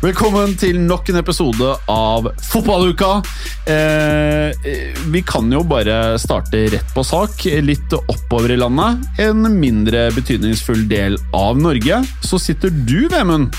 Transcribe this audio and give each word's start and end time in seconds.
Velkommen 0.00 0.54
til 0.56 0.78
nok 0.80 1.10
en 1.12 1.18
episode 1.20 1.74
av 1.92 2.30
Fotballuka. 2.48 3.18
Eh, 3.68 4.70
vi 5.12 5.20
kan 5.28 5.50
jo 5.52 5.60
bare 5.68 6.14
starte 6.16 6.62
rett 6.72 6.94
på 6.96 7.04
sak. 7.04 7.44
Litt 7.60 7.92
oppover 7.98 8.54
i 8.54 8.56
landet. 8.56 9.04
En 9.20 9.44
mindre 9.60 10.06
betydningsfull 10.16 10.86
del 10.88 11.18
av 11.36 11.60
Norge. 11.60 12.00
Så 12.24 12.40
sitter 12.40 12.72
du, 12.72 13.10
Vemund. 13.12 13.52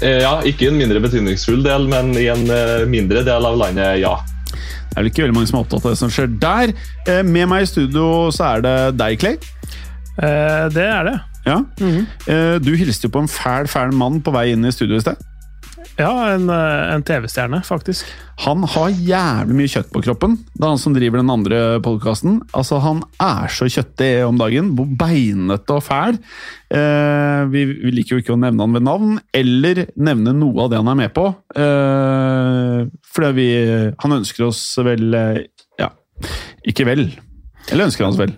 Eh, 0.00 0.22
Ja, 0.24 0.40
ikke 0.48 0.70
en 0.70 0.80
mindre 0.80 1.04
betydningsfull 1.04 1.60
del, 1.66 1.84
men 1.92 2.16
i 2.16 2.30
en 2.32 2.48
eh, 2.48 2.88
mindre 2.88 3.20
del 3.26 3.52
av 3.52 3.60
landet, 3.60 4.00
ja. 4.00 4.16
Det 4.48 4.96
er 4.96 5.02
vel 5.02 5.12
ikke 5.12 5.26
veldig 5.26 5.36
mange 5.36 5.52
som 5.52 5.58
er 5.60 5.66
opptatt 5.66 5.84
av 5.84 5.92
det 5.92 6.00
som 6.00 6.12
skjer 6.16 6.34
der. 6.40 6.72
Eh, 7.04 7.20
med 7.20 7.52
meg 7.52 7.66
i 7.66 7.68
studio 7.68 8.30
så 8.32 8.48
er 8.54 8.64
det 8.64 8.76
deg, 8.96 9.20
Clay. 9.20 9.36
Eh, 10.24 10.68
det 10.72 10.88
er 10.88 11.10
det. 11.12 11.18
Ja. 11.46 11.60
eh, 12.26 12.58
du 12.58 12.72
hilste 12.74 13.06
jo 13.08 13.14
på 13.14 13.22
en 13.22 13.30
fæl, 13.30 13.68
fæl 13.70 13.94
mann 13.94 14.20
på 14.24 14.34
vei 14.34 14.50
inn 14.52 14.66
i 14.66 14.74
studio 14.74 14.98
i 14.98 15.04
sted. 15.04 15.16
Ja, 15.96 16.10
en, 16.34 16.50
eh, 16.52 16.92
en 16.92 17.02
TV-stjerne, 17.06 17.62
faktisk. 17.64 18.04
Han 18.44 18.66
har 18.68 18.90
jævlig 18.92 19.54
mye 19.56 19.70
kjøtt 19.72 19.88
på 19.94 20.02
kroppen. 20.04 20.34
Det 20.52 20.60
er 20.60 20.74
han 20.74 20.80
som 20.82 20.92
driver 20.92 21.22
den 21.22 21.32
andre 21.32 21.60
podkasten. 21.80 22.42
Altså, 22.52 22.76
han 22.84 23.00
er 23.22 23.48
så 23.48 23.64
kjøttig 23.64 24.10
om 24.26 24.36
dagen. 24.36 24.74
Beinete 24.76 25.78
og 25.78 25.84
fæl. 25.86 26.18
Eh, 26.68 27.46
vi, 27.48 27.64
vi 27.80 27.94
liker 27.96 28.16
jo 28.16 28.20
ikke 28.20 28.36
å 28.36 28.40
nevne 28.42 28.66
han 28.66 28.76
ved 28.76 28.84
navn, 28.84 29.16
eller 29.32 29.86
nevne 29.96 30.36
noe 30.36 30.66
av 30.66 30.74
det 30.74 30.82
han 30.82 30.92
er 30.92 31.00
med 31.00 31.14
på. 31.16 31.30
Eh, 31.56 32.84
fordi 33.14 33.32
vi 33.38 33.48
Han 34.02 34.18
ønsker 34.18 34.50
oss 34.50 34.60
vel 34.84 35.14
eh, 35.16 35.44
Ja, 35.80 35.94
ikke 36.66 36.84
vel. 36.84 37.06
Eller 37.70 37.88
ønsker 37.88 38.04
han 38.04 38.12
oss 38.12 38.20
vel? 38.20 38.36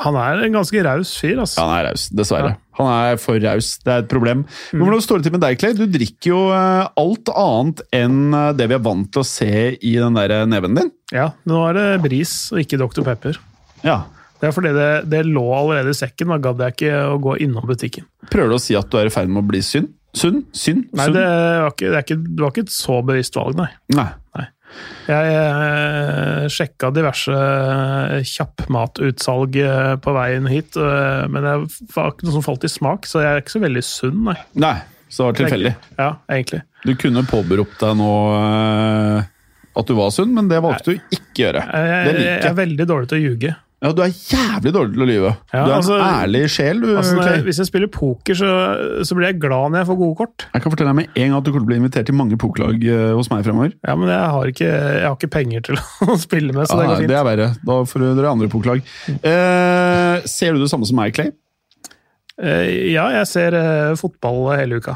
Han 0.00 0.16
er 0.16 0.40
en 0.46 0.54
ganske 0.56 0.82
raus 0.86 1.12
fyr, 1.20 1.36
altså. 1.42 1.60
Ja, 1.60 1.66
han 1.68 1.74
er 1.76 1.88
raus, 1.90 2.06
dessverre. 2.16 2.54
Han 2.78 2.88
er 2.88 3.18
for 3.20 3.36
raus. 3.42 3.74
Det 3.84 3.92
er 3.92 4.04
et 4.04 4.08
problem. 4.08 4.46
Mm. 4.46 4.78
Men 4.78 4.86
hvordan 4.86 5.04
står 5.04 5.20
det 5.20 5.26
til 5.28 5.34
med 5.36 5.44
deg, 5.44 5.58
Clay? 5.60 5.76
Du 5.76 5.84
drikker 5.84 6.30
jo 6.30 6.40
eh, 6.56 6.86
alt 7.02 7.32
annet 7.34 7.84
enn 7.98 8.18
eh, 8.38 8.48
det 8.56 8.70
vi 8.70 8.78
er 8.78 8.82
vant 8.86 9.10
til 9.12 9.20
å 9.20 9.28
se 9.28 9.52
i 9.76 9.94
den 10.00 10.16
der 10.16 10.32
eh, 10.38 10.48
neven 10.48 10.78
din. 10.80 10.90
Ja, 11.12 11.28
Nå 11.48 11.60
er 11.68 11.76
det 11.76 11.86
Bris 12.06 12.34
og 12.54 12.62
ikke 12.64 12.80
Dr. 12.80 13.04
Pepper. 13.04 13.40
Ja. 13.84 14.00
Det 14.40 14.48
er 14.48 14.54
fordi 14.56 14.72
det, 14.74 14.90
det 15.12 15.26
lå 15.28 15.44
allerede 15.54 15.92
i 15.92 15.98
sekken, 16.00 16.32
da 16.32 16.40
gadd 16.42 16.64
jeg 16.64 16.74
ikke 16.74 17.02
å 17.12 17.18
gå 17.22 17.36
innom 17.44 17.68
butikken. 17.68 18.08
Prøver 18.32 18.54
du 18.54 18.56
å 18.56 18.62
si 18.62 18.74
at 18.78 18.88
du 18.90 18.96
er 18.98 19.10
i 19.10 19.14
ferd 19.14 19.30
med 19.30 19.44
å 19.44 19.50
bli 19.52 19.60
sunn? 19.62 19.92
Sunn? 20.16 20.42
Synd? 20.56 20.88
Nei, 20.96 21.06
det 21.14 21.22
var 21.24 21.70
ikke, 21.70 21.86
det, 21.86 21.94
er 22.00 22.04
ikke, 22.04 22.18
det 22.24 22.42
var 22.42 22.50
ikke 22.52 22.64
et 22.66 22.74
så 22.74 22.98
bevisst 23.06 23.36
valg, 23.38 23.56
nei. 23.60 23.68
Nei. 23.96 24.08
Jeg 25.08 25.34
eh, 25.34 26.44
sjekka 26.52 26.92
diverse 26.94 27.34
eh, 27.34 28.20
kjappmatutsalg 28.28 29.58
eh, 29.62 29.94
på 30.02 30.14
veien 30.14 30.46
hit, 30.50 30.78
eh, 30.78 31.24
men 31.32 31.46
det 31.46 31.54
var 31.94 32.12
ikke 32.12 32.28
noe 32.28 32.36
som 32.36 32.46
falt 32.46 32.66
i 32.68 32.70
smak, 32.70 33.08
så 33.10 33.24
jeg 33.24 33.32
er 33.32 33.42
ikke 33.42 33.56
så 33.56 33.62
veldig 33.64 33.84
sunn, 33.86 34.22
nei. 34.30 34.36
Nei, 34.62 34.76
så 35.08 35.24
det 35.24 35.28
var 35.30 35.40
tilfeldig. 35.42 35.74
Ja, 35.98 36.10
egentlig. 36.30 36.62
Du 36.86 36.94
kunne 36.98 37.26
påberopt 37.28 37.82
deg 37.82 37.98
nå 37.98 38.12
at 39.72 39.88
du 39.88 39.94
var 39.96 40.10
sunn, 40.12 40.34
men 40.36 40.48
det 40.50 40.60
valgte 40.62 40.92
du 40.92 41.14
ikke 41.16 41.32
å 41.32 41.44
gjøre. 41.46 41.66
Jeg, 41.66 42.06
Det 42.06 42.14
jeg, 42.18 42.24
jeg 42.28 42.50
er 42.50 42.58
veldig 42.58 42.88
dårlig 42.90 43.10
til 43.10 43.18
å 43.18 43.22
ljuge. 43.26 43.54
Ja, 43.82 43.90
du 43.90 43.98
er 44.04 44.12
jævlig 44.14 44.70
dårlig 44.76 44.92
til 44.94 45.02
å 45.02 45.06
lyve. 45.10 45.30
Ja, 45.52 45.64
du 45.66 45.70
er 45.72 45.76
altså- 45.80 45.96
en 45.98 46.14
ærlig 46.22 46.42
sjel, 46.54 46.80
du, 46.80 46.86
Altså, 46.96 47.16
jeg- 47.18 47.42
hvis 47.48 47.58
jeg 47.58 47.66
spiller 47.66 47.88
poker, 47.90 48.34
så, 48.38 48.50
så 49.02 49.16
blir 49.18 49.26
jeg 49.32 49.40
glad 49.42 49.72
når 49.72 49.78
jeg 49.82 49.88
får 49.88 49.98
gode 49.98 50.16
kort. 50.20 50.44
Jeg 50.54 50.62
kan 50.62 50.70
fortelle 50.70 50.92
deg 50.92 50.94
med 51.00 51.08
en 51.16 51.28
gang 51.32 51.38
at 51.40 51.44
du 51.44 51.50
kommer 51.50 51.64
til 51.64 51.66
å 51.66 51.70
bli 51.72 51.80
invitert 51.82 52.06
til 52.06 52.14
mange 52.14 52.38
pokerlag 52.38 52.84
eh, 52.86 53.12
hos 53.18 53.28
meg 53.32 53.42
fremover. 53.44 53.72
Ja, 53.82 53.96
Men 53.98 54.08
jeg 54.08 54.30
har 54.36 54.44
ikke, 54.52 54.70
jeg 54.70 55.02
har 55.08 55.16
ikke 55.18 55.30
penger 55.34 55.60
til 55.66 55.76
å 56.06 56.16
spille 56.22 56.52
med, 56.54 56.68
så 56.70 56.78
det 56.78 56.86
går 56.92 57.02
fint. 57.02 57.08
det 57.10 57.18
er 57.18 57.26
verre. 57.26 57.48
Da 57.66 57.80
får 57.90 58.06
dere 58.14 58.30
andre 58.30 58.48
pokerlag. 58.54 58.82
Eh, 59.18 60.22
ser 60.30 60.52
du 60.54 60.60
det 60.62 60.70
samme 60.70 60.86
som 60.86 60.96
meg, 61.02 61.12
Clay? 61.18 61.32
Eh, 62.38 62.92
Ja, 62.94 63.08
jeg 63.18 63.26
ser 63.26 63.54
eh, 63.58 63.94
fotball 63.98 64.54
hele 64.56 64.78
uka. 64.78 64.94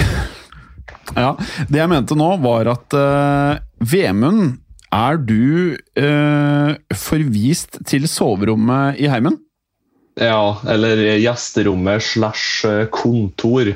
Ja, 1.14 1.34
Det 1.68 1.78
jeg 1.78 1.88
mente 1.92 2.16
nå, 2.18 2.26
var 2.42 2.66
at 2.72 2.94
uh, 2.98 3.58
Vemund, 3.84 4.56
er 4.94 5.18
du 5.18 5.74
eh, 5.98 6.74
forvist 6.94 7.80
til 7.88 8.06
soverommet 8.10 9.00
i 9.02 9.08
heimen? 9.10 9.40
Ja, 10.20 10.60
eller 10.70 11.00
gjesterommet 11.18 12.04
slash 12.06 12.68
eh, 12.68 12.86
kontor. 12.94 13.72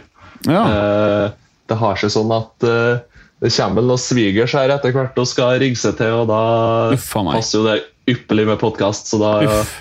Ja. 0.47 0.63
Eh, 0.63 1.31
det 1.69 1.79
har 1.81 1.99
seg 1.99 2.13
sånn 2.15 2.31
at 2.35 2.67
eh, 2.67 3.03
det 3.43 3.51
kommer 3.55 3.81
vel 3.81 3.91
noen 3.93 4.03
svigers 4.03 4.55
her 4.57 4.73
etter 4.75 4.95
hvert 4.95 5.19
og 5.19 5.29
skal 5.31 5.59
rigge 5.63 5.79
seg 5.79 5.99
til, 5.99 6.23
og 6.23 6.31
da 6.31 6.95
Uff 6.95 7.11
passer 7.19 7.61
jo 7.61 7.67
det 7.67 7.77
ypperlig 8.11 8.47
med 8.49 8.63
podkast, 8.63 9.11
så 9.11 9.21
da 9.21 9.33
Uff. 9.47 9.75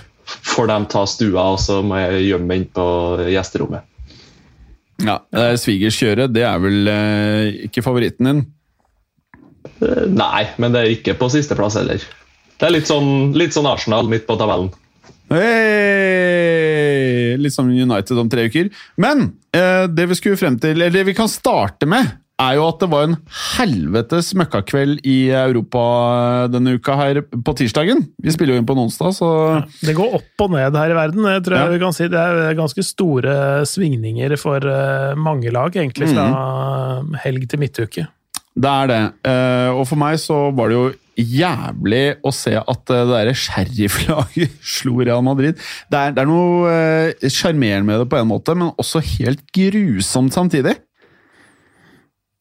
får 0.52 0.70
de 0.74 0.80
ta 0.94 1.06
stua, 1.10 1.46
og 1.54 1.62
så 1.62 1.80
må 1.86 2.02
jeg 2.02 2.28
gjemme 2.32 2.50
meg 2.52 2.62
inn 2.62 2.68
på 2.74 2.88
gjesterommet. 3.32 3.86
ja. 5.06 5.18
svigerskjøret, 5.62 6.34
det 6.34 6.46
er 6.46 6.62
vel 6.62 6.92
eh, 6.92 7.66
ikke 7.70 7.86
favoritten 7.86 8.30
din? 8.30 8.46
Nei, 10.10 10.44
men 10.58 10.74
det 10.74 10.80
er 10.82 10.96
ikke 10.96 11.18
på 11.20 11.30
sisteplass 11.34 11.78
heller. 11.80 12.02
Det 12.58 12.66
er 12.66 12.74
litt 12.74 12.90
sånn, 12.90 13.34
litt 13.38 13.54
sånn 13.54 13.70
Arsenal 13.70 14.08
midt 14.10 14.26
på 14.28 14.38
tabellen. 14.40 14.72
Hey! 15.30 16.68
Litt 17.38 17.54
som 17.54 17.68
United 17.70 18.18
om 18.18 18.30
tre 18.32 18.48
uker. 18.48 18.70
Men 18.98 19.18
eh, 19.56 19.86
det 19.92 20.06
vi 20.10 20.16
skulle 20.18 20.40
frem 20.40 20.58
til, 20.62 20.72
eller 20.78 20.94
det 20.94 21.04
vi 21.10 21.14
kan 21.18 21.30
starte 21.30 21.86
med, 21.90 22.04
er 22.38 22.54
jo 22.60 22.68
at 22.70 22.78
det 22.84 22.88
var 22.92 23.04
en 23.08 23.16
helvetes 23.58 24.28
møkkakveld 24.38 25.02
i 25.10 25.32
Europa 25.34 25.82
denne 26.54 26.76
uka 26.78 26.94
her 27.00 27.22
på 27.26 27.56
tirsdagen. 27.58 28.04
Vi 28.22 28.34
spiller 28.34 28.54
jo 28.54 28.60
inn 28.62 28.68
på 28.70 28.76
en 28.78 28.84
onsdag, 28.86 29.10
så 29.18 29.30
Det 29.82 29.96
går 29.98 30.10
opp 30.20 30.44
og 30.46 30.50
ned 30.54 30.78
her 30.78 30.90
i 30.94 31.00
verden. 31.00 31.26
Jeg 31.26 31.44
tror 31.46 31.56
Ja. 31.58 31.64
jeg 31.66 31.74
vi 31.74 31.84
kan 31.86 31.94
si 31.98 32.08
Det 32.08 32.20
er 32.22 32.54
ganske 32.54 32.84
store 32.86 33.66
svingninger 33.66 34.38
for 34.38 34.58
eh, 34.58 35.16
mange 35.16 35.50
lag, 35.52 35.74
egentlig, 35.74 36.14
fra 36.14 36.28
mm. 37.02 37.14
helg 37.26 37.50
til 37.50 37.60
midtuke. 37.60 38.08
Det 38.58 38.72
er 38.72 38.90
det. 38.90 39.04
Eh, 39.30 39.70
og 39.76 39.86
for 39.90 40.00
meg 40.02 40.18
så 40.22 40.48
var 40.56 40.72
det 40.72 40.78
jo 40.78 40.88
jævlig 41.18 42.02
å 42.26 42.32
se 42.34 42.56
at 42.58 42.92
eh, 42.94 43.04
det 43.06 43.14
derre 43.14 43.38
sherifflaget 43.38 44.58
slo 44.78 44.98
Real 45.02 45.24
Madrid. 45.26 45.62
Det 45.92 46.02
er, 46.02 46.18
det 46.18 46.24
er 46.24 46.30
noe 46.30 46.74
eh, 46.74 47.30
sjarmerende 47.30 47.88
med 47.90 48.04
det 48.04 48.10
på 48.12 48.20
en 48.20 48.30
måte, 48.32 48.58
men 48.58 48.74
også 48.82 49.04
helt 49.18 49.46
grusomt 49.56 50.36
samtidig. 50.36 50.78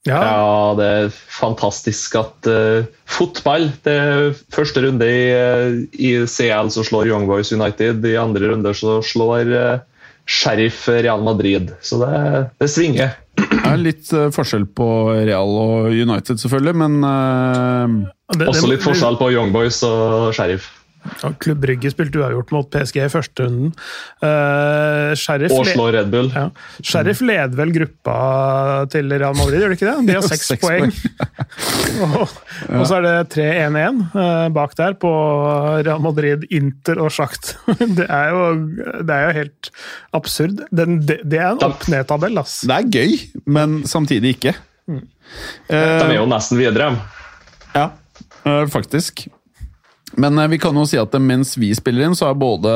Ja, 0.06 0.20
Ja, 0.22 0.74
det 0.78 0.86
er 0.86 1.08
fantastisk 1.10 2.12
at 2.14 2.46
uh, 2.46 2.84
fotball 3.10 3.64
det 3.82 3.94
er 3.98 4.36
Første 4.54 4.84
runde 4.84 5.08
i, 5.10 5.24
i 5.98 6.12
CL 6.30 6.70
så 6.70 6.84
slår 6.86 7.10
Young 7.10 7.26
Boys 7.26 7.50
United, 7.50 8.06
i 8.06 8.14
andre 8.14 8.52
runde 8.52 8.70
så 8.78 9.00
slår 9.02 9.50
uh, 9.50 9.82
Sheriff 10.30 10.84
Real 10.86 11.26
Madrid. 11.26 11.74
Så 11.82 11.98
det, 12.04 12.12
det 12.62 12.70
svinger. 12.70 13.18
Det 13.36 13.72
er 13.72 13.80
litt 13.82 14.10
uh, 14.14 14.28
forskjell 14.34 14.66
på 14.78 14.88
Real 15.26 15.52
og 15.60 15.92
United, 15.92 16.40
selvfølgelig, 16.40 16.76
men 16.82 16.98
uh, 17.04 17.96
det, 18.36 18.48
Også 18.52 18.70
litt 18.70 18.84
forskjell 18.84 19.18
på 19.20 19.30
Young 19.34 19.52
Boys 19.54 19.82
og 19.86 20.32
Sheriff. 20.36 20.70
Ja, 21.22 21.30
Klubb 21.42 21.60
Brygge 21.64 21.90
spilte 21.92 22.20
uavgjort 22.20 22.52
mot 22.54 22.68
PSG 22.72 23.00
i 23.04 23.08
første 23.12 23.46
runden. 23.46 23.72
Uh, 24.22 25.12
Sheriff, 25.18 25.52
Og 25.56 25.66
slår 25.70 25.92
Red 26.00 26.10
Bull. 26.12 26.30
ja. 26.34 26.48
Sheriff 26.82 27.20
leder 27.24 27.56
vel 27.58 27.72
gruppa 27.74 28.16
til 28.92 29.10
Real 29.12 29.34
Madrid, 29.38 29.60
gjør 29.62 29.72
det 29.74 29.78
ikke 29.78 29.90
det? 29.92 30.06
De 30.08 30.16
har 30.18 30.26
seks 30.32 30.52
poeng. 30.62 30.92
og, 32.06 32.36
og 32.76 32.84
så 32.88 32.98
er 33.00 33.06
det 33.06 33.14
3-1-1 33.36 34.00
uh, 34.14 34.46
bak 34.56 34.76
der 34.78 34.96
på 35.00 35.12
Real 35.86 36.02
Madrid, 36.04 36.46
Inter 36.54 37.00
og 37.04 37.12
Sjakt. 37.14 37.54
Det 37.96 38.06
er 38.12 38.30
jo, 38.32 38.42
det 39.06 39.14
er 39.14 39.22
jo 39.28 39.34
helt 39.40 39.70
absurd. 40.16 40.60
Den, 40.74 40.98
det, 41.06 41.20
det 41.28 41.38
er 41.40 41.52
en 41.54 41.62
opp-ned-tabell, 41.66 42.38
ass. 42.40 42.58
det 42.68 42.76
er 42.76 42.88
gøy, 42.92 43.14
men 43.56 43.78
samtidig 43.88 44.36
ikke. 44.36 44.54
De 44.86 45.00
er 45.74 46.04
Eh, 46.06 46.12
jo 46.14 46.26
nesten 46.30 46.58
videre. 46.60 46.92
ja, 47.74 47.88
eh, 48.46 48.66
faktisk. 48.70 49.24
Men 50.16 50.38
eh, 50.38 50.48
vi 50.48 50.58
kan 50.60 50.76
jo 50.76 50.86
si 50.88 50.98
at 51.00 51.14
eh, 51.14 51.22
mens 51.22 51.54
vi 51.60 51.72
spiller 51.76 52.08
inn, 52.08 52.16
så 52.16 52.30
har 52.30 52.38
både 52.40 52.72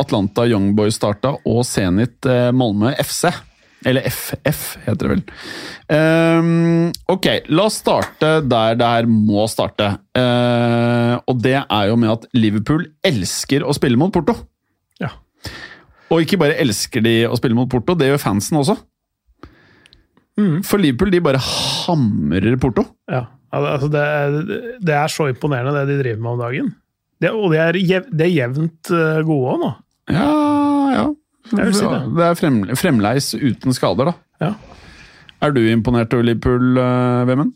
Atlanta 0.00 0.46
Young 0.48 0.72
Boys 0.76 0.98
starta 1.00 1.36
og 1.42 1.62
Zenit 1.68 2.28
eh, 2.28 2.50
Malmö 2.56 2.92
FC. 3.02 3.30
Eller 3.86 4.08
FF, 4.08 4.62
heter 4.86 5.04
det 5.04 5.10
vel. 5.12 5.20
Um, 5.86 6.88
ok, 7.12 7.26
la 7.54 7.66
oss 7.68 7.76
starte 7.82 8.30
der 8.42 8.78
det 8.80 8.88
her 8.88 9.06
må 9.06 9.44
starte. 9.52 9.92
Uh, 10.16 11.20
og 11.28 11.38
det 11.44 11.60
er 11.60 11.84
jo 11.92 11.98
med 12.00 12.10
at 12.16 12.24
Liverpool 12.34 12.88
elsker 13.06 13.62
å 13.62 13.76
spille 13.76 14.00
mot 14.00 14.10
Porto. 14.14 14.34
Ja. 14.98 15.12
Og 16.10 16.24
ikke 16.24 16.40
bare 16.40 16.58
elsker 16.64 17.04
de 17.04 17.14
å 17.28 17.38
spille 17.38 17.54
mot 17.54 17.70
Porto, 17.70 17.94
det 17.94 18.10
gjør 18.10 18.24
fansen 18.24 18.58
også. 18.58 18.78
For 20.66 20.82
Liverpool 20.82 21.14
de 21.14 21.22
bare 21.24 21.40
hamrer 21.40 22.58
Porto. 22.60 22.88
Ja, 23.12 23.22
altså 23.54 23.88
det, 23.92 24.02
er- 24.02 24.78
det 24.82 24.94
er 24.96 25.12
så 25.12 25.28
imponerende 25.30 25.74
det 25.78 25.94
de 25.94 26.00
driver 26.02 26.22
med 26.24 26.32
om 26.32 26.42
dagen. 26.42 26.72
Det, 27.22 27.30
og 27.32 27.52
de 27.54 27.60
er, 27.62 27.78
jev, 27.80 28.08
det 28.12 28.26
er 28.26 28.34
jevnt 28.34 28.90
eh, 28.92 29.20
gode 29.24 29.52
òg 29.54 29.60
nå. 29.62 29.70
Ja, 30.12 30.30
ja. 30.92 31.04
Si 31.46 31.86
det. 31.86 32.00
det 32.16 32.24
er 32.26 32.34
frem, 32.38 32.58
fremleis 32.76 33.30
uten 33.38 33.72
skader, 33.74 34.10
da. 34.10 34.14
Ja. 34.42 34.50
Er 35.46 35.52
du 35.54 35.60
imponert 35.70 36.12
over 36.16 36.26
Liverpool, 36.26 36.76
uh, 36.80 37.22
Vemund? 37.28 37.54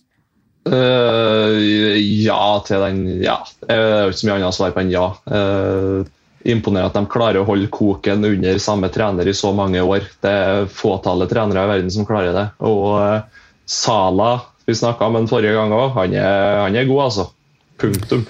Uh, 0.69 1.57
ja 1.99 2.61
til 2.67 2.83
den 2.85 2.99
Ja. 3.25 3.39
Det 3.65 3.75
er 3.75 4.03
jo 4.05 4.11
ikke 4.13 4.21
så 4.21 4.29
mye 4.29 4.37
annet 4.39 4.57
svar 4.57 4.75
på 4.77 4.83
enn 4.85 4.93
ja. 4.93 5.07
Uh, 5.27 6.05
imponerende 6.49 6.89
at 6.93 6.97
de 6.97 7.11
klarer 7.13 7.41
å 7.43 7.49
holde 7.49 7.69
koken 7.73 8.25
under 8.25 8.61
samme 8.63 8.89
trener 8.93 9.29
i 9.29 9.35
så 9.37 9.51
mange 9.57 9.83
år. 9.85 10.07
Det 10.25 10.31
er 10.33 10.69
fåtallet 10.73 11.29
trenere 11.33 11.67
i 11.67 11.73
verden 11.75 11.93
som 11.93 12.07
klarer 12.09 12.37
det. 12.37 12.47
Og 12.65 12.87
uh, 12.97 13.43
Sala, 13.71 14.31
vi 14.71 14.79
snakka 14.81 15.07
om 15.11 15.21
den 15.21 15.29
forrige 15.31 15.55
gang 15.59 15.75
òg, 15.77 15.93
han, 15.99 16.15
han 16.17 16.77
er 16.81 16.89
god, 16.89 17.05
altså. 17.11 17.29
Punktum. 17.81 18.27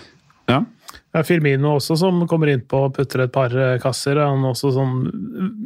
Ja. 0.50 0.62
Det 1.10 1.18
er 1.18 1.24
Firmino 1.26 1.72
også 1.74 1.96
som 1.98 2.20
kommer 2.30 2.52
innpå 2.52 2.84
og 2.86 2.92
putter 2.94 3.24
et 3.24 3.32
par 3.34 3.50
eh, 3.58 3.76
kasser. 3.82 4.18
Han 4.22 4.44
også 4.46 4.70
sånn 4.76 4.92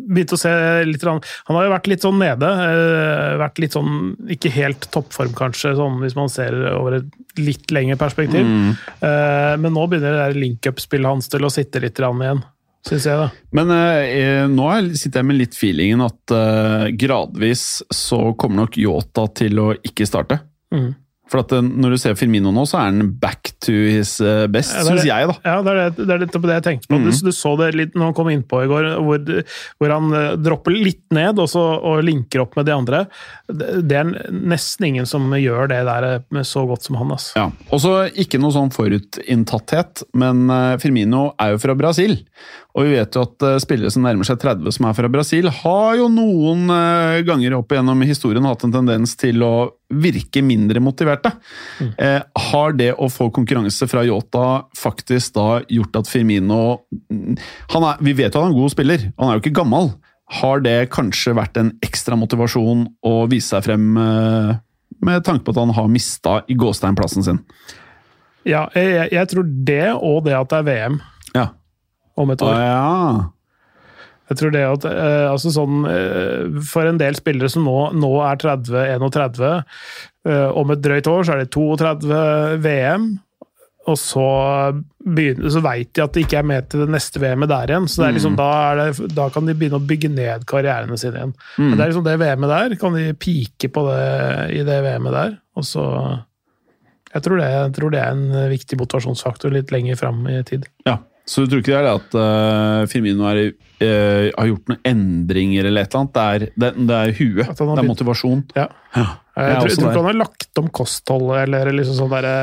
begynte 0.08 0.38
å 0.38 0.40
se 0.40 0.52
litt 0.88 1.02
Han 1.04 1.20
har 1.58 1.66
jo 1.66 1.72
vært 1.74 1.88
litt 1.92 2.04
sånn 2.04 2.16
nede. 2.20 2.48
eh, 2.48 3.34
Vært 3.42 3.60
litt 3.60 3.76
sånn 3.76 4.14
ikke 4.32 4.52
helt 4.54 4.88
toppform, 4.94 5.34
kanskje, 5.36 5.74
sånn 5.76 5.98
hvis 6.00 6.16
man 6.16 6.32
ser 6.32 6.56
over 6.72 6.96
et 7.02 7.38
litt 7.40 7.68
lengre 7.76 7.98
perspektiv. 8.00 8.40
Mm. 8.40 8.72
Men 9.60 9.72
nå 9.76 9.84
begynner 9.90 10.14
det 10.16 10.22
der 10.30 10.40
link-up-spillet 10.40 11.10
hans 11.12 11.28
til 11.32 11.44
å 11.44 11.52
sitte 11.52 11.80
litt 11.82 11.96
grann 12.00 12.22
igjen, 12.24 12.40
syns 12.88 13.08
jeg. 13.10 13.20
da. 13.20 13.28
Men 13.52 13.72
eh, 13.74 14.46
nå 14.48 14.68
er- 14.72 14.92
sitter 14.96 15.20
jeg 15.20 15.28
med 15.28 15.40
litt 15.42 15.58
feelingen 15.60 16.04
at 16.08 16.34
eh, 16.40 16.88
gradvis 17.04 17.82
så 17.92 18.30
kommer 18.38 18.64
nok 18.64 18.78
Yota 18.80 19.26
til 19.42 19.60
å 19.60 19.72
ikke 19.76 20.08
starte. 20.08 20.40
Mhm. 20.74 20.92
For 21.30 21.40
at 21.40 21.52
eh, 21.56 21.64
når 21.64 21.94
du 21.94 22.00
ser 22.00 22.16
Firmino 22.18 22.52
nå, 22.52 22.66
så 22.68 22.78
er 22.80 22.90
han 22.90 23.12
back 23.20 23.54
to 23.64 23.72
his 23.72 24.16
eh, 24.22 24.44
best, 24.52 24.74
Ja, 24.76 24.84
syns 24.86 25.06
jeg, 25.08 25.28
da. 25.30 25.36
Ja, 25.46 25.54
det 25.64 25.72
er 25.72 25.78
det, 25.80 26.04
det 26.04 26.16
er 26.16 26.22
nettopp 26.26 26.48
det 26.50 26.58
jeg 26.58 26.66
tenkte 26.66 26.90
på. 26.90 26.98
Mm. 27.00 27.06
Du, 27.08 27.20
du 27.24 27.32
så 27.34 27.54
det 27.60 27.70
litt 27.78 27.96
når 27.96 28.10
han 28.10 28.16
kom 28.18 28.30
innpå 28.32 28.60
i 28.64 28.68
går, 28.70 28.88
hvor, 29.06 29.30
hvor 29.80 29.94
han 29.94 30.18
eh, 30.18 30.30
dropper 30.44 30.76
litt 30.76 31.04
ned 31.16 31.40
og, 31.40 31.48
så, 31.50 31.62
og 31.80 32.04
linker 32.04 32.44
opp 32.44 32.58
med 32.58 32.68
de 32.68 32.76
andre. 32.76 33.04
Det, 33.48 33.96
er 33.96 34.12
nesten 34.34 34.90
ingen 34.90 35.08
som 35.08 35.32
gjør 35.38 35.72
det 35.72 35.80
der 35.88 36.08
med 36.34 36.48
så 36.48 36.66
godt 36.68 36.84
som 36.84 37.00
han. 37.00 37.14
Altså. 37.16 37.32
Ja. 37.40 37.48
Og 37.72 37.82
så 37.84 37.94
ikke 38.12 38.40
noe 38.42 38.54
sånn 38.54 38.72
forutinntatthet, 38.74 40.04
men 40.20 40.44
Firmino 40.82 41.30
er 41.40 41.54
jo 41.54 41.64
fra 41.64 41.76
Brasil. 41.78 42.18
Og 42.74 42.88
vi 42.88 42.96
vet 42.96 43.14
jo 43.14 43.22
at 43.22 43.44
eh, 43.46 43.60
spillere 43.62 43.92
som 43.94 44.02
nærmer 44.02 44.26
seg 44.26 44.40
30 44.42 44.74
som 44.74 44.88
er 44.88 44.96
fra 44.98 45.10
Brasil, 45.12 45.46
har 45.62 45.98
jo 46.00 46.08
noen 46.10 46.66
eh, 46.74 47.20
ganger 47.26 47.54
opp 47.60 47.70
igjennom 47.70 48.02
historien 48.02 48.48
hatt 48.48 48.64
en 48.66 48.74
tendens 48.74 49.14
til 49.20 49.44
å 49.46 49.54
virke 49.94 50.42
mindre 50.42 50.82
motiverte. 50.82 51.30
Eh, 51.78 52.18
har 52.48 52.74
det 52.74 52.90
å 52.98 53.06
få 53.12 53.28
konkurranse 53.34 53.86
fra 53.90 54.02
Yota 54.06 54.64
faktisk 54.78 55.36
da 55.38 55.48
gjort 55.70 56.00
at 56.02 56.10
Firmino 56.10 56.60
mm, 56.90 57.38
han 57.76 57.88
er, 57.92 58.02
Vi 58.02 58.16
vet 58.18 58.34
jo 58.34 58.40
at 58.40 58.42
han 58.42 58.50
er 58.50 58.56
en 58.56 58.60
god 58.64 58.74
spiller, 58.74 59.08
han 59.20 59.30
er 59.30 59.38
jo 59.38 59.44
ikke 59.44 59.56
gammel. 59.62 59.92
Har 60.40 60.62
det 60.64 60.78
kanskje 60.90 61.36
vært 61.36 61.58
en 61.60 61.74
ekstra 61.84 62.18
motivasjon 62.18 62.88
å 63.06 63.16
vise 63.30 63.54
seg 63.54 63.68
frem 63.68 63.90
eh, 64.00 64.54
med 65.04 65.22
tanke 65.26 65.46
på 65.46 65.54
at 65.54 65.62
han 65.62 65.74
har 65.76 65.90
mista 65.92 66.40
i 66.50 66.56
gåsteinplassen 66.58 67.26
sin? 67.26 67.44
Ja, 68.48 68.66
jeg, 68.74 69.12
jeg 69.14 69.30
tror 69.30 69.46
det, 69.46 69.84
og 69.94 70.24
det 70.26 70.34
at 70.36 70.50
det 70.50 70.58
er 70.58 70.72
VM 70.72 71.04
Ja. 71.36 71.52
Om 72.16 72.30
et 72.30 72.42
år. 72.42 72.54
år. 72.54 72.60
ja. 72.64 73.30
Jeg 74.30 74.38
tror 74.40 74.52
det 74.54 74.62
at, 74.64 74.84
eh, 74.88 75.26
altså 75.28 75.50
sånn, 75.52 75.82
eh, 75.84 76.60
For 76.64 76.86
en 76.88 76.96
del 76.96 77.12
spillere 77.18 77.50
som 77.52 77.66
nå, 77.68 77.90
nå 77.92 78.08
er 78.24 78.38
30-31, 78.40 79.64
eh, 80.24 80.48
om 80.56 80.70
et 80.72 80.80
drøyt 80.80 81.10
år 81.12 81.26
så 81.28 81.34
er 81.34 81.42
det 81.44 81.50
32 81.52 82.58
VM. 82.64 83.10
Og 83.86 83.98
så, 84.00 84.24
begynner- 85.04 85.52
så 85.52 85.60
veit 85.60 85.90
de 85.92 86.00
at 86.06 86.14
de 86.16 86.22
ikke 86.24 86.38
er 86.38 86.46
med 86.48 86.70
til 86.72 86.86
det 86.86 86.88
neste 86.94 87.20
VM-et 87.20 87.50
der 87.50 87.66
igjen. 87.74 87.84
så 87.92 88.06
er 88.06 88.14
liksom, 88.16 88.34
da, 88.40 88.46
er 88.72 88.76
det, 88.80 89.10
da 89.14 89.28
kan 89.28 89.44
de 89.44 89.52
begynne 89.52 89.76
å 89.76 89.86
bygge 89.86 90.08
ned 90.08 90.46
karrierene 90.48 90.96
sine 90.96 91.18
igjen. 91.20 91.34
Men 91.58 91.76
det 91.76 91.84
er 91.84 91.90
liksom 91.92 92.06
det 92.08 92.18
VM-et 92.18 92.48
der, 92.54 92.76
kan 92.80 92.94
de 92.96 93.12
pike 93.12 93.68
på 93.68 93.84
det 93.90 94.56
i 94.56 94.62
det 94.64 94.78
VM-et 94.88 95.12
der. 95.12 95.36
Og 95.60 95.64
så 95.68 95.84
jeg 97.12 97.22
tror, 97.22 97.36
det, 97.38 97.50
jeg 97.52 97.72
tror 97.76 97.90
det 97.92 98.00
er 98.00 98.10
en 98.16 98.48
viktig 98.50 98.78
motivasjonsfaktor 98.80 99.52
litt 99.52 99.70
lenger 99.70 99.96
fram 100.00 100.24
i 100.32 100.40
tid. 100.48 100.64
ja. 100.88 100.96
Så 101.26 101.44
du 101.44 101.48
tror 101.48 101.62
ikke 101.62 101.72
det 101.72 101.78
er 101.78 101.86
det 101.86 101.92
at 101.96 102.16
uh, 102.20 102.86
Firmino 102.92 103.24
er, 103.30 103.38
uh, 103.80 104.26
har 104.36 104.48
gjort 104.50 104.68
noen 104.68 104.80
endringer 104.90 105.70
eller 105.70 105.86
et 105.86 105.94
eller 105.94 106.02
annet? 106.02 106.12
Det 106.14 106.24
er, 106.24 106.42
det, 106.60 106.70
det 106.90 106.98
er 106.98 107.12
huet. 107.16 107.46
Det 107.48 107.64
er 107.64 107.70
blitt- 107.70 107.88
motivasjon. 107.94 108.42
Ja. 108.58 108.66
Ja. 108.94 109.06
Jeg, 109.34 109.48
Jeg 109.48 109.54
tror, 109.56 109.68
jeg 109.70 109.78
tror 109.78 109.88
ikke 109.88 110.02
han 110.04 110.06
har 110.10 110.18
lagt 110.20 110.60
om 110.60 110.68
kostholdet 110.70 111.38
eller 111.48 111.72
liksom 111.74 111.96
sånn 111.98 112.12
derre 112.12 112.34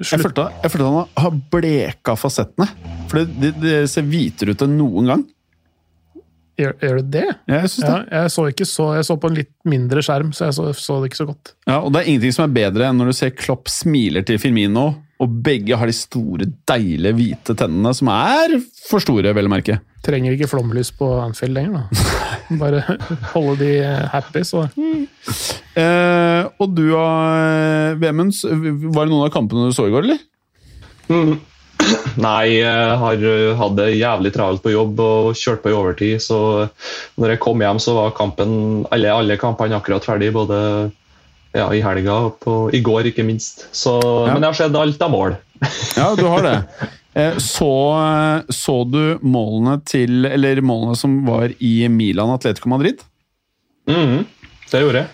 Jeg 0.00 0.08
slutt. 0.08 0.24
følte, 0.24 0.46
jeg 0.64 0.72
følte 0.72 0.88
han 0.88 1.12
har 1.22 1.36
bleka 1.52 2.16
fasettene. 2.18 2.66
For 3.12 3.28
det, 3.28 3.52
det, 3.62 3.76
ser 3.92 4.08
hvitere 4.08 4.56
ut 4.56 4.64
enn 4.66 4.74
noen 4.80 5.12
gang. 5.12 5.22
Gjør, 6.58 6.74
gjør 6.82 6.98
det 7.00 7.06
det? 7.14 7.28
Jeg 7.48 7.70
synes 7.72 7.86
Ja, 7.86 8.00
jeg 8.12 8.32
så 8.34 8.42
ikke 8.50 8.66
så 8.68 8.84
Jeg 8.98 9.06
så 9.08 9.14
på 9.16 9.30
en 9.30 9.38
litt 9.38 9.52
mindre 9.64 10.02
skjerm, 10.04 10.34
så 10.36 10.50
jeg 10.50 10.56
så, 10.58 10.66
så 10.76 10.98
det 11.00 11.08
ikke 11.12 11.20
så 11.22 11.28
godt. 11.30 11.54
Ja, 11.68 11.78
og 11.80 11.92
det 11.94 12.02
er 12.02 12.10
ingenting 12.12 12.34
som 12.36 12.44
er 12.48 12.56
bedre 12.58 12.88
enn 12.90 12.98
når 13.00 13.12
du 13.12 13.16
ser 13.16 13.32
Klopp 13.36 13.70
smiler 13.72 14.26
til 14.26 14.40
Firmino, 14.42 14.88
og 15.22 15.38
begge 15.46 15.78
har 15.78 15.86
de 15.88 15.94
store, 15.94 16.48
deilige, 16.68 17.14
hvite 17.18 17.54
tennene, 17.58 17.92
som 17.94 18.10
er 18.10 18.56
for 18.88 19.02
store, 19.02 19.34
vel 19.36 19.46
å 19.46 19.52
merke. 19.52 19.78
Trenger 20.02 20.34
ikke 20.34 20.50
flomlys 20.50 20.90
på 20.98 21.06
Anfield 21.22 21.54
lenger, 21.54 21.84
da. 21.84 22.08
Bare 22.62 22.82
holde 23.32 23.60
de 23.62 23.72
happy, 24.12 24.44
så 24.46 24.66
Eh, 25.72 26.42
og 26.60 26.74
du, 26.76 26.90
Vemunds, 27.96 28.42
Vemund, 28.44 28.90
var 28.92 29.06
det 29.06 29.14
noen 29.14 29.24
av 29.24 29.32
kampene 29.32 29.70
du 29.70 29.72
så 29.72 29.86
i 29.88 29.94
går, 29.94 30.04
eller? 30.04 30.18
Mm. 31.08 31.38
Nei, 32.26 32.58
jeg 32.58 32.96
har 33.00 33.24
uh, 33.24 33.54
hatt 33.58 33.76
det 33.78 33.88
jævlig 33.96 34.32
travelt 34.34 34.62
på 34.64 34.74
jobb 34.74 35.00
og 35.02 35.30
kjørt 35.38 35.62
på 35.64 35.72
i 35.72 35.76
overtid. 35.76 36.22
Så 36.22 36.38
når 37.20 37.34
jeg 37.34 37.42
kom 37.42 37.62
hjem, 37.64 37.80
så 37.82 37.96
var 37.96 38.16
kampen, 38.16 38.52
alle, 38.92 39.14
alle 39.14 39.38
kampene 39.40 39.78
akkurat 39.78 40.06
ferdig. 40.06 40.32
Både 40.36 40.58
ja, 41.54 41.68
i 41.74 41.80
helga 41.84 42.14
og 42.26 42.40
på, 42.42 42.56
i 42.74 42.80
går, 42.84 43.10
ikke 43.12 43.24
minst. 43.26 43.66
Så, 43.72 43.98
Ja. 44.00 44.32
Men 44.34 44.42
jeg 44.42 44.48
har 44.50 44.58
sett 44.62 44.76
alt 44.76 45.02
av 45.06 45.10
mål. 45.14 45.36
Ja, 45.98 46.14
du 46.18 46.24
har 46.26 46.42
det. 46.42 46.56
Eh, 47.14 47.36
Så, 47.38 47.68
så 48.48 48.74
du 48.88 49.18
målene 49.20 49.74
til 49.84 50.24
Eller 50.24 50.62
målene 50.64 50.96
som 50.96 51.18
var 51.26 51.52
i 51.60 51.74
Milan 51.92 52.32
Atletico 52.32 52.70
Madrid? 52.72 53.02
Mhm, 53.86 54.22
det 54.70 54.80
gjorde 54.80 55.02
jeg. 55.02 55.10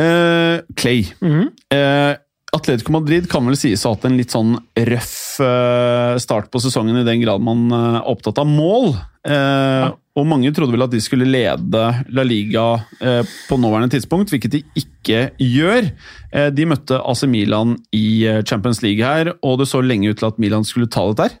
Eh, 0.00 0.60
Clay. 0.76 1.06
Mhm. 1.24 1.46
Eh, 1.72 2.16
Atletico 2.52 2.92
Madrid 2.92 3.28
kan 3.30 3.46
vel 3.46 3.54
sies 3.56 3.84
å 3.86 3.92
ha 3.92 3.94
hatt 3.96 4.04
en 4.08 4.16
litt 4.18 4.32
sånn 4.34 4.56
røff 4.74 5.38
eh, 5.40 6.16
start 6.18 6.48
på 6.50 6.58
sesongen, 6.62 6.98
i 6.98 7.06
den 7.06 7.20
grad 7.22 7.40
man 7.46 7.68
eh, 7.70 7.98
er 8.00 8.08
opptatt 8.10 8.40
av 8.42 8.48
mål. 8.50 8.92
Eh, 9.26 9.90
Og 10.16 10.26
mange 10.26 10.50
trodde 10.52 10.72
vel 10.74 10.82
at 10.84 10.92
de 10.92 11.00
skulle 11.00 11.28
lede 11.28 11.82
La 12.12 12.22
Liga 12.26 12.64
eh, 13.00 13.20
på 13.48 13.58
nåværende 13.60 13.92
tidspunkt, 13.94 14.32
hvilket 14.32 14.52
de 14.56 14.62
ikke 14.76 15.20
gjør. 15.38 15.90
Eh, 16.32 16.48
de 16.50 16.66
møtte 16.66 16.98
AC 16.98 17.24
Milan 17.30 17.76
i 17.92 18.26
Champions 18.48 18.82
League 18.82 19.04
her, 19.04 19.34
og 19.42 19.60
det 19.60 19.68
så 19.70 19.80
lenge 19.84 20.10
ut 20.10 20.18
til 20.18 20.30
at 20.30 20.40
Milan 20.42 20.64
skulle 20.64 20.90
ta 20.90 21.06
dette 21.10 21.28
her. 21.28 21.38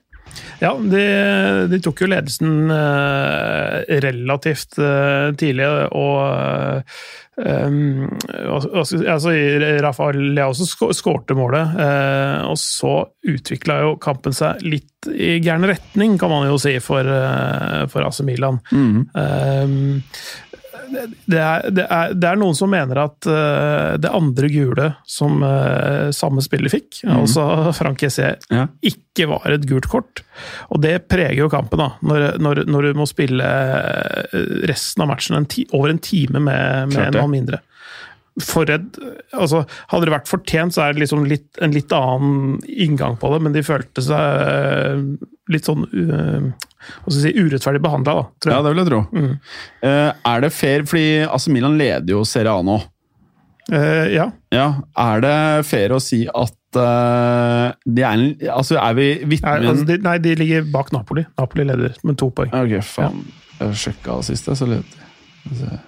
Ja, 0.60 0.74
de, 0.76 1.04
de 1.72 1.80
tok 1.82 2.02
jo 2.04 2.10
ledelsen 2.10 2.70
eh, 2.74 3.96
relativt 4.04 4.78
eh, 4.80 5.30
tidlig, 5.40 5.68
og 5.96 6.18
eh, 6.26 6.98
um, 7.40 8.10
altså, 8.58 9.32
Rafael 9.80 10.20
Lea 10.36 10.50
også 10.50 10.92
skårte 10.96 11.36
målet, 11.38 11.78
og 12.44 12.58
så 12.60 12.94
utvikla 13.30 13.80
jo 13.86 13.96
kampen 14.02 14.36
seg 14.36 14.60
litt 14.66 15.08
i 15.08 15.38
gæren 15.40 15.64
retning, 15.70 16.18
kan 16.20 16.32
man 16.32 16.50
jo 16.50 16.60
si, 16.60 16.76
for, 16.84 17.08
for 17.88 18.04
AC 18.04 18.20
Milan. 18.28 18.60
Um, 19.16 20.02
det 20.90 21.38
er, 21.40 21.64
det, 21.70 21.84
er, 21.86 22.14
det 22.18 22.28
er 22.30 22.38
noen 22.40 22.56
som 22.58 22.70
mener 22.72 22.98
at 23.02 23.28
uh, 23.30 23.96
det 24.00 24.10
andre 24.14 24.50
gule 24.52 24.88
som 25.08 25.40
uh, 25.44 26.10
samme 26.14 26.42
spiller 26.44 26.72
fikk, 26.72 27.02
altså 27.10 27.44
Frank-Jesse, 27.76 28.34
Ja. 28.50 28.66
ikke 28.82 29.28
var 29.30 29.54
et 29.54 29.66
gult 29.70 29.88
kort. 29.90 30.22
Og 30.74 30.82
det 30.82 30.96
preger 31.10 31.42
jo 31.44 31.50
kampen, 31.52 31.80
da. 31.80 31.90
Når, 32.06 32.26
når, 32.42 32.62
når 32.70 32.88
du 32.90 33.00
må 33.00 33.06
spille 33.08 33.46
eh, 33.46 34.38
resten 34.70 35.04
av 35.04 35.10
matchen 35.12 35.36
en 35.38 35.48
ti, 35.50 35.66
over 35.76 35.92
en 35.92 36.00
time 36.02 36.40
med, 36.40 36.94
med 36.94 37.10
en 37.10 37.18
mann 37.20 37.34
mindre. 37.34 37.60
for 38.40 38.70
et 38.70 38.96
altså, 39.36 39.64
Hadde 39.90 40.08
det 40.08 40.14
vært 40.14 40.30
fortjent, 40.30 40.74
så 40.74 40.86
er 40.86 40.94
det 40.94 41.04
liksom 41.04 41.26
litt, 41.28 41.50
en 41.60 41.74
litt 41.74 41.92
annen 41.92 42.56
inngang 42.70 43.18
på 43.20 43.32
det, 43.34 43.42
men 43.44 43.56
de 43.56 43.64
følte 43.66 44.04
seg 44.06 44.40
eh, 44.46 45.04
litt 45.52 45.66
sånn 45.68 45.84
uh, 45.86 46.50
jeg 47.06 47.16
si, 47.16 47.32
urettferdig 47.36 47.82
behandla. 47.84 48.24
Tror 48.40 48.54
Ja, 48.54 48.62
det 48.64 48.72
vil 48.72 48.80
jeg 48.82 48.88
tro. 48.88 49.00
Eh, 49.84 50.22
er 50.32 50.44
det 50.44 50.50
fair, 50.56 50.86
fordi 50.88 51.26
AC 51.26 51.48
Milan 51.52 51.76
leder 51.80 52.14
jo 52.14 52.22
Serie 52.28 52.54
A 52.54 52.64
nå. 52.64 52.78
Uh, 53.70 54.06
ja. 54.10 54.30
Ja, 54.50 54.64
Er 54.98 55.20
det 55.22 55.34
fair 55.68 55.92
å 55.94 56.00
si 56.02 56.24
at 56.26 56.56
de 56.70 58.02
er, 58.06 58.20
altså, 58.54 58.76
er 58.78 58.94
vi 58.94 59.06
vitne 59.26 59.56
Nei, 59.58 59.70
altså, 59.72 59.84
de, 59.88 59.96
nei, 60.06 60.16
de 60.22 60.34
ligger 60.38 60.68
bak 60.70 60.92
Napoli. 60.94 61.24
Napoli 61.38 61.66
leder 61.66 61.96
med 62.06 62.18
to 62.18 62.30
poeng. 62.34 62.52
Ok, 62.54 62.76
faen. 62.86 63.24
Jeg 63.58 63.78
sjekka 63.82 64.20
sist, 64.24 64.48
så 64.56 64.68
ledet 64.70 64.86
de. 64.94 65.56
Se. 65.58 65.80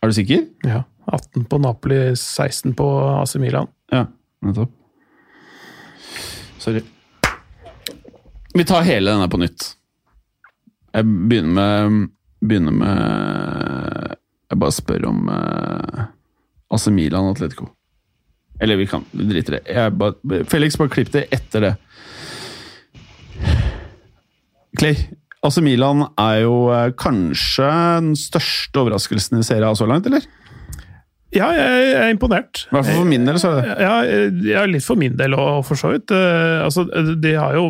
Er 0.00 0.12
du 0.12 0.16
sikker? 0.16 0.46
Ja. 0.64 0.84
18 1.10 1.44
på 1.50 1.58
Napoli, 1.58 1.98
16 2.16 2.74
på 2.78 2.86
AC 3.18 3.34
Milan. 3.42 3.68
Ja, 3.92 4.06
nettopp. 4.46 4.72
Sorry. 6.60 6.84
Vi 8.54 8.64
tar 8.64 8.82
hele 8.82 9.12
denne 9.12 9.28
på 9.30 9.38
nytt. 9.40 9.74
Jeg 10.90 11.06
begynner 11.06 11.54
med 11.54 12.08
Begynner 12.40 12.72
med 12.72 14.16
Jeg 14.50 14.58
bare 14.58 14.74
spør 14.74 15.04
om 15.10 15.28
uh, 15.28 16.06
AC 16.72 16.88
Milan 16.94 17.28
Atletico. 17.30 17.68
Eller 18.60 18.80
vi 18.80 18.86
kan 18.88 19.04
vi 19.12 19.26
driter 19.28 19.58
i 19.58 19.60
det. 19.60 19.84
Bare, 20.00 20.44
Felix, 20.48 20.78
bare 20.80 20.92
klipp 20.92 21.12
det 21.12 21.26
etter 21.34 21.64
det. 21.64 21.74
Clay, 24.78 24.96
AC 25.46 25.60
Milan 25.64 26.04
er 26.20 26.42
jo 26.44 26.56
eh, 26.74 26.90
kanskje 27.00 27.68
den 28.00 28.12
største 28.18 28.82
overraskelsen 28.82 29.40
i 29.40 29.46
serien 29.46 29.76
så 29.76 29.88
langt, 29.88 30.08
eller? 30.10 30.26
Ja, 31.30 31.46
jeg 31.54 31.90
er 31.94 32.08
imponert. 32.10 32.64
I 32.66 32.74
hvert 32.74 32.86
fall 32.88 32.96
for 33.02 33.06
min 33.06 33.24
del, 33.28 33.36
det 33.38 33.50
det. 33.54 33.74
Ja, 33.78 33.94
ja, 34.50 34.64
litt 34.66 34.82
for 34.82 34.98
min 34.98 35.14
del 35.18 35.36
òg, 35.38 35.60
for 35.68 35.78
så 35.78 35.92
vidt. 35.94 36.10
Eh, 36.10 36.64
Altså, 36.64 36.82
de 37.22 37.32
har 37.38 37.54
jo 37.54 37.68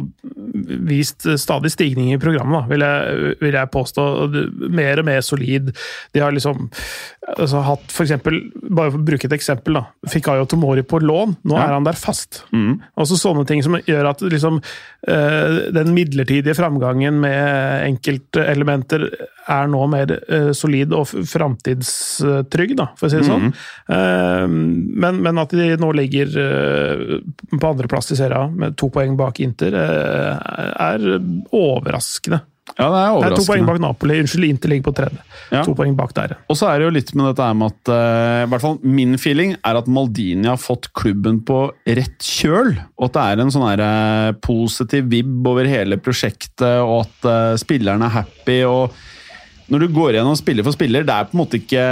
vist 0.89 1.27
stadig 1.39 1.71
stigning 1.73 2.13
i 2.15 2.19
programmet, 2.21 2.57
da, 2.63 2.71
vil, 2.71 2.81
jeg, 2.85 3.35
vil 3.41 3.59
jeg 3.59 3.71
påstå. 3.75 4.07
Mer 4.73 5.03
og 5.03 5.09
mer 5.11 5.21
solid. 5.25 5.71
De 6.15 6.23
har 6.25 6.33
liksom 6.33 6.71
altså, 7.37 7.61
hatt 7.67 7.93
for 7.93 8.07
eksempel, 8.07 8.41
Bare 8.71 8.93
for 8.95 9.01
å 9.01 9.07
bruke 9.07 9.29
et 9.29 9.37
eksempel, 9.37 9.77
da. 9.81 9.85
Fikayo 10.11 10.47
Tomori 10.49 10.83
på 10.87 11.01
lån. 11.03 11.37
Nå 11.45 11.57
Ja. 11.59 11.67
er 11.69 11.77
han 11.77 11.85
der 11.85 11.99
fast. 12.01 12.43
Mm. 12.53 12.81
Altså 12.97 13.19
sånne 13.21 13.47
ting 13.47 13.63
som 13.63 13.77
gjør 13.77 14.11
at 14.15 14.21
liksom, 14.25 14.61
den 15.01 15.95
midlertidige 15.97 16.53
framgangen 16.59 17.23
med 17.23 17.87
enkeltelementer 17.87 19.07
er 19.51 19.71
nå 19.71 19.85
mer 19.91 20.13
eh, 20.29 20.51
solid 20.57 20.93
og 20.97 21.09
framtidstrygg, 21.09 22.77
da, 22.79 22.91
for 22.99 23.09
å 23.09 23.13
si 23.13 23.21
det 23.21 23.29
sånn. 23.29 23.51
Eh, 23.91 24.47
men, 24.51 25.21
men 25.25 25.43
at 25.43 25.55
de 25.57 25.73
nå 25.81 25.91
ligger 25.97 26.37
eh, 26.45 27.17
på 27.57 27.73
andreplass 27.73 28.13
i 28.15 28.21
serien 28.21 28.55
med 28.61 28.79
to 28.81 28.91
poeng 28.93 29.17
bak 29.19 29.43
Inter, 29.45 29.77
eh, 29.81 30.55
er 30.91 31.07
overraskende. 31.57 32.43
Ja, 32.77 32.87
det 32.87 32.99
er 33.01 33.15
Det 33.19 33.29
er 33.31 33.37
to 33.41 33.47
poeng 33.49 33.67
bak 33.67 33.81
Napoli. 33.83 34.19
Unnskyld, 34.23 34.47
Inter 34.47 34.71
ligger 34.73 34.87
på 34.91 34.95
tredje. 35.01 35.19
Ja. 35.51 35.63
To 35.67 35.75
poeng 35.77 35.97
bak 35.99 36.15
der. 36.17 36.37
Og 36.53 36.59
så 36.59 36.69
er 36.71 36.79
det 36.79 36.87
jo 36.87 36.95
litt 36.95 37.13
med 37.19 37.31
dette 37.31 37.49
her 37.49 37.57
med 37.59 37.75
at 37.75 37.91
uh, 37.91 38.45
i 38.45 38.49
hvert 38.53 38.65
fall 38.65 38.79
Min 38.85 39.17
feeling 39.21 39.57
er 39.67 39.81
at 39.81 39.91
Maldini 39.91 40.49
har 40.49 40.61
fått 40.61 40.91
klubben 40.97 41.41
på 41.47 41.65
rett 41.89 42.25
kjøl. 42.25 42.77
Og 43.01 43.09
at 43.09 43.17
det 43.17 43.27
er 43.27 43.45
en 43.45 43.53
sånn 43.55 43.67
her 43.67 43.83
eh, 43.85 44.31
positiv 44.45 45.11
vib 45.11 45.47
over 45.51 45.69
hele 45.69 45.99
prosjektet, 46.01 46.81
og 46.85 47.07
at 47.09 47.29
uh, 47.29 47.59
spillerne 47.61 48.07
er 48.07 48.17
happy. 48.21 48.61
og 48.69 49.71
Når 49.73 49.85
du 49.85 49.95
går 49.97 50.19
gjennom 50.19 50.39
spiller 50.39 50.67
for 50.67 50.77
spiller, 50.77 51.07
det 51.07 51.17
er 51.17 51.29
på 51.29 51.37
en 51.37 51.43
måte 51.43 51.61
ikke 51.61 51.87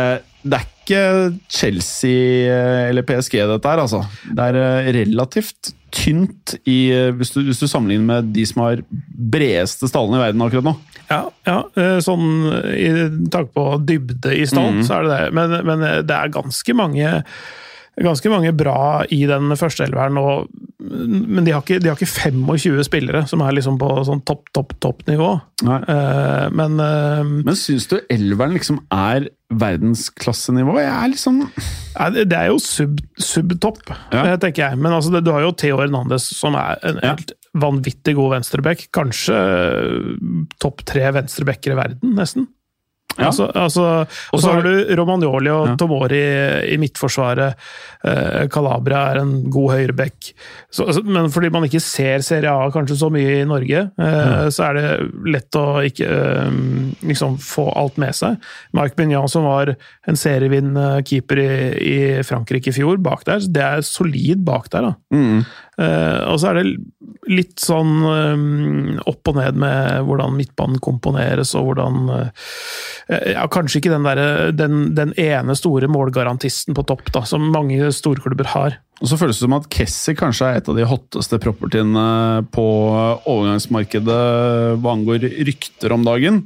det 0.49 0.61
er 0.61 0.67
ikke 0.89 1.39
Chelsea 1.53 2.49
eh, 2.49 2.89
eller 2.89 3.05
PSG, 3.07 3.43
dette 3.51 3.69
her, 3.69 3.83
altså. 3.85 4.03
Det 4.33 4.47
er 4.49 4.59
eh, 4.63 4.91
relativt 4.97 5.73
tynt 5.95 6.57
i, 6.65 6.91
eh, 6.95 7.11
hvis, 7.17 7.35
du, 7.35 7.43
hvis 7.47 7.61
du 7.61 7.69
sammenligner 7.69 8.09
med 8.09 8.33
de 8.37 8.47
som 8.49 8.65
har 8.65 8.83
bredeste 8.89 9.91
stallene 9.91 10.19
i 10.19 10.25
verden 10.27 10.45
akkurat 10.47 10.69
nå. 10.71 10.75
Ja, 11.09 11.23
ja 11.49 11.61
sånn 12.05 12.51
i 12.75 12.89
tanke 13.33 13.55
på 13.57 13.69
dybde 13.89 14.35
i 14.37 14.45
stall, 14.49 14.83
så 14.85 14.99
er 14.99 15.07
det 15.07 15.15
det. 15.15 15.31
Men, 15.39 15.55
men 15.65 15.87
det 16.09 16.17
er 16.17 16.35
ganske 16.35 16.77
mange 16.77 17.15
Ganske 17.99 18.31
mange 18.31 18.53
bra 18.55 19.05
i 19.11 19.25
den 19.27 19.51
første 19.59 19.83
elveren, 19.87 20.19
og, 20.21 20.47
men 20.79 21.45
de 21.45 21.51
har, 21.55 21.63
ikke, 21.65 21.81
de 21.83 21.89
har 21.91 21.97
ikke 21.99 22.07
25 22.31 22.85
spillere 22.87 23.25
som 23.27 23.41
er 23.43 23.57
liksom 23.57 23.79
på 23.81 23.89
sånn 24.07 24.21
topp, 24.29 24.53
topp, 24.55 24.77
topp 24.85 25.03
nivå. 25.09 25.33
Nei. 25.67 25.81
Eh, 25.83 26.45
men 26.55 26.79
uh, 26.79 27.25
Men 27.27 27.59
syns 27.59 27.89
du 27.91 27.97
elveren 28.15 28.55
liksom 28.55 28.79
er 28.95 29.27
verdensklassenivå? 29.51 30.77
Jeg 30.83 30.93
er 30.95 31.11
liksom 31.15 31.41
det- 32.15 32.33
er 32.39 32.47
jo 32.53 32.59
sub- 32.63 33.03
subtopp, 33.19 33.83
Ja. 34.13 34.25
eh, 34.33 34.37
tenker 34.37 34.69
jeg. 34.71 34.79
Men 34.79 34.93
altså, 34.93 35.11
det, 35.13 35.25
du 35.25 35.33
har 35.33 35.41
jo 35.43 35.51
Theo 35.53 35.79
Hernandez, 35.81 36.23
som 36.39 36.55
er 36.55 36.79
en 36.85 37.01
Ja. 37.03 37.15
helt 37.17 37.33
vanvittig 37.57 38.15
god 38.15 38.37
venstreback. 38.37 38.87
Kanskje 38.93 39.35
topp 40.61 40.85
tre 40.87 41.11
venstrebacker 41.11 41.73
i 41.73 41.79
verden, 41.81 42.15
nesten. 42.15 42.47
Ja. 43.17 43.33
Altså, 43.33 43.49
altså, 43.51 43.85
og 44.07 44.41
så 44.41 44.53
har 44.53 44.63
du 44.63 44.95
Romagnoli 45.01 45.51
og 45.51 45.73
Ja. 45.73 45.75
Tomori 45.81 46.21
i 46.71 46.77
midtforsvaret. 46.79 47.57
Eh, 48.07 48.47
Calabria 48.53 49.01
er 49.11 49.21
en 49.25 49.51
god 49.51 49.73
høyreback. 49.75 50.29
Så, 50.71 50.85
altså, 50.87 51.03
men 51.03 51.27
fordi 51.35 51.51
man 51.51 51.67
ikke 51.67 51.81
ser 51.83 52.23
Serie 52.23 52.53
A 52.53 52.69
kanskje 52.71 52.99
så 53.01 53.11
mye 53.11 53.41
i 53.41 53.49
Norge, 53.49 53.91
eh, 53.99 54.45
så 54.55 54.69
er 54.69 54.79
det 54.79 55.11
lett 55.35 55.59
å 55.59 55.83
ikke 55.89 56.07
eh, 56.07 56.53
liksom 57.11 57.41
få 57.43 57.67
alt 57.75 57.99
med 57.99 58.15
seg. 58.15 58.39
Marc 58.77 58.95
Mignon, 59.01 59.27
som 59.29 59.49
var 59.51 59.75
en 60.07 60.17
serievinnende 60.17 61.03
keeper 61.03 61.43
i, 61.43 61.51
i 61.75 61.99
Frankrike 62.23 62.71
i 62.71 62.77
fjor, 62.77 63.03
bak 63.03 63.27
der, 63.27 63.43
det 63.51 63.65
er 63.67 63.83
solid 63.83 64.45
bak 64.47 64.71
der. 64.71 64.93
da. 64.93 64.95
mm. 65.17 65.43
Eh, 65.79 66.21
og 66.27 66.41
så 66.43 66.51
er 66.51 66.59
det 66.59 66.65
litt 67.31 67.61
sånn 67.63 68.01
eh, 68.03 69.03
opp 69.07 69.31
og 69.31 69.37
ned 69.39 69.61
med 69.63 70.09
hvordan 70.09 70.35
midtbanen 70.35 70.81
komponeres, 70.83 71.55
og 71.59 71.71
hvordan 71.71 72.11
eh, 72.17 73.31
ja, 73.37 73.47
Kanskje 73.53 73.79
ikke 73.81 73.93
den, 73.95 74.09
der, 74.09 74.51
den, 74.57 74.81
den 74.99 75.15
ene 75.21 75.55
store 75.59 75.89
målgarantisten 75.91 76.77
på 76.77 76.85
topp, 76.89 77.13
da, 77.15 77.23
som 77.29 77.47
mange 77.55 77.93
storklubber 77.95 78.51
har. 78.57 78.81
Og 78.99 79.07
så 79.07 79.21
føles 79.21 79.39
det 79.39 79.47
som 79.47 79.55
at 79.55 79.69
Kessie 79.71 80.19
kanskje 80.19 80.49
er 80.49 80.59
et 80.59 80.69
av 80.69 80.75
de 80.75 80.89
hotteste 80.91 81.39
propertyene 81.41 82.09
på 82.51 82.67
overgangsmarkedet 83.31 84.23
hva 84.83 84.97
angår 84.97 85.29
rykter 85.47 85.95
om 85.95 86.03
dagen. 86.03 86.43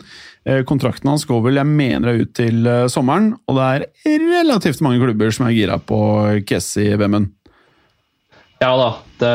Kontrakten 0.69 1.09
hans 1.09 1.25
går 1.25 1.41
vel, 1.47 1.61
jeg 1.63 1.71
mener 1.71 2.11
er 2.11 2.25
ut 2.27 2.35
til 2.37 2.69
sommeren, 2.93 3.31
og 3.49 3.57
det 3.57 3.69
er 3.71 4.19
relativt 4.21 4.83
mange 4.85 5.01
klubber 5.01 5.33
som 5.33 5.49
er 5.49 5.57
gira 5.57 5.79
på 5.81 6.03
Kessie 6.45 6.99
Vemund. 7.01 7.33
Ja 8.63 8.73
da. 8.79 8.91
Det, 9.23 9.31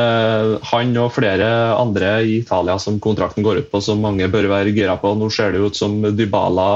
han 0.68 0.94
og 1.00 1.14
flere 1.16 1.48
andre 1.76 2.10
i 2.24 2.38
Italia 2.42 2.78
som 2.80 3.00
kontrakten 3.04 3.44
går 3.44 3.62
ut 3.62 3.70
på, 3.72 3.82
som 3.84 4.02
mange 4.04 4.28
bør 4.32 4.50
være 4.52 4.74
gira 4.76 4.96
på. 5.00 5.14
Nå 5.20 5.30
ser 5.32 5.52
det 5.56 5.64
ut 5.64 5.80
som 5.80 5.96
Dybala 6.16 6.68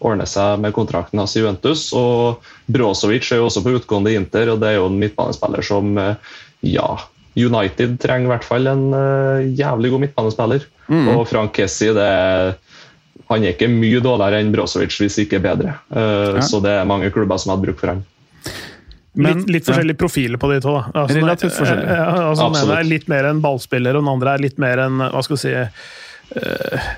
ordner 0.00 0.28
seg 0.28 0.60
med 0.64 0.74
kontrakten 0.76 1.20
hans 1.20 1.36
i 1.36 1.42
Juventus. 1.42 1.86
Og 1.96 2.44
Brozovic 2.72 3.28
er 3.32 3.42
jo 3.42 3.48
også 3.48 3.64
på 3.64 3.76
utgående 3.76 4.12
i 4.12 4.18
Inter, 4.20 4.52
og 4.52 4.60
det 4.62 4.72
er 4.72 4.78
jo 4.80 4.88
en 4.88 5.00
midtbanespiller 5.00 5.64
som 5.68 5.92
eh, 6.00 6.36
ja, 6.72 6.90
United 7.36 7.98
trenger 8.02 8.28
i 8.28 8.32
hvert 8.34 8.48
fall 8.48 8.68
en 8.72 8.86
eh, 8.96 9.48
jævlig 9.60 9.92
god 9.92 10.06
midtbanespiller. 10.06 10.68
Og 11.16 11.26
Frank 11.28 11.56
Kessi, 11.56 11.92
det 11.96 12.08
er 12.08 12.54
han 13.32 13.44
er 13.46 13.54
ikke 13.54 13.68
mye 13.70 14.00
dårligere 14.04 14.42
enn 14.42 14.50
Brozovic, 14.52 14.96
hvis 15.00 15.20
ikke 15.22 15.40
bedre. 15.40 15.78
Uh, 15.88 16.36
Ja. 16.36 16.42
Så 16.44 16.60
det 16.60 16.72
er 16.76 16.88
mange 16.88 17.08
klubber 17.14 17.40
som 17.40 17.54
hadde 17.54 17.64
bruk 17.64 17.78
for 17.80 17.94
han. 17.94 18.02
Men- 19.14 19.42
litt, 19.42 19.48
litt 19.50 19.66
forskjellige 19.68 19.98
profiler 20.00 20.40
på 20.40 20.48
de 20.52 20.60
to. 20.64 20.72
da. 20.72 21.02
Altså, 21.02 21.16
Relativt 21.20 21.52
forskjellige. 21.58 21.96
Ja, 21.98 22.10
altså, 22.30 22.48
den 22.52 22.62
ene 22.64 22.78
er 22.80 22.84
litt 22.88 23.08
mer 23.12 23.24
en 23.28 23.42
ballspiller, 23.44 23.96
og 23.96 24.04
den 24.06 24.12
andre 24.14 24.34
er 24.34 24.38
litt 24.38 24.58
mer 24.58 24.78
en 24.86 24.98
hva 25.04 25.22
skal 25.22 25.36
vi 25.36 25.42
si 25.42 25.52
uh, 25.52 26.92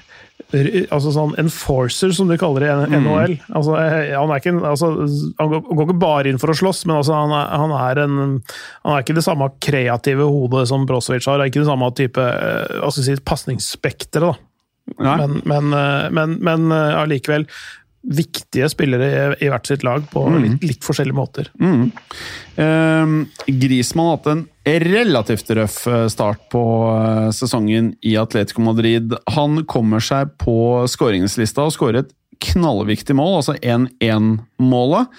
altså 0.94 1.10
sånn 1.14 1.34
enforcer, 1.40 2.12
som 2.14 2.28
de 2.30 2.36
kaller 2.38 2.60
det 2.60 2.68
i 2.70 2.94
Mm. 2.94 3.06
NHL. 3.06 3.34
Altså, 3.54 3.74
eh, 3.80 4.14
han, 4.14 4.30
er 4.30 4.38
ikke, 4.40 4.52
altså, 4.62 4.90
han 5.40 5.50
går, 5.50 5.86
ikke 5.88 5.98
bare 5.98 6.30
inn 6.30 6.38
for 6.38 6.52
å 6.52 6.54
slåss, 6.54 6.84
men 6.86 6.96
altså, 7.00 7.14
han, 7.14 7.32
er, 7.34 7.48
han, 7.58 7.70
er 7.90 8.02
en, 8.04 8.42
han 8.84 8.94
er 8.96 9.02
ikke 9.02 9.16
det 9.18 9.24
samme 9.26 9.50
kreative 9.58 10.22
hodet 10.28 10.68
som 10.68 10.86
Brozovic 10.86 11.26
har. 11.26 11.40
Er 11.40 11.50
ikke 11.50 11.64
det 11.64 11.70
samme 11.70 11.90
type 11.96 12.18
eh, 12.22 12.84
vi 12.84 13.02
si, 13.02 13.16
pasningsspekteret, 13.24 14.34
da. 14.34 14.36
Men, 15.00 15.40
men, 15.48 15.72
eh, 15.72 16.10
men, 16.12 16.38
men 16.44 16.70
eh, 16.70 17.00
allikevel 17.00 17.46
viktige 18.04 18.68
spillere 18.68 19.06
i, 19.08 19.46
i 19.46 19.50
hvert 19.52 19.68
sitt 19.68 19.84
lag 19.86 20.04
på 20.10 20.24
Mm. 20.28 20.42
litt, 20.42 20.64
litt 20.64 20.84
forskjellige 20.84 21.16
måter. 21.16 21.48
Um, 21.58 23.14
Grismann 23.46 24.10
har 24.10 24.18
hatt 24.18 24.28
en 24.32 24.44
relativt 24.64 25.50
røff 25.56 25.86
eh, 25.86 26.06
start 26.08 26.46
på 26.52 26.64
eh, 26.94 27.30
sesongen 27.36 27.94
i 28.02 28.16
Atletico 28.16 28.64
Madrid. 28.64 29.12
Han 29.36 29.64
kommer 29.68 30.00
seg 30.00 30.36
på 30.40 30.84
skåringslista 30.88 31.66
og 31.66 31.74
skårer 31.74 32.04
et 32.04 32.12
knallviktig 32.44 33.14
mål, 33.16 33.38
altså 33.38 33.54
1-1-målet. 33.62 35.12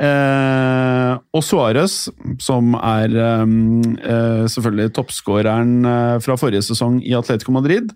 Eh, 0.00 1.14
og 1.36 1.42
Suárez, 1.44 1.96
som 2.40 2.76
er 2.78 3.16
um, 3.42 3.80
eh, 4.00 4.44
selvfølgelig 4.48 4.94
toppskåreren 4.96 5.74
eh, 5.84 6.14
fra 6.24 6.36
forrige 6.40 6.64
sesong 6.70 7.00
i 7.04 7.12
Atletico 7.18 7.52
Madrid, 7.56 7.90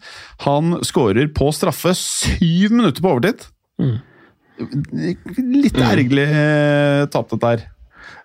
han 0.44 0.78
skårer 0.84 1.30
på 1.36 1.48
straffe 1.56 1.94
syv 1.96 2.74
minutter 2.74 3.04
på 3.04 3.14
overtid. 3.14 3.46
Litt 4.58 5.78
ergerlig 5.80 6.26
eh, 6.28 7.04
tap, 7.10 7.30
dette 7.32 7.50
her. 7.54 7.64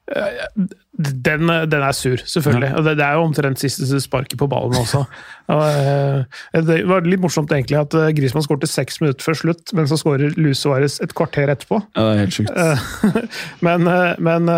den, 0.10 1.50
den, 1.70 1.84
er 1.86 1.94
sur, 1.94 2.22
selvfølgelig. 2.22 2.70
Og 2.78 2.86
det, 2.86 2.96
det, 3.00 3.06
er 3.06 3.18
jo 3.18 3.26
omtrent 3.28 3.62
siste 3.62 4.02
sparket 4.02 4.38
på 4.42 4.50
ballen 4.52 4.80
også. 4.82 5.06
Eh, 5.50 6.60
det 6.62 6.76
var 6.86 7.08
litt 7.10 7.24
morsomt 7.24 7.50
egentlig 7.50 7.80
at 7.80 7.96
eh, 7.98 8.12
Grismann 8.14 8.44
skårte 8.46 8.68
seks 8.70 9.00
minutter 9.02 9.26
før 9.26 9.38
slutt, 9.40 9.72
men 9.74 9.88
så 9.90 9.98
skårer 9.98 10.36
Suárez 10.54 11.00
et 11.02 11.16
kvarter 11.18 11.50
etterpå. 11.50 11.80
Ja, 11.98 12.04
det 12.04 12.12
er 12.12 12.20
helt 12.22 12.36
sjukt. 12.38 13.08
men, 13.66 13.90
men, 14.22 14.52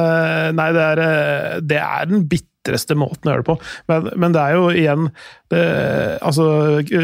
Nei, 0.57 0.67
det 0.75 0.83
er, 0.89 1.03
det 1.63 1.79
er 1.79 2.11
den 2.11 2.25
bitreste 2.61 2.95
måten 2.97 3.29
å 3.29 3.35
gjøre 3.35 3.43
det 3.43 3.49
på. 3.49 3.57
Men, 3.89 4.09
men 4.21 4.35
det 4.35 4.41
er 4.41 4.57
jo 4.57 4.69
igjen 4.71 5.09
det, 5.51 5.61
altså, 6.23 6.45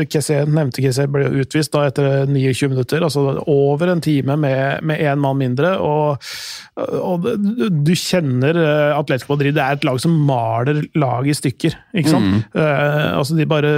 Kessé, 0.08 0.40
nevnte 0.48 0.80
Kessé 0.80 1.04
ble 1.12 1.26
jo 1.26 1.44
utvist 1.44 1.74
da 1.74 1.84
etter 1.90 2.28
29 2.30 2.70
minutter. 2.72 3.04
altså 3.04 3.42
Over 3.44 3.92
en 3.92 4.04
time 4.04 4.38
med 4.40 4.94
én 4.96 5.20
mann 5.20 5.40
mindre. 5.42 5.74
og, 5.84 6.24
og 6.78 7.28
Du 7.28 7.92
kjenner 7.98 8.56
eh, 8.62 8.96
Atletico 8.96 9.36
Madrid. 9.36 9.58
Det 9.58 9.66
er 9.66 9.76
et 9.76 9.88
lag 9.88 10.00
som 10.00 10.16
maler 10.28 10.86
laget 10.96 11.34
i 11.34 11.38
stykker. 11.42 11.76
ikke 11.98 12.14
sant? 12.14 12.38
Mm. 12.38 12.46
Uh, 12.56 13.18
altså 13.18 13.36
De 13.36 13.50
bare 13.50 13.74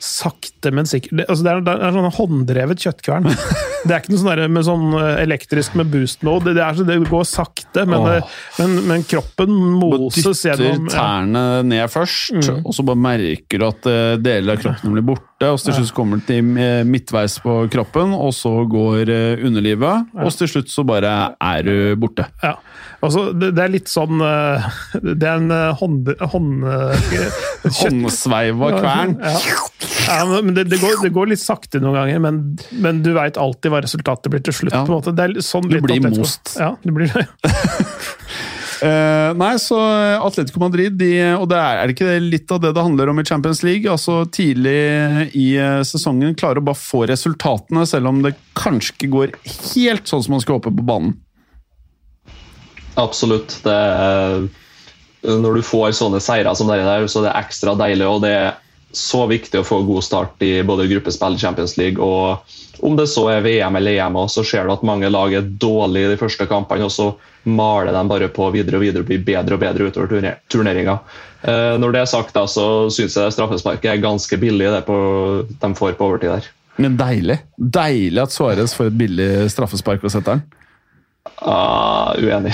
sakte, 0.00 0.72
men 0.72 0.88
sikkert 0.88 1.26
altså, 1.26 1.44
det, 1.44 1.52
er, 1.52 1.62
det 1.66 1.76
er 1.76 1.96
sånn 1.98 2.16
hånddrevet 2.16 2.86
kjøttkvern. 2.86 3.28
det 3.86 3.92
er 3.92 4.00
ikke 4.00 4.14
noe 4.14 4.22
sånn 4.22 4.32
der, 4.32 4.44
med 4.56 4.66
sånn 4.66 4.88
eh, 4.96 5.20
elektrisk 5.26 5.76
med 5.76 5.92
boost 5.92 6.24
mode. 6.26 6.56
Det, 6.56 6.64
er, 6.64 6.80
det 6.88 6.98
går 7.10 7.28
sakte, 7.28 7.84
men, 7.84 8.08
oh. 8.08 8.40
men, 8.62 8.80
men 8.88 9.06
kroppen 9.08 9.52
moses 9.82 10.44
gjennom 10.46 10.88
tærne 10.92 11.42
ned 11.66 11.90
først, 11.90 12.36
mm. 12.36 12.62
og 12.66 12.74
så 12.76 12.84
bare 12.86 13.00
merker 13.00 13.60
du 13.60 13.66
at 13.66 13.88
eh, 13.90 14.14
deler 14.22 14.56
av 14.56 14.62
kroppen 14.62 14.94
blir 14.96 15.06
borte. 15.06 15.48
og 15.48 15.58
Til 15.62 15.76
slutt 15.76 15.92
kommer 15.96 16.20
det 16.20 16.28
til 16.30 16.52
eh, 16.60 16.82
midtveis 16.88 17.38
på 17.42 17.56
kroppen, 17.72 18.14
og 18.14 18.32
så 18.36 18.52
går 18.70 19.12
eh, 19.12 19.44
underlivet. 19.46 20.12
Og 20.22 20.32
til 20.36 20.50
slutt 20.50 20.72
så 20.72 20.84
bare 20.86 21.14
er 21.36 21.66
du 21.66 21.74
borte. 22.00 22.28
Ja. 22.44 22.56
Altså, 23.02 23.30
det, 23.34 23.56
er 23.58 23.72
litt 23.72 23.90
sånn 23.90 24.20
Det 24.22 25.26
er 25.26 25.40
en 25.40 25.50
hånd... 25.80 26.12
hånd 26.32 26.68
Håndsveiva 27.62 28.70
kvern. 28.76 29.16
Ja. 29.22 29.34
ja. 30.06 30.22
men 30.30 30.54
det, 30.54 30.68
det, 30.70 30.78
går, 30.82 30.96
det, 31.02 31.10
går, 31.14 31.32
litt 31.32 31.42
sakte 31.42 31.82
noen 31.82 31.98
ganger, 31.98 32.22
men, 32.22 32.40
men 32.82 33.02
du 33.02 33.12
veit 33.16 33.38
alltid 33.40 33.74
hva 33.74 33.82
resultatet 33.84 34.30
blir 34.30 34.42
til 34.46 34.56
slutt. 34.62 34.74
Ja. 34.74 34.84
på 34.86 34.94
en 34.94 34.98
måte. 35.00 35.14
Det 35.18 35.46
sånn 35.46 35.68
du 35.70 35.78
blir 35.82 36.02
most. 36.06 36.56
Ja, 36.58 36.74
du 36.82 36.94
blir 36.94 37.10
det. 37.14 37.26
Uh, 38.82 39.30
nei, 39.38 39.52
så 39.62 39.76
Atletico 40.26 40.58
Madrid 40.58 40.96
de, 40.98 41.12
Og 41.36 41.44
det 41.52 41.54
er, 41.54 41.76
er 41.78 41.86
det 41.86 41.94
ikke 41.94 42.14
litt 42.24 42.50
av 42.50 42.58
det 42.64 42.72
det 42.74 42.82
handler 42.82 43.12
om 43.12 43.20
i 43.22 43.24
Champions 43.28 43.60
League? 43.62 43.86
Altså 43.86 44.24
Tidlig 44.34 44.72
i 45.38 45.44
uh, 45.54 45.84
sesongen 45.86 46.34
klare 46.34 46.58
å 46.58 46.66
bare 46.66 46.80
få 46.80 47.04
resultatene, 47.06 47.84
selv 47.86 48.10
om 48.10 48.18
det 48.24 48.34
kanskje 48.58 48.96
ikke 48.96 49.12
går 49.12 49.36
helt 49.44 50.10
sånn 50.10 50.24
som 50.26 50.34
man 50.34 50.42
skal 50.42 50.58
håpe 50.58 50.74
på 50.74 50.86
banen. 50.88 51.14
Absolutt. 52.98 53.54
Det 53.62 53.76
er, 53.76 54.48
når 55.30 55.60
du 55.60 55.62
får 55.64 55.94
sånne 56.00 56.20
seire 56.20 56.52
som 56.58 56.68
det 56.68 56.82
der, 56.82 57.06
så 57.06 57.22
det 57.22 57.30
er 57.30 57.44
ekstra 57.44 57.76
deilig. 57.78 58.08
og 58.08 58.20
det 58.26 58.34
er 58.40 58.50
så 58.92 59.22
viktig 59.30 59.62
å 59.62 59.64
få 59.64 59.78
god 59.86 60.04
start 60.04 60.42
i 60.44 60.58
både 60.66 60.90
gruppespill 60.90 61.38
Champions 61.40 61.78
League 61.78 62.02
og 62.02 62.42
om 62.82 62.96
det 62.98 63.06
så 63.12 63.28
er 63.30 63.44
VM 63.44 63.76
eller 63.78 63.94
EM, 64.00 64.18
så 64.28 64.42
ser 64.44 64.66
du 64.66 64.72
at 64.74 64.82
mange 64.86 65.08
lag 65.12 65.32
er 65.36 65.46
dårlige 65.46 66.08
i 66.08 66.12
de 66.12 66.18
første 66.18 66.48
kampene. 66.50 66.88
og 66.88 66.92
så 66.92 67.12
maler 67.48 67.92
dem 67.94 68.10
bare 68.10 68.30
på 68.32 68.48
videre 68.54 68.78
og 68.78 68.84
videre 68.84 69.02
og 69.02 69.10
blir 69.10 69.22
bedre 69.26 69.56
og 69.56 69.62
bedre 69.62 69.90
utover 69.90 70.32
turneringa. 70.52 70.96
Eh, 71.42 71.74
når 71.82 71.94
det 71.94 72.02
er 72.02 72.10
sagt, 72.10 72.34
da, 72.36 72.46
så 72.46 72.88
syns 72.94 73.18
jeg 73.18 73.34
straffesparket 73.34 73.90
er 73.90 74.02
ganske 74.02 74.38
billig, 74.38 74.70
det 74.70 74.84
på, 74.86 74.96
de 75.50 75.72
får 75.78 75.96
på 75.98 76.10
overtid 76.10 76.36
der. 76.36 76.50
Men 76.80 76.96
deilig. 76.96 77.38
Deilig 77.56 78.22
at 78.22 78.34
Suárez 78.34 78.74
får 78.76 78.92
et 78.92 78.98
billig 79.00 79.30
straffespark 79.52 80.04
og 80.06 80.14
setter 80.14 80.38
den. 80.38 80.44
Ah, 81.42 82.14
uenig. 82.18 82.52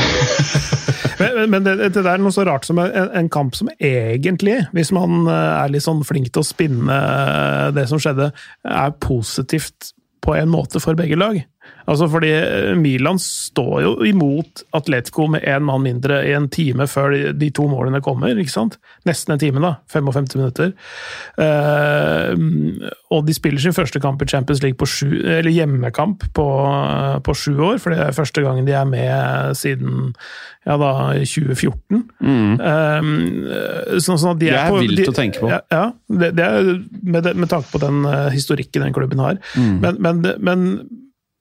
men, 1.21 1.51
men 1.53 1.65
det, 1.65 1.77
det, 1.95 2.03
er 2.03 2.21
noe 2.21 2.33
så 2.35 2.45
rart 2.49 2.67
som 2.69 2.81
en, 2.81 3.13
en, 3.17 3.29
kamp 3.33 3.57
som 3.57 3.71
egentlig, 3.77 4.59
hvis 4.77 4.93
man 4.97 5.29
eh, 5.29 5.53
er 5.63 5.73
litt 5.73 5.85
sånn 5.85 6.03
flink 6.09 6.33
til 6.33 6.45
å 6.45 6.49
spinne 6.49 6.97
eh, 6.97 7.69
det 7.77 7.87
som 7.91 8.01
skjedde, 8.01 8.31
er 8.65 8.97
positivt 9.05 9.93
på 10.25 10.35
en 10.37 10.51
måte 10.53 10.81
for 10.83 10.99
begge 10.99 11.17
lag. 11.21 11.41
Altså 11.89 12.09
fordi 12.11 12.31
eh, 12.37 12.75
Milan 12.79 13.19
står 13.23 13.77
jo 13.85 13.93
imot 14.07 14.65
Atletico 14.77 15.27
med 15.33 15.45
én 15.49 15.65
mann 15.65 15.85
mindre 15.87 16.21
i 16.29 16.35
en 16.37 16.49
time 16.53 16.87
før 16.91 17.15
de, 17.15 17.23
de, 17.39 17.49
to 17.55 17.65
målene 17.71 18.03
kommer. 18.05 18.37
ikke 18.37 18.53
sant? 18.53 18.77
Nesten 19.09 19.35
en 19.35 19.41
time, 19.41 19.63
da. 19.65 19.75
55 19.93 20.37
minutter. 20.37 20.75
Uh, 21.39 22.35
og 23.15 23.25
de 23.27 23.35
spiller 23.37 23.63
sin 23.63 23.77
første 23.77 24.01
kamp 24.03 24.23
i 24.23 24.29
Champions 24.29 24.61
League 24.65 24.79
på 24.79 24.89
sju, 24.89 25.09
eller 25.23 25.51
hjemmekamp 25.55 26.29
på, 26.37 26.47
på 27.25 27.37
sju 27.39 27.57
år, 27.71 27.81
for 27.83 27.95
det 27.95 28.03
er 28.05 28.17
første 28.17 28.45
gangen 28.45 28.69
de 28.69 28.77
er 28.77 28.89
med 28.89 29.57
siden 29.59 30.13
ja 30.69 30.77
da, 30.77 30.93
2014. 31.25 32.03
Mm. 32.21 32.55
Uh, 32.61 33.97
sånn, 33.97 34.21
sånn 34.21 34.37
de 34.41 34.53
er 34.53 34.59
det 34.59 34.63
er 34.67 34.73
på, 34.75 34.85
vilt 34.85 35.01
de, 35.01 35.09
å 35.09 35.17
tenke 35.17 35.41
på. 35.41 35.53
Ja, 35.55 35.63
ja 35.73 35.85
det, 36.13 36.35
det, 36.37 36.45
er 36.45 36.73
med, 37.01 37.33
med, 37.33 37.49
tanke 37.49 37.73
på 37.73 37.81
den 37.81 38.05
historikken 38.35 38.85
den 38.85 38.97
klubben 38.97 39.25
har. 39.25 39.41
Mm. 39.57 39.77
Men, 39.81 40.03
men, 40.05 40.27
men 40.45 40.67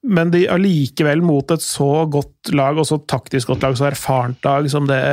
men 0.08 0.32
de 0.32 0.46
allikevel 0.50 1.22
mot 1.24 1.52
et 1.52 1.64
så 1.64 2.06
godt 2.10 2.52
lag, 2.56 2.78
og 2.80 2.88
så 2.88 3.00
taktisk 3.10 3.52
godt 3.52 3.66
lag, 3.66 3.76
så 3.78 3.90
erfarent 3.90 4.44
lag 4.46 4.68
som 4.72 4.88
det, 4.88 5.04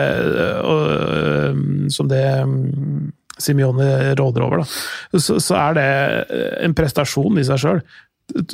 øh, 0.64 1.62
som 1.92 2.10
det 2.12 2.26
mm, 2.48 3.12
Simione 3.42 4.16
råder 4.16 4.46
over, 4.46 4.64
da, 4.64 5.20
så, 5.20 5.40
så, 5.44 5.60
er 5.60 5.76
det 5.76 5.88
en 6.64 6.76
prestasjon 6.78 7.42
i 7.42 7.48
seg 7.48 7.60
sjøl. 7.60 7.82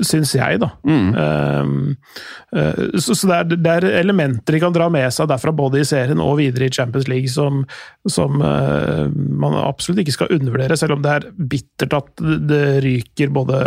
Syns 0.03 0.33
jeg, 0.35 0.57
da. 0.59 0.67
Mm. 0.83 1.13
Uh, 1.15 2.97
så, 2.99 3.13
så 3.15 3.29
det, 3.29 3.37
er, 3.37 3.45
det, 3.53 3.75
er, 3.77 3.85
elementer 4.01 4.57
de 4.57 4.59
kan 4.59 4.73
dra 4.75 4.89
med 4.91 5.05
seg 5.15 5.29
derfra, 5.31 5.53
både 5.55 5.79
i 5.79 5.87
serien 5.87 6.19
og 6.19 6.41
videre 6.41 6.67
i 6.67 6.73
Champions 6.73 7.07
League, 7.07 7.31
som, 7.31 7.61
som 8.09 8.41
uh, 8.43 9.05
man 9.13 9.55
absolutt 9.61 10.01
ikke 10.03 10.17
skal 10.17 10.33
undervurdere, 10.35 10.75
selv 10.81 10.97
om 10.97 11.05
det 11.05 11.13
er 11.13 11.29
bittert 11.53 11.95
at 12.01 12.25
det 12.49 12.65
ryker 12.83 13.31
både 13.37 13.61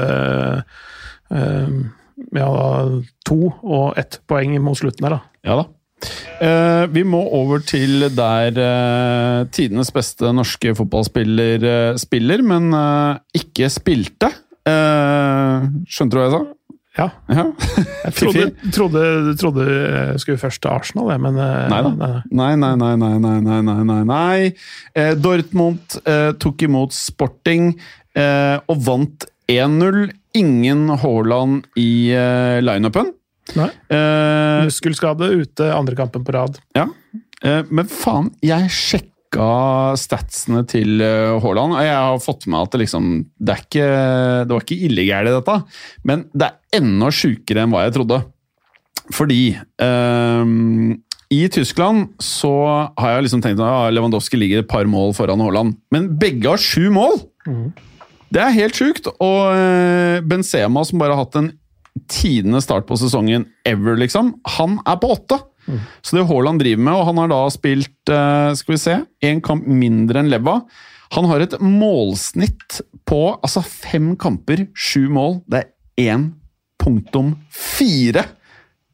uh, 1.32 1.84
ja, 2.34 2.50
to 3.26 3.40
og 3.62 3.98
ett 4.00 4.20
poeng 4.30 4.56
mot 4.62 4.78
slutten 4.78 5.08
her, 5.08 5.18
da. 5.18 5.40
Ja 5.44 5.62
da. 5.62 5.70
Eh, 6.42 6.84
vi 6.92 7.04
må 7.06 7.20
over 7.36 7.62
til 7.64 8.08
der 8.16 8.58
eh, 8.60 9.44
tidenes 9.54 9.92
beste 9.94 10.32
norske 10.34 10.74
fotballspiller 10.76 11.68
eh, 11.70 12.00
spiller, 12.00 12.42
men 12.44 12.72
eh, 12.74 13.22
ikke 13.44 13.70
spilte. 13.72 14.32
Skjønte 14.64 16.14
du 16.14 16.20
hva 16.20 16.26
jeg 16.26 16.34
sa? 16.34 16.42
Ja. 16.94 17.06
ja. 17.28 17.44
jeg 18.06 18.14
trodde, 18.20 18.44
trodde, 18.72 19.34
trodde 19.40 19.64
jeg 19.66 20.22
skulle 20.22 20.40
først 20.40 20.62
til 20.62 20.72
Arsenal, 20.72 21.10
jeg, 21.12 21.22
men 21.24 21.36
Nei 21.36 21.80
da. 21.84 22.10
Nei, 22.30 22.52
nei, 22.56 22.72
nei, 22.80 22.94
nei, 23.02 23.14
nei, 23.18 23.38
nei, 23.44 23.60
nei, 23.66 23.78
nei. 23.90 24.00
nei. 24.08 25.14
Dortmund 25.20 25.98
tok 26.40 26.66
imot 26.68 26.94
Sporting 26.96 27.72
og 28.14 28.84
vant 28.86 29.26
1-0 29.50 30.06
ingen 30.34 30.88
Haaland 30.88 31.66
i 31.78 32.12
uh, 32.16 32.60
lineupen. 32.64 33.12
Uh, 33.54 34.64
Muskelskade 34.64 35.28
ute 35.36 35.70
andre 35.74 35.96
kampen 35.98 36.24
på 36.24 36.34
rad. 36.34 36.58
Ja, 36.76 36.88
uh, 37.44 37.62
men 37.70 37.90
faen, 37.90 38.32
jeg 38.44 38.70
sjekka 38.72 39.48
statsene 39.98 40.62
til 40.70 41.02
Haaland, 41.02 41.74
og 41.74 41.82
jeg 41.82 41.94
har 41.94 42.20
fått 42.22 42.44
med 42.46 42.60
at 42.60 42.70
det 42.70 42.84
liksom 42.84 43.08
Det, 43.34 43.56
er 43.56 43.62
ikke, 43.64 43.88
det 44.46 44.54
var 44.54 44.62
ikke 44.62 44.84
ille 44.86 45.06
gærent, 45.08 45.34
dette, 45.40 45.56
men 46.06 46.22
det 46.30 46.46
er 46.46 46.78
enda 46.78 47.08
sjukere 47.10 47.64
enn 47.64 47.74
hva 47.74 47.82
jeg 47.82 47.96
trodde. 47.96 48.20
Fordi 49.10 49.40
i 51.34 51.40
Tyskland 51.50 52.12
så 52.22 52.54
har 52.94 53.16
jeg 53.16 53.26
liksom 53.26 53.42
tenkt 53.42 53.58
at 53.58 53.66
ja, 53.66 53.90
Lewandowski 53.90 54.38
ligger 54.38 54.62
et 54.62 54.70
par 54.70 54.86
mål 54.86 55.16
foran 55.18 55.42
Haaland, 55.42 55.74
men 55.90 56.12
begge 56.20 56.54
har 56.54 56.62
sju 56.62 56.86
mål! 56.94 57.18
Mm. 57.50 57.74
Det 58.34 58.42
er 58.42 58.56
helt 58.56 58.74
sjukt. 58.78 59.06
Og 59.22 59.40
eh, 59.54 60.18
Benzema, 60.26 60.82
som 60.86 60.98
bare 61.00 61.14
har 61.14 61.24
hatt 61.24 61.36
en 61.38 61.52
tidenes 62.10 62.64
start 62.66 62.86
på 62.88 62.96
sesongen 62.98 63.44
ever, 63.66 63.96
liksom, 64.00 64.34
han 64.56 64.70
er 64.82 64.96
på 65.00 65.12
åtte! 65.14 65.38
Mm. 65.64 65.80
Så 66.04 66.16
det 66.18 66.28
Haaland 66.28 66.60
driver 66.60 66.82
med, 66.82 66.94
og 66.98 67.06
han 67.08 67.18
har 67.22 67.28
da 67.30 67.42
spilt 67.54 68.04
eh, 68.12 68.50
skal 68.58 68.74
vi 68.74 68.82
se, 68.82 68.94
én 69.24 69.40
kamp 69.44 69.62
mindre 69.70 70.20
enn 70.20 70.32
Leva. 70.32 70.54
Han 71.14 71.26
har 71.30 71.38
et 71.44 71.54
målsnitt 71.62 72.70
på 73.06 73.20
altså 73.38 73.60
fem 73.64 74.16
kamper, 74.20 74.58
sju 74.74 75.08
mål. 75.14 75.32
Det 75.46 75.58
er 75.62 75.68
1,4 76.18 78.24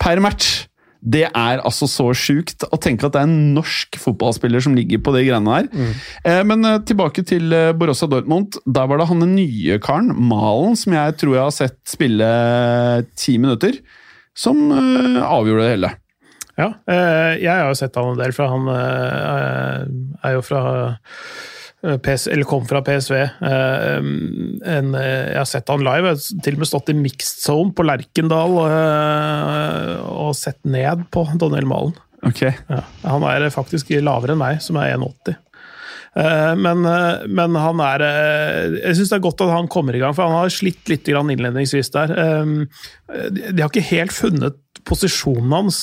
per 0.00 0.16
match! 0.22 0.69
Det 1.00 1.24
er 1.26 1.62
altså 1.64 1.88
så 1.88 2.10
sjukt 2.16 2.66
å 2.68 2.78
tenke 2.80 3.06
at 3.06 3.14
det 3.14 3.22
er 3.22 3.28
en 3.28 3.54
norsk 3.56 3.96
fotballspiller 4.02 4.64
som 4.64 4.74
ligger 4.76 5.00
på 5.04 5.14
de 5.16 5.24
greiene 5.28 5.54
her. 5.54 5.70
Mm. 5.72 5.94
Eh, 6.28 6.40
men 6.48 6.68
eh, 6.68 6.80
tilbake 6.88 7.24
til 7.28 7.54
eh, 7.56 7.72
Borussia 7.76 8.08
Dortmund. 8.10 8.60
Der 8.66 8.90
var 8.90 9.00
det 9.00 9.08
han 9.08 9.24
den 9.24 9.32
nye 9.38 9.80
karen, 9.82 10.12
Malen, 10.12 10.76
som 10.76 10.96
jeg 10.96 11.16
tror 11.22 11.36
jeg 11.36 11.46
har 11.46 11.56
sett 11.56 11.80
spille 11.88 12.28
ti 13.16 13.38
minutter, 13.40 13.80
som 14.36 14.68
avgjorde 14.70 15.64
det 15.64 15.72
hele. 15.74 15.94
Ja, 16.60 16.74
jeg 17.40 17.48
har 17.48 17.70
jo 17.70 17.76
sett 17.78 17.94
han 17.96 18.10
en 18.12 18.18
del, 18.20 18.34
for 18.36 18.52
han 18.52 18.68
er 18.68 20.34
jo 20.36 20.42
fra 20.44 20.60
Eh, 20.90 21.59
PS, 21.80 22.26
eller 22.28 22.44
kom 22.44 22.66
fra 22.68 22.82
PSV. 22.84 23.16
Eh, 23.16 23.96
en, 24.76 24.94
eh, 24.94 25.30
jeg 25.32 25.38
har 25.38 25.48
sett 25.48 25.68
han 25.72 25.80
live. 25.84 26.10
Jeg 26.12 26.18
har 26.18 26.42
til 26.44 26.58
og 26.58 26.62
med 26.64 26.68
stått 26.68 26.92
i 26.92 26.96
mixed 26.98 27.40
zone 27.40 27.72
på 27.72 27.86
Lerkendal 27.88 28.58
og 28.60 30.34
sett 30.36 30.60
ned 30.68 31.06
på 31.14 31.24
Daniel 31.40 31.68
Malen. 31.70 31.96
Okay. 32.26 32.52
Ja, 32.68 32.82
han 33.08 33.24
er 33.24 33.48
faktisk 33.54 33.88
lavere 34.04 34.34
enn 34.36 34.42
meg, 34.42 34.60
som 34.60 34.76
er 34.76 34.92
1,80. 34.92 35.38
Eh, 36.18 36.54
Men, 36.58 36.84
eh, 36.84 37.26
men 37.30 37.54
han 37.54 37.78
er 37.80 38.02
eh, 38.02 38.72
Jeg 38.80 38.96
syns 38.98 39.12
det 39.12 39.18
er 39.20 39.22
godt 39.28 39.44
at 39.44 39.52
han 39.54 39.68
kommer 39.70 39.94
i 39.94 40.00
gang, 40.02 40.14
for 40.16 40.26
han 40.26 40.40
har 40.40 40.50
slitt 40.50 40.90
litt 40.90 41.06
innledningsvis 41.06 41.92
der. 41.94 42.10
Eh, 42.10 42.44
De 43.30 43.52
de 43.54 43.62
har 43.62 43.70
ikke 43.70 43.86
helt 43.94 44.12
funnet 44.14 44.58
posisjonen 44.90 45.54
hans 45.54 45.78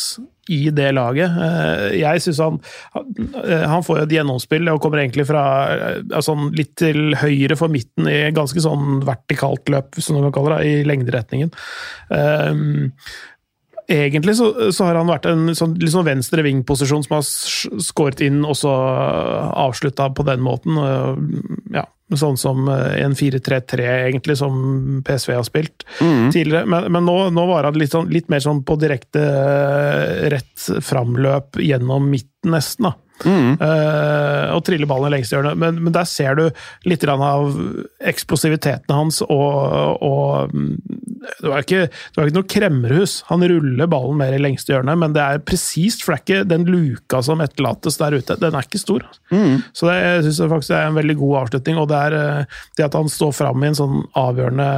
i 0.51 0.69
det 0.71 0.93
laget. 0.95 1.27
Eh, 1.43 1.97
Jeg 1.99 2.21
syns 2.23 2.37
han 2.39 2.59
han- 2.93 3.67
Han 3.73 3.83
får 3.83 4.03
et 4.03 4.13
gjennomspill 4.15 4.69
og 4.71 4.79
kommer 4.83 5.01
egentlig 5.03 5.25
fra 5.27 5.41
eh, 5.73 6.01
altså 6.15 6.35
litt 6.55 6.75
til 6.79 7.15
høyre 7.19 7.57
for 7.59 7.67
midten 7.73 8.07
i 8.07 8.31
ganske 8.31 8.61
sånn 8.63 9.01
vertikalt 9.03 9.67
løp, 9.73 9.95
som 9.99 10.21
man 10.21 10.31
kalle 10.31 10.57
det, 10.57 10.67
i 10.67 10.83
lengderetningen. 10.87 11.51
Eh, 13.87 14.05
Egentlig 14.07 14.35
så, 14.39 14.71
så 14.75 14.87
har 14.87 14.99
han 14.99 15.11
vært 15.11 15.29
en 15.29 15.53
sånn, 15.55 15.77
sånn 15.87 16.07
venstre 16.07 16.43
ving-posisjon 16.45 17.05
som 17.05 17.17
har 17.17 17.27
skåret 17.83 18.23
inn 18.25 18.41
og 18.43 18.57
så 18.59 18.73
avslutta 19.67 20.09
på 20.15 20.25
den 20.27 20.43
måten. 20.43 20.79
Ja, 21.75 21.85
sånn 22.15 22.37
som 22.39 22.67
øh, 22.71 22.93
en 23.01 23.15
4-3-3, 23.19 23.87
egentlig, 24.07 24.37
som 24.39 25.01
PSV 25.07 25.33
har 25.35 25.47
spilt 25.47 25.87
tidligere. 25.99 26.67
Men, 26.69 26.91
men 26.93 27.07
nå, 27.07 27.17
nå 27.35 27.47
var 27.49 27.67
han 27.67 27.79
litt, 27.79 27.91
sånn, 27.95 28.11
litt 28.13 28.31
mer 28.31 28.43
sånn 28.43 28.63
på 28.67 28.77
direkte 28.79 29.23
øh, 29.23 30.29
rett 30.31 30.69
framløp 30.87 31.59
gjennom 31.63 32.07
midten, 32.11 32.53
nesten. 32.55 32.89
da. 32.89 32.95
Eh, 33.25 34.53
og 34.53 34.61
trille 34.67 34.87
ballen 34.89 35.09
i 35.09 35.17
lengste 35.17 35.37
hjørne. 35.37 35.55
Men, 35.59 35.81
men 35.83 35.95
der 35.95 36.07
ser 36.09 36.37
du 36.37 36.45
litt 36.87 37.03
av 37.07 37.55
eksplosiviteten 38.11 38.93
hans 38.93 39.23
og, 39.25 40.03
og 40.05 40.53
mm, 40.53 40.75
det, 41.41 41.49
var 41.49 41.63
ikke, 41.63 41.83
det 41.89 42.19
var 42.19 42.29
ikke 42.29 42.37
noe 42.37 42.49
kremmerhus. 42.51 43.13
Han 43.29 43.45
ruller 43.51 43.89
ballen 43.91 44.19
mer 44.19 44.35
i 44.35 44.41
lengste 44.41 44.73
hjørne, 44.73 44.95
men 44.99 45.13
det 45.15 45.23
er 45.23 45.43
presist, 45.45 46.03
for 46.03 46.13
det 46.13 46.17
er 46.17 46.23
ikke 46.23 46.49
den 46.49 46.67
luka 46.69 47.21
som 47.25 47.41
etterlates 47.43 47.99
der 48.01 48.17
ute. 48.17 48.37
Den 48.41 48.57
er 48.57 48.67
ikke 48.67 48.81
stor. 48.81 49.05
Så 49.75 49.89
det, 49.89 49.95
jeg 50.01 50.25
syns 50.27 50.41
faktisk 50.53 50.73
det 50.73 50.79
er 50.79 50.91
en 50.91 50.99
veldig 50.99 51.17
god 51.21 51.37
avslutning. 51.43 51.79
Og 51.81 51.89
det 51.91 52.01
er 52.09 52.17
eh, 52.17 52.59
det 52.79 52.87
at 52.87 52.97
han 52.97 53.11
står 53.11 53.33
fram 53.37 53.63
i 53.63 53.71
en 53.71 53.79
sånn 53.79 54.03
avgjørende 54.17 54.69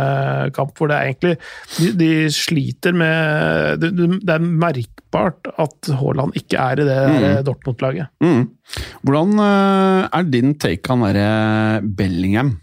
kamp 0.56 0.74
hvor 0.78 0.90
det 0.92 0.98
er 0.98 1.10
egentlig 1.10 1.36
De, 1.80 1.90
de 2.00 2.12
sliter 2.34 2.96
med 2.98 3.84
det, 3.84 3.92
det 3.96 4.36
er 4.36 4.46
merkbart 4.46 5.50
at 5.60 5.92
Haaland 6.00 6.38
ikke 6.40 6.62
er 6.62 6.82
i 6.82 6.88
det 6.88 7.00
mm. 7.10 7.28
Dortmund-laget. 7.48 8.10
Mm. 8.24 8.48
Hvordan 9.04 9.44
eh, 9.46 10.08
er 10.20 10.32
din 10.34 10.56
take 10.62 10.90
han 10.92 11.06
derre 11.06 11.84
Bellingham? 11.84 12.58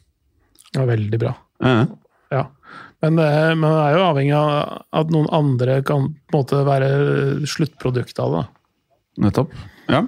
Var 0.76 0.90
veldig 0.90 1.22
bra. 1.22 1.36
Uh 1.62 1.70
Ja. 1.76 1.86
Men, 3.06 3.22
eh, 3.22 3.54
men 3.54 3.70
det 3.70 3.84
er 3.84 3.96
jo 3.96 4.04
avhengig 4.08 4.36
av 4.38 4.82
at 5.02 5.14
noen 5.14 5.30
andre 5.34 5.80
kan 5.86 6.10
på 6.14 6.36
en 6.36 6.42
måte 6.42 6.66
være 6.66 6.90
sluttproduktet 7.48 8.22
av 8.24 8.36
det. 8.36 8.44
nettopp. 9.26 9.56
Ja. 9.86 10.00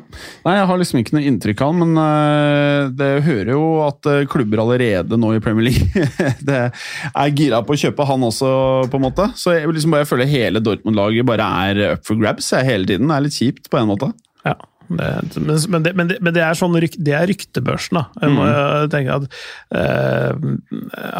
Nei, 0.42 0.54
jeg 0.56 0.66
har 0.66 0.78
liksom 0.80 0.98
ikke 0.98 1.14
noe 1.14 1.26
inntrykk 1.30 1.60
av 1.62 1.74
men 1.78 1.92
uh, 1.94 2.88
det 2.98 3.10
hører 3.22 3.52
jo 3.52 3.66
at 3.84 4.08
uh, 4.10 4.24
klubber 4.30 4.64
allerede 4.64 5.18
nå 5.20 5.30
i 5.36 5.42
Premier 5.42 5.68
League 5.68 6.06
det 6.48 6.62
er 6.66 7.36
gira 7.38 7.60
på 7.62 7.76
å 7.76 7.78
kjøpe 7.78 8.06
han 8.08 8.26
også, 8.26 8.50
på 8.90 8.98
en 8.98 9.04
måte. 9.06 9.28
Så 9.38 9.54
jeg 9.54 9.70
liksom 9.70 9.94
bare 9.94 10.08
føler 10.08 10.30
hele 10.30 10.62
Dortmund-laget 10.64 11.28
bare 11.28 11.46
er 11.68 11.82
up 11.92 12.02
for 12.08 12.18
grabs 12.18 12.50
jeg, 12.56 12.66
hele 12.66 12.90
tiden. 12.90 13.06
Det 13.06 13.20
er 13.20 13.26
litt 13.28 13.38
kjipt 13.38 13.70
på 13.70 13.78
en 13.78 13.92
måte. 13.92 14.10
Ja. 14.42 14.56
Det, 14.88 15.40
men, 15.40 15.58
men, 15.68 15.82
det, 15.84 15.92
men, 15.94 16.08
det, 16.08 16.16
men 16.24 16.34
det 16.34 16.42
er 16.44 16.56
sånn 16.56 16.76
ryk, 16.80 16.96
det 17.04 17.14
er 17.14 17.26
ryktebørsen, 17.28 17.98
da. 17.98 18.04
Jeg 18.22 18.32
må 18.32 18.46
jo 18.48 18.86
tenke 18.92 19.16
at 19.18 19.26
uh, 19.76 20.32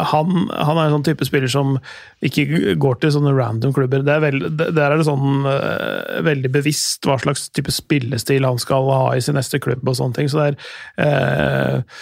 han, 0.09 0.47
han 0.49 0.79
er 0.79 0.87
en 0.87 0.95
sånn 0.97 1.05
type 1.05 1.27
spiller 1.27 1.51
som 1.51 1.77
ikke 2.25 2.75
går 2.81 2.99
til 2.99 3.13
sånne 3.13 3.35
random 3.37 3.75
klubber. 3.75 4.03
Det 4.05 4.15
er 4.15 4.23
veld, 4.25 4.47
der 4.59 4.83
er 4.87 4.97
det 4.97 5.07
sånn 5.07 5.45
uh, 5.45 6.19
veldig 6.25 6.51
bevisst 6.57 7.05
hva 7.07 7.19
slags 7.21 7.47
type 7.53 7.73
spillestil 7.73 8.47
han 8.47 8.59
skal 8.61 8.89
ha 8.89 9.03
i 9.15 9.23
sin 9.23 9.37
neste 9.37 9.61
klubb 9.61 9.85
og 9.85 9.99
sånne 9.99 10.17
ting. 10.17 10.31
Så 10.31 10.41
det 10.41 10.49
er 10.49 10.59
uh, 11.05 11.99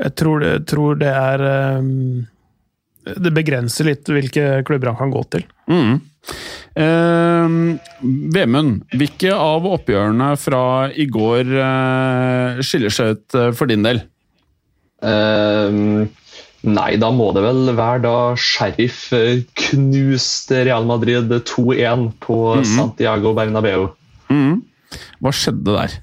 Jeg 0.00 0.14
tror, 0.18 0.44
tror 0.70 0.98
det 1.00 1.10
er 1.10 1.42
eh, 1.44 1.88
Det 3.18 3.32
begrenser 3.34 3.88
litt 3.88 4.08
hvilke 4.08 4.62
klubber 4.66 4.92
han 4.92 5.00
kan 5.00 5.12
gå 5.14 5.22
til. 5.34 5.44
Mm. 5.70 6.00
Eh, 6.78 7.56
Vemund, 8.34 8.84
hvilke 8.94 9.34
av 9.34 9.66
oppgjørene 9.66 10.30
fra 10.38 10.62
i 10.92 11.08
går 11.10 11.52
eh, 11.66 12.62
skiller 12.64 12.94
seg 12.94 13.16
ut 13.16 13.38
eh, 13.38 13.50
for 13.56 13.70
din 13.70 13.86
del? 13.86 14.04
Ehm, 15.02 16.08
nei, 16.62 16.90
da 17.00 17.10
må 17.14 17.30
det 17.36 17.44
vel 17.44 17.72
være 17.74 18.04
da 18.04 18.16
Sheriff 18.38 19.08
eh, 19.16 19.42
knuste 19.66 20.64
Real 20.68 20.86
Madrid 20.88 21.32
2-1 21.32 22.10
på 22.22 22.38
Santiago 22.68 23.34
Bernabeu. 23.36 23.88
Mm. 24.30 24.60
Hva 25.20 25.34
skjedde 25.34 25.74
der? 25.74 25.98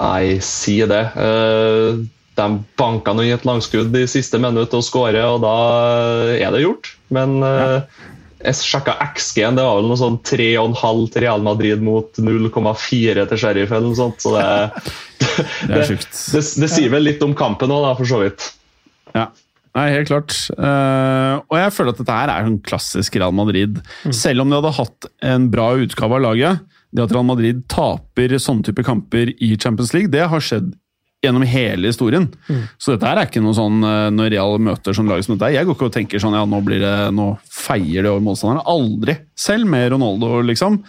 Nei, 0.00 0.40
si 0.44 0.80
det. 0.88 1.04
Eh, 1.20 2.02
de 2.32 2.46
banka 2.80 3.12
nå 3.12 3.26
i 3.26 3.34
et 3.34 3.44
langskudd 3.44 3.94
i 3.98 4.06
siste 4.08 4.40
minutt 4.40 4.72
og 4.76 4.84
skårer, 4.86 5.24
og 5.28 5.42
da 5.44 5.56
er 6.38 6.54
det 6.54 6.64
gjort. 6.64 6.94
Men 7.12 7.40
eh, 7.44 7.82
jeg 8.42 8.58
sjekka 8.58 8.96
XG-en, 9.12 9.56
det 9.58 9.64
var 9.66 9.78
vel 9.78 9.88
noe 9.90 10.00
sånn 10.00 10.18
3,5 10.26 11.04
til 11.14 11.24
Real 11.24 11.44
Madrid 11.44 11.84
mot 11.84 12.18
0,4 12.18 13.26
til 13.30 13.40
Sheriff, 13.40 13.70
eller 13.70 13.88
noe 13.88 13.98
sånt. 13.98 14.22
Så 14.24 14.34
det, 14.36 14.48
Det 15.70 15.86
sjukt. 15.88 16.10
det, 16.34 16.42
det 16.64 16.70
sier 16.72 16.92
vel 16.92 17.06
litt 17.06 17.22
om 17.24 17.36
kampen 17.38 17.72
òg, 17.74 17.86
for 18.00 18.08
så 18.08 18.20
vidt. 18.24 18.50
Ja. 19.14 19.28
Nei, 19.72 19.86
helt 19.94 20.10
klart. 20.10 20.34
Uh, 20.52 21.40
og 21.48 21.56
jeg 21.56 21.72
føler 21.72 21.94
at 21.94 22.00
dette 22.02 22.16
her 22.18 22.28
er 22.32 22.44
sånn 22.44 22.58
klassisk 22.66 23.14
Real 23.16 23.32
Madrid. 23.32 23.78
Selv 24.12 24.44
om 24.44 24.50
de 24.52 24.58
hadde 24.58 24.74
hatt 24.76 25.08
en 25.32 25.46
bra 25.52 25.70
utgave 25.80 26.18
av 26.18 26.24
laget, 26.26 26.66
det 26.92 27.06
at 27.06 27.14
Real 27.14 27.24
Madrid 27.24 27.62
taper 27.72 28.34
sånne 28.36 28.66
type 28.68 28.84
kamper 28.84 29.32
i 29.40 29.54
Champions 29.56 29.94
League, 29.96 30.12
det 30.12 30.26
har 30.28 30.44
skjedd 30.44 30.74
gjennom 31.22 31.44
hele 31.46 31.90
historien. 31.92 32.26
Så 32.82 32.94
dette 32.94 33.06
her 33.06 33.20
er 33.20 33.28
ikke 33.30 33.42
noe 33.44 33.54
sånn 33.56 33.78
eh, 33.86 34.08
når 34.14 34.32
Real 34.34 34.58
møter 34.62 34.96
sånn 34.96 35.10
lag 35.10 35.22
som 35.22 35.36
dette. 35.36 35.52
Jeg 35.54 35.68
går 35.68 35.78
ikke 35.78 35.88
og 35.90 35.94
tenker 35.94 36.22
sånn 36.22 36.34
ja, 36.36 36.42
nå, 36.48 36.58
blir 36.66 36.82
det, 36.82 36.96
nå 37.14 37.28
feier 37.46 38.02
det 38.02 38.10
over 38.10 38.24
motstanderne. 38.26 38.64
Aldri. 38.72 39.16
Selv 39.38 39.70
med 39.70 39.92
Ronaldo, 39.94 40.40
liksom. 40.48 40.80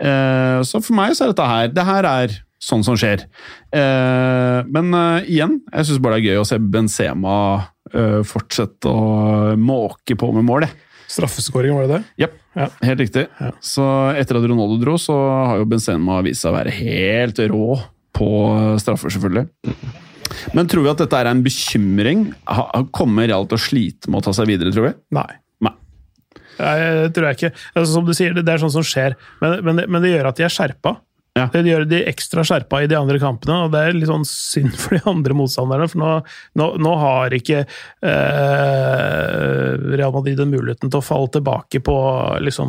Eh, 0.00 0.60
så 0.64 0.80
for 0.80 0.96
meg 0.96 1.12
så 1.12 1.26
er 1.26 1.34
dette 1.34 1.44
her 1.44 1.72
Det 1.74 1.84
her 1.84 2.06
er 2.08 2.36
sånn 2.60 2.84
som 2.84 2.96
skjer. 3.00 3.26
Eh, 3.72 4.60
men 4.68 4.94
eh, 4.96 5.28
igjen, 5.32 5.58
jeg 5.72 5.88
syns 5.88 6.00
bare 6.04 6.18
det 6.18 6.22
er 6.22 6.34
gøy 6.34 6.42
å 6.42 6.48
se 6.48 6.60
Benzema 6.60 7.40
fortsette 7.90 8.86
å 8.86 9.56
måke 9.58 10.14
på 10.14 10.28
med 10.36 10.44
mål. 10.46 10.62
jeg. 10.68 10.76
Straffeskåring, 11.10 11.72
var 11.74 11.88
det 11.88 11.96
det? 11.96 12.02
Yep. 12.22 12.34
Ja. 12.54 12.66
helt 12.86 13.00
riktig. 13.02 13.24
Ja. 13.40 13.48
Så 13.58 13.86
etter 14.14 14.38
at 14.38 14.46
Ronaldo 14.46 14.76
dro, 14.78 14.94
så 15.00 15.16
har 15.48 15.58
jo 15.58 15.66
Benzema 15.66 16.20
vist 16.22 16.44
seg 16.44 16.52
å 16.52 16.58
være 16.60 16.74
helt 16.76 17.40
rå 17.50 17.80
på 18.16 18.30
straffer, 18.82 19.12
selvfølgelig. 19.12 19.46
Men 20.54 20.68
tror 20.70 20.84
vi 20.84 20.92
at 20.92 21.02
dette 21.02 21.20
er 21.20 21.30
en 21.30 21.42
bekymring? 21.44 22.30
Kommer 22.94 23.28
Real 23.30 23.48
til 23.50 23.58
å 23.58 23.62
slite 23.62 24.10
med 24.10 24.22
å 24.22 24.28
ta 24.28 24.34
seg 24.36 24.50
videre, 24.50 24.72
tror 24.74 24.90
vi? 24.90 24.94
Nei. 25.16 25.28
Nei. 25.66 25.76
Det 26.60 27.12
tror 27.16 27.30
jeg 27.30 27.38
ikke. 27.38 27.52
Altså, 27.74 27.92
som 27.92 28.08
du 28.08 28.16
sier, 28.16 28.34
det 28.36 28.52
er 28.52 28.62
sånn 28.62 28.74
som 28.74 28.86
skjer, 28.86 29.16
men, 29.42 29.60
men, 29.66 29.80
det, 29.80 29.88
men 29.90 30.04
det 30.04 30.14
gjør 30.14 30.32
at 30.32 30.40
de 30.40 30.46
er 30.46 30.54
skjerpa. 30.54 30.98
Ja. 31.38 31.44
Det 31.52 31.60
gjør 31.62 31.84
de 31.86 32.00
ekstra 32.10 32.42
skjerpa 32.44 32.80
i 32.82 32.88
de 32.90 32.96
andre 32.98 33.18
kampene, 33.22 33.54
og 33.64 33.72
det 33.72 33.80
er 33.80 33.92
litt 33.94 34.10
sånn 34.10 34.24
synd 34.26 34.74
for 34.74 34.96
de 34.96 35.00
andre 35.08 35.34
motstanderne. 35.38 35.86
For 35.92 35.98
nå, 36.02 36.08
nå, 36.58 36.66
nå 36.82 36.94
har 37.00 37.36
ikke 37.36 37.60
eh, 37.62 39.68
Real 39.94 40.12
Madrid 40.16 40.36
den 40.40 40.50
muligheten 40.50 40.90
til 40.90 40.98
å 40.98 41.06
falle 41.06 41.30
tilbake 41.36 41.78
på 41.86 41.96
liksom, 42.42 42.68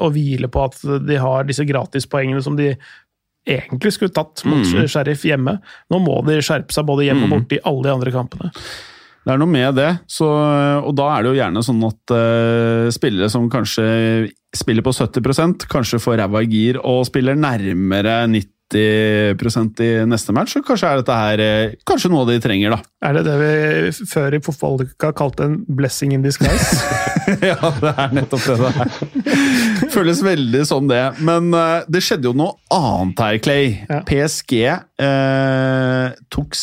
og 0.00 0.10
hvile 0.16 0.48
på 0.52 0.64
at 0.64 0.76
de 1.06 1.16
har 1.20 1.48
disse 1.48 1.64
gratispoengene 1.68 2.42
som 2.44 2.56
de 2.58 2.68
egentlig 3.48 3.92
skulle 3.96 4.14
tatt 4.14 4.44
mot 4.44 4.64
Mm. 4.64 4.86
Sheriff 4.88 5.24
hjemme. 5.24 5.58
Nå 5.90 5.98
må 6.02 6.20
de 6.26 6.40
skjerpe 6.44 6.74
seg 6.74 6.86
både 6.86 7.06
hjemme 7.08 7.26
og 7.26 7.34
borte 7.34 7.56
i 7.58 7.64
alle 7.64 7.86
de 7.86 7.92
andre 7.94 8.12
kampene. 8.14 8.52
Det 9.20 9.34
er 9.34 9.40
noe 9.40 9.52
med 9.52 9.74
det, 9.76 9.88
så, 10.08 10.26
og 10.80 10.94
da 10.96 11.10
er 11.12 11.22
det 11.22 11.28
jo 11.28 11.36
gjerne 11.36 11.62
sånn 11.62 11.82
at 11.84 12.12
uh, 12.14 12.86
spillere 12.94 13.28
som 13.28 13.50
kanskje 13.52 14.30
spiller 14.56 14.82
på 14.82 14.94
70% 14.96 15.66
kanskje 15.70 16.00
får 16.00 16.22
ræva 16.22 16.40
i 16.40 16.48
gir 16.48 16.78
og 16.80 17.04
spiller 17.06 17.36
nærmere 17.36 18.22
90 18.32 18.48
i 18.78 19.90
neste 20.08 20.32
match, 20.36 20.54
så 20.54 20.62
kanskje 20.66 20.88
er 20.90 21.00
dette 21.00 21.16
her 21.16 21.42
eh, 21.44 21.74
kanskje 21.88 22.10
noe 22.12 22.26
de 22.28 22.38
trenger, 22.42 22.74
da. 22.76 22.80
Er 23.08 23.16
det 23.18 23.24
det 23.26 23.36
vi 23.40 24.06
før 24.10 24.36
i 24.36 24.40
fotballuka 24.44 25.12
kalte 25.16 25.46
en 25.48 25.58
blessing 25.66 26.12
in 26.16 26.22
disguise? 26.22 26.78
ja, 27.50 27.56
det 27.80 27.92
er 27.96 28.14
nettopp 28.16 28.46
det 28.46 28.56
det 28.60 28.70
er. 28.70 29.90
Føles 29.90 30.22
veldig 30.24 30.62
som 30.68 30.88
det. 30.90 31.02
Men 31.24 31.50
uh, 31.54 31.82
det 31.90 32.02
skjedde 32.04 32.30
jo 32.30 32.34
noe 32.36 32.56
annet 32.74 33.22
her, 33.24 33.38
Clay. 33.42 33.70
Ja. 33.88 34.00
PSG 34.08 34.56
uh, 34.70 36.10
tok 36.32 36.56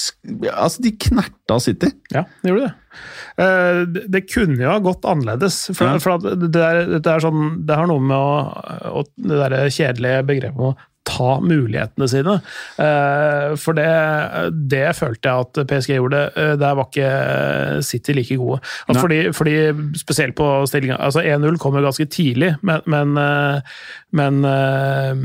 Altså, 0.53 0.83
de 0.83 0.91
knerta 0.99 1.59
City. 1.63 1.91
Ja, 2.13 2.25
det 2.43 2.51
gjorde 2.51 2.67
det. 2.67 2.73
Eh, 3.37 3.79
det- 3.93 4.05
Det 4.11 4.21
kunne 4.33 4.57
jo 4.63 4.69
ha 4.71 4.79
gått 4.79 5.05
annerledes. 5.05 5.69
For, 5.75 5.85
Ja. 5.85 5.97
for 5.99 6.15
at 6.17 6.21
det, 6.51 6.61
er, 6.61 6.99
det, 6.99 7.05
er 7.05 7.19
sånn, 7.23 7.65
det 7.65 7.75
har 7.77 7.87
noe 7.87 7.99
med 8.01 8.17
å, 8.17 9.01
å 9.01 9.03
Det 9.15 9.37
der 9.43 9.69
kjedelige 9.69 10.23
begrepet 10.25 10.57
om 10.57 10.71
å 10.73 10.77
ta 11.07 11.37
mulighetene 11.43 12.07
sine. 12.11 12.35
Eh, 12.83 13.55
For 13.57 13.77
det, 13.77 13.87
det 14.71 14.83
følte 14.97 15.29
jeg 15.31 15.45
at 15.47 15.61
PSG 15.71 15.95
gjorde. 15.95 16.23
Eh, 16.35 16.53
Der 16.59 16.75
var 16.77 16.87
ikke 16.91 17.81
City 17.87 18.11
like 18.17 18.37
gode. 18.37 18.59
Fordi, 18.99 19.21
fordi 19.33 19.55
Spesielt 19.97 20.35
på 20.35 20.65
stillinga 20.67 20.97
altså 20.99 21.23
1-0 21.23 21.57
kom 21.57 21.75
jo 21.79 21.85
ganske 21.87 22.05
tidlig, 22.05 22.55
men, 22.61 22.81
men, 22.85 23.17
eh, 23.17 23.61
men 24.11 24.45
øh, 24.45 25.15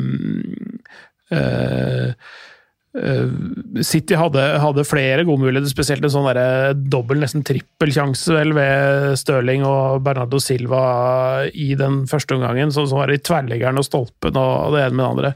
eh, 1.32 2.12
City 2.92 4.16
hadde, 4.20 4.40
hadde, 4.60 4.82
flere 4.84 5.22
gode 5.24 5.40
muligheter, 5.40 5.70
spesielt 5.72 6.04
en 6.04 6.12
sånn 6.12 6.26
dobbel, 6.92 7.22
nesten 7.22 7.44
trippelsjanse 7.46 8.34
vel 8.36 8.52
ved 8.52 9.14
Stirling 9.16 9.64
og 9.64 10.02
Bernardo 10.04 10.36
Silva 10.42 10.82
i 11.48 11.70
den 11.78 12.02
første 12.10 12.36
omgangen, 12.36 12.72
som, 12.74 12.84
som 12.90 13.00
var 13.00 13.12
i 13.14 13.16
tverrleggeren 13.16 13.80
og 13.80 13.86
stolpen 13.88 14.36
og 14.36 14.76
det 14.76 14.84
ene 14.84 14.98
med 14.98 15.04
det 15.04 15.08
andre. 15.08 15.32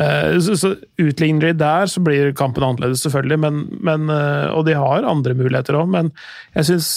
Eh, 0.00 0.38
så, 0.46 0.56
så 0.56 0.72
Utligner 1.04 1.50
de 1.50 1.58
der, 1.60 1.90
så 1.90 2.00
blir 2.00 2.32
kampen 2.38 2.64
annerledes, 2.64 3.04
selvfølgelig, 3.04 3.40
men, 3.42 3.60
men, 3.84 4.08
eh, 4.08 4.48
og 4.56 4.64
de 4.64 4.78
har 4.78 5.04
andre 5.10 5.36
muligheter 5.36 5.76
òg, 5.76 5.90
men 5.92 6.08
jeg 6.54 6.70
syns 6.70 6.88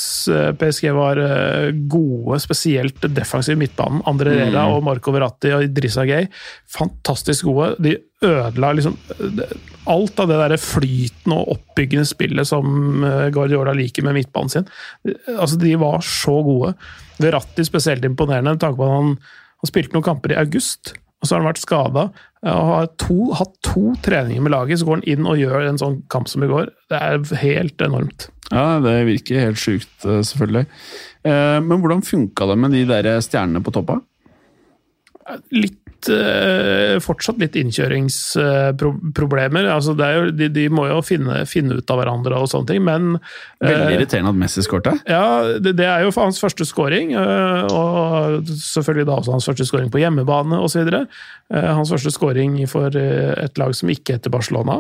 PSG 0.61 0.91
var 0.95 1.19
gode, 1.91 2.39
spesielt 2.39 3.03
defensiv 3.11 3.59
midtbanen. 3.59 4.05
André 4.07 4.37
Rera 4.37 4.69
mm. 4.69 4.77
og 4.77 4.85
Marco 4.87 5.11
Verratti 5.11 5.51
og 5.55 5.67
Idrissa 5.67 6.05
Gay, 6.07 6.29
fantastisk 6.71 7.49
gode. 7.49 7.73
De 7.83 7.97
ødela 8.25 8.73
liksom 8.73 8.95
alt 9.87 10.19
av 10.19 10.29
det 10.31 10.37
der 10.41 10.59
flytende 10.59 11.35
og 11.37 11.51
oppbyggende 11.55 12.07
spillet 12.09 12.49
som 12.49 13.03
Guardiola 13.33 13.75
liker 13.77 14.03
med 14.03 14.17
midtbanen 14.17 14.51
sin. 14.51 14.69
Altså, 15.37 15.59
De 15.61 15.75
var 15.79 16.01
så 16.03 16.39
gode. 16.43 16.73
Verratti 17.21 17.65
spesielt 17.65 18.05
imponerende, 18.05 18.55
med 18.55 18.63
tanke 18.63 18.81
på 18.81 18.87
at 18.87 18.95
han, 18.97 19.13
han 19.63 19.69
spilte 19.69 19.95
noen 19.95 20.07
kamper 20.09 20.33
i 20.33 20.41
august. 20.41 20.95
Og 21.17 21.25
så 21.25 21.33
har 21.33 21.41
han 21.41 21.49
vært 21.49 21.63
skada 21.63 22.03
og 22.47 22.67
har 22.69 22.89
to, 23.01 23.31
hatt 23.33 23.55
to 23.65 23.95
treninger 24.05 24.43
med 24.43 24.53
laget. 24.53 24.81
Så 24.81 24.89
går 24.89 24.99
han 24.99 25.07
inn 25.09 25.29
og 25.29 25.39
gjør 25.39 25.69
en 25.69 25.79
sånn 25.81 26.01
kamp 26.13 26.27
som 26.29 26.43
i 26.45 26.51
går. 26.51 26.69
Det 26.91 26.99
er 26.99 27.41
helt 27.41 27.81
enormt. 27.87 28.27
Ja, 28.51 28.77
det 28.83 28.99
virker 29.07 29.41
helt 29.47 29.59
sjukt, 29.59 29.95
selvfølgelig. 30.03 30.67
Men 31.23 31.81
hvordan 31.81 32.05
funka 32.05 32.45
det 32.51 32.59
med 32.61 32.75
de 32.75 32.85
der 32.87 33.09
stjernene 33.25 33.63
på 33.65 33.73
toppa? 33.75 33.97
Litt 35.55 35.81
uh, 36.11 36.99
fortsatt 37.03 37.37
litt 37.41 37.55
innkjøringsproblemer. 37.59 39.63
Altså 39.73 39.91
jo, 39.97 40.21
de, 40.35 40.47
de, 40.53 40.69
må 40.73 40.83
jo 40.89 41.01
finne, 41.05 41.45
finne, 41.49 41.73
ut 41.79 41.91
av 41.93 41.97
hverandre 42.01 42.35
og 42.37 42.47
sånne 42.51 42.67
ting, 42.71 42.81
men 42.87 43.01
Veldig 43.63 43.95
irriterende 43.97 44.31
at 44.35 44.39
Messi 44.39 44.61
skårte? 44.65 44.91
Ja, 45.09 45.27
det, 45.57 45.71
det, 45.79 45.87
er 45.89 45.99
jo 46.05 46.11
hans 46.19 46.39
første 46.41 46.65
skåring. 46.67 47.07
og 47.17 48.47
selvfølgelig 48.47 49.05
da 49.09 49.13
også 49.17 49.31
hans 49.33 49.47
første 49.49 49.65
skåring 49.65 49.89
på 49.93 50.01
hjemmebane 50.03 50.55
osv. 50.61 50.83
Hans 51.49 51.91
første 51.95 52.11
skåring 52.13 52.51
for 52.69 52.87
et 52.93 53.57
lag 53.57 53.71
som 53.75 53.89
ikke 53.89 54.13
heter 54.17 54.29
Barcelona. 54.33 54.75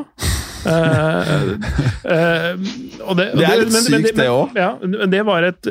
Uh, 0.67 1.55
uh, 2.03 3.15
det, 3.15 3.25
det, 3.37 3.45
er 3.45 3.61
litt 3.61 3.75
sykt, 3.85 4.17
det 4.17 4.27
òg. 4.31 4.57
Ja, 4.57 4.73
det 4.83 5.21
var 5.27 5.45
et 5.47 5.69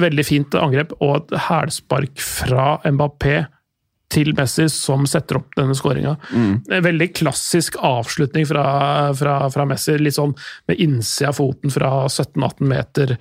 veldig 0.00 0.24
fint 0.26 0.56
angrep 0.58 0.92
og 0.98 1.22
et 1.22 1.36
hælspark 1.46 2.20
fra 2.20 2.74
Mbappé 2.84 3.44
til 4.12 4.30
Messi 4.36 4.66
som 4.70 5.06
setter 5.08 5.40
opp 5.40 5.56
denne 5.56 5.74
skåringa. 5.76 6.14
Mm. 6.30 6.52
Veldig 6.84 7.08
klassisk 7.16 7.78
avslutning 7.82 8.46
fra, 8.46 8.64
fra, 9.18 9.38
fra, 9.50 9.66
Messi. 9.68 9.96
Litt 9.98 10.16
sånn 10.18 10.34
med 10.70 10.80
innsida 10.82 11.32
av 11.32 11.38
foten 11.40 11.72
fra 11.74 11.90
17-18 12.06 12.70
meter. 12.70 13.16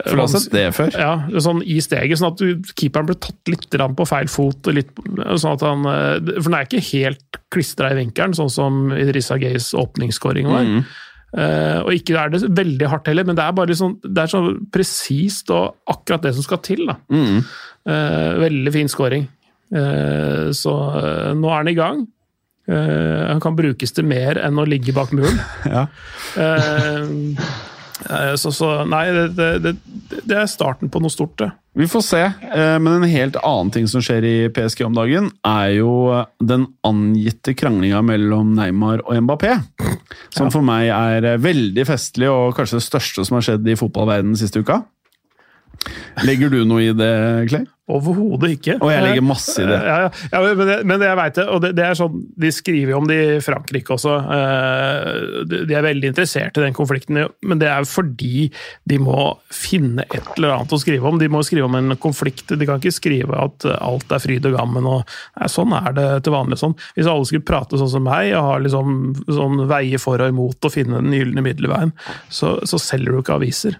For 0.00 0.16
du 0.16 0.24
har 0.24 0.32
sett 0.32 0.50
det 0.54 0.66
før? 0.76 0.98
Ja, 0.98 1.14
sånn 1.44 1.62
i 1.62 1.78
steget. 1.84 2.18
Sånn 2.20 2.34
at 2.34 2.74
keeperen 2.74 3.10
ble 3.10 3.18
tatt 3.20 3.52
litt 3.52 3.68
på 3.70 4.08
feil 4.08 4.30
fot. 4.32 4.72
Litt, 4.74 4.92
sånn 4.96 5.54
at 5.54 5.64
han, 5.66 5.86
for 6.34 6.50
den 6.50 6.58
er 6.58 6.68
ikke 6.68 6.84
helt 6.90 7.40
klistra 7.54 7.92
i 7.92 8.00
vinkelen, 8.00 8.34
sånn 8.36 8.52
som 8.52 8.84
Idrissa 8.96 9.38
Gays 9.38 9.70
åpningsskåring 9.78 10.50
var. 10.50 10.66
Mm. 10.66 10.84
Uh, 11.34 11.80
og 11.82 11.96
ikke 11.96 12.14
er 12.14 12.30
det 12.30 12.44
veldig 12.54 12.88
hardt 12.92 13.08
heller, 13.10 13.26
men 13.26 13.34
det 13.34 13.42
er 13.42 13.54
bare 13.56 13.74
sånn, 13.74 13.96
det 14.06 14.22
er 14.22 14.30
sånn 14.30 14.60
presist 14.74 15.48
og 15.50 15.80
akkurat 15.90 16.22
det 16.22 16.34
som 16.36 16.46
skal 16.46 16.60
til. 16.62 16.84
da. 16.86 16.98
Mm. 17.10 17.40
Uh, 17.84 18.30
veldig 18.44 18.74
fin 18.74 18.90
scoring. 18.90 19.26
Eh, 19.74 20.50
så 20.54 20.74
eh, 21.00 21.30
nå 21.38 21.50
er 21.50 21.62
han 21.62 21.72
i 21.72 21.78
gang. 21.78 22.06
Eh, 22.70 23.20
han 23.28 23.42
kan 23.42 23.58
brukes 23.58 23.94
til 23.94 24.06
mer 24.08 24.40
enn 24.40 24.60
å 24.60 24.66
ligge 24.68 24.94
bak 24.96 25.14
muren. 25.16 25.40
ja. 25.74 25.86
Så, 28.36 28.50
så, 28.52 28.68
nei, 28.90 29.04
det, 29.14 29.44
det, 29.62 29.70
det, 30.10 30.34
er 30.34 30.48
starten 30.50 30.90
på 30.92 31.00
noe 31.00 31.12
stort, 31.12 31.38
det. 31.40 31.46
Vi 31.78 31.86
får 31.88 32.02
se. 32.04 32.20
Men 32.52 32.88
en 32.90 33.06
helt 33.08 33.38
annen 33.38 33.70
ting 33.72 33.86
som 33.88 34.02
skjer 34.04 34.26
i 34.28 34.34
PSG 34.52 34.82
om 34.84 34.98
dagen, 34.98 35.30
er 35.46 35.70
jo 35.78 35.94
den 36.42 36.66
angitte 36.84 37.54
kranglinga 37.56 38.02
mellom 38.04 38.50
Neymar 38.58 39.06
og 39.06 39.22
Mbappé. 39.24 39.54
Som 40.34 40.50
ja. 40.50 40.52
for 40.52 40.66
meg 40.66 40.90
er 40.90 41.40
veldig 41.40 41.86
festlig, 41.88 42.28
og 42.28 42.52
kanskje 42.58 42.82
det 42.82 42.88
største 42.90 43.24
som 43.24 43.38
har 43.38 43.46
skjedd 43.46 43.72
i 43.72 43.78
fotballverdenen 43.78 44.36
siste 44.42 44.60
uka. 44.60 44.82
Legger 46.24 46.52
du 46.52 46.62
noe 46.68 46.82
i 46.84 46.92
det, 46.96 47.14
Clay? 47.50 47.64
Overhodet 47.84 48.54
ikke. 48.54 48.74
Og 48.80 48.88
jeg 48.88 49.02
legger 49.04 49.24
masse 49.28 49.60
i 49.60 49.66
det. 49.68 49.76
Ja, 49.76 49.96
ja, 50.06 50.12
ja 50.32 50.38
men, 50.40 50.60
det, 50.70 50.76
men 50.88 51.02
jeg 51.04 51.18
veit 51.18 51.36
det. 51.36 51.44
Og 51.52 51.60
det, 51.60 51.70
det, 51.76 51.84
er 51.84 51.98
sånn, 51.98 52.22
De 52.40 52.48
skriver 52.54 52.94
jo 52.94 53.00
om 53.02 53.10
det 53.10 53.18
i 53.20 53.42
Frankrike 53.44 53.92
også. 53.98 54.14
Eh, 54.36 55.10
de 55.44 55.76
er 55.76 55.84
veldig 55.84 56.08
interessert 56.14 56.56
i 56.56 56.64
den 56.64 56.76
konflikten, 56.76 57.20
men 57.44 57.60
det 57.60 57.68
er 57.68 57.84
fordi 57.88 58.48
de 58.88 59.00
må 59.04 59.34
finne 59.52 60.08
et 60.08 60.32
eller 60.38 60.56
annet 60.56 60.72
å 60.72 60.80
skrive 60.80 61.12
om. 61.12 61.20
De 61.20 61.28
må 61.28 61.44
skrive 61.44 61.68
om 61.68 61.76
en 61.76 61.98
konflikt. 62.00 62.56
De 62.56 62.64
kan 62.64 62.80
ikke 62.80 62.96
skrive 62.96 63.36
at 63.36 63.68
alt 63.76 64.16
er 64.16 64.24
fryd 64.24 64.48
og 64.48 64.56
gammen. 64.56 64.88
og 64.88 65.04
nei, 65.36 65.52
Sånn 65.52 65.76
er 65.76 65.92
det 65.92 66.10
til 66.24 66.38
vanlig. 66.38 66.62
sånn. 66.64 66.78
Hvis 66.96 67.10
alle 67.10 67.28
skulle 67.28 67.44
prate 67.44 67.76
sånn 67.80 67.92
som 67.98 68.08
meg 68.08 68.32
og 68.32 68.48
har 68.48 68.64
liksom, 68.64 69.10
sånn 69.28 69.66
veie 69.68 70.00
for 70.00 70.24
og 70.24 70.32
imot 70.32 70.64
å 70.64 70.72
finne 70.72 71.04
den 71.04 71.20
gylne 71.20 71.44
middelveien, 71.44 71.92
så, 72.32 72.62
så 72.64 72.80
selger 72.80 73.12
du 73.12 73.20
ikke 73.20 73.36
aviser. 73.36 73.76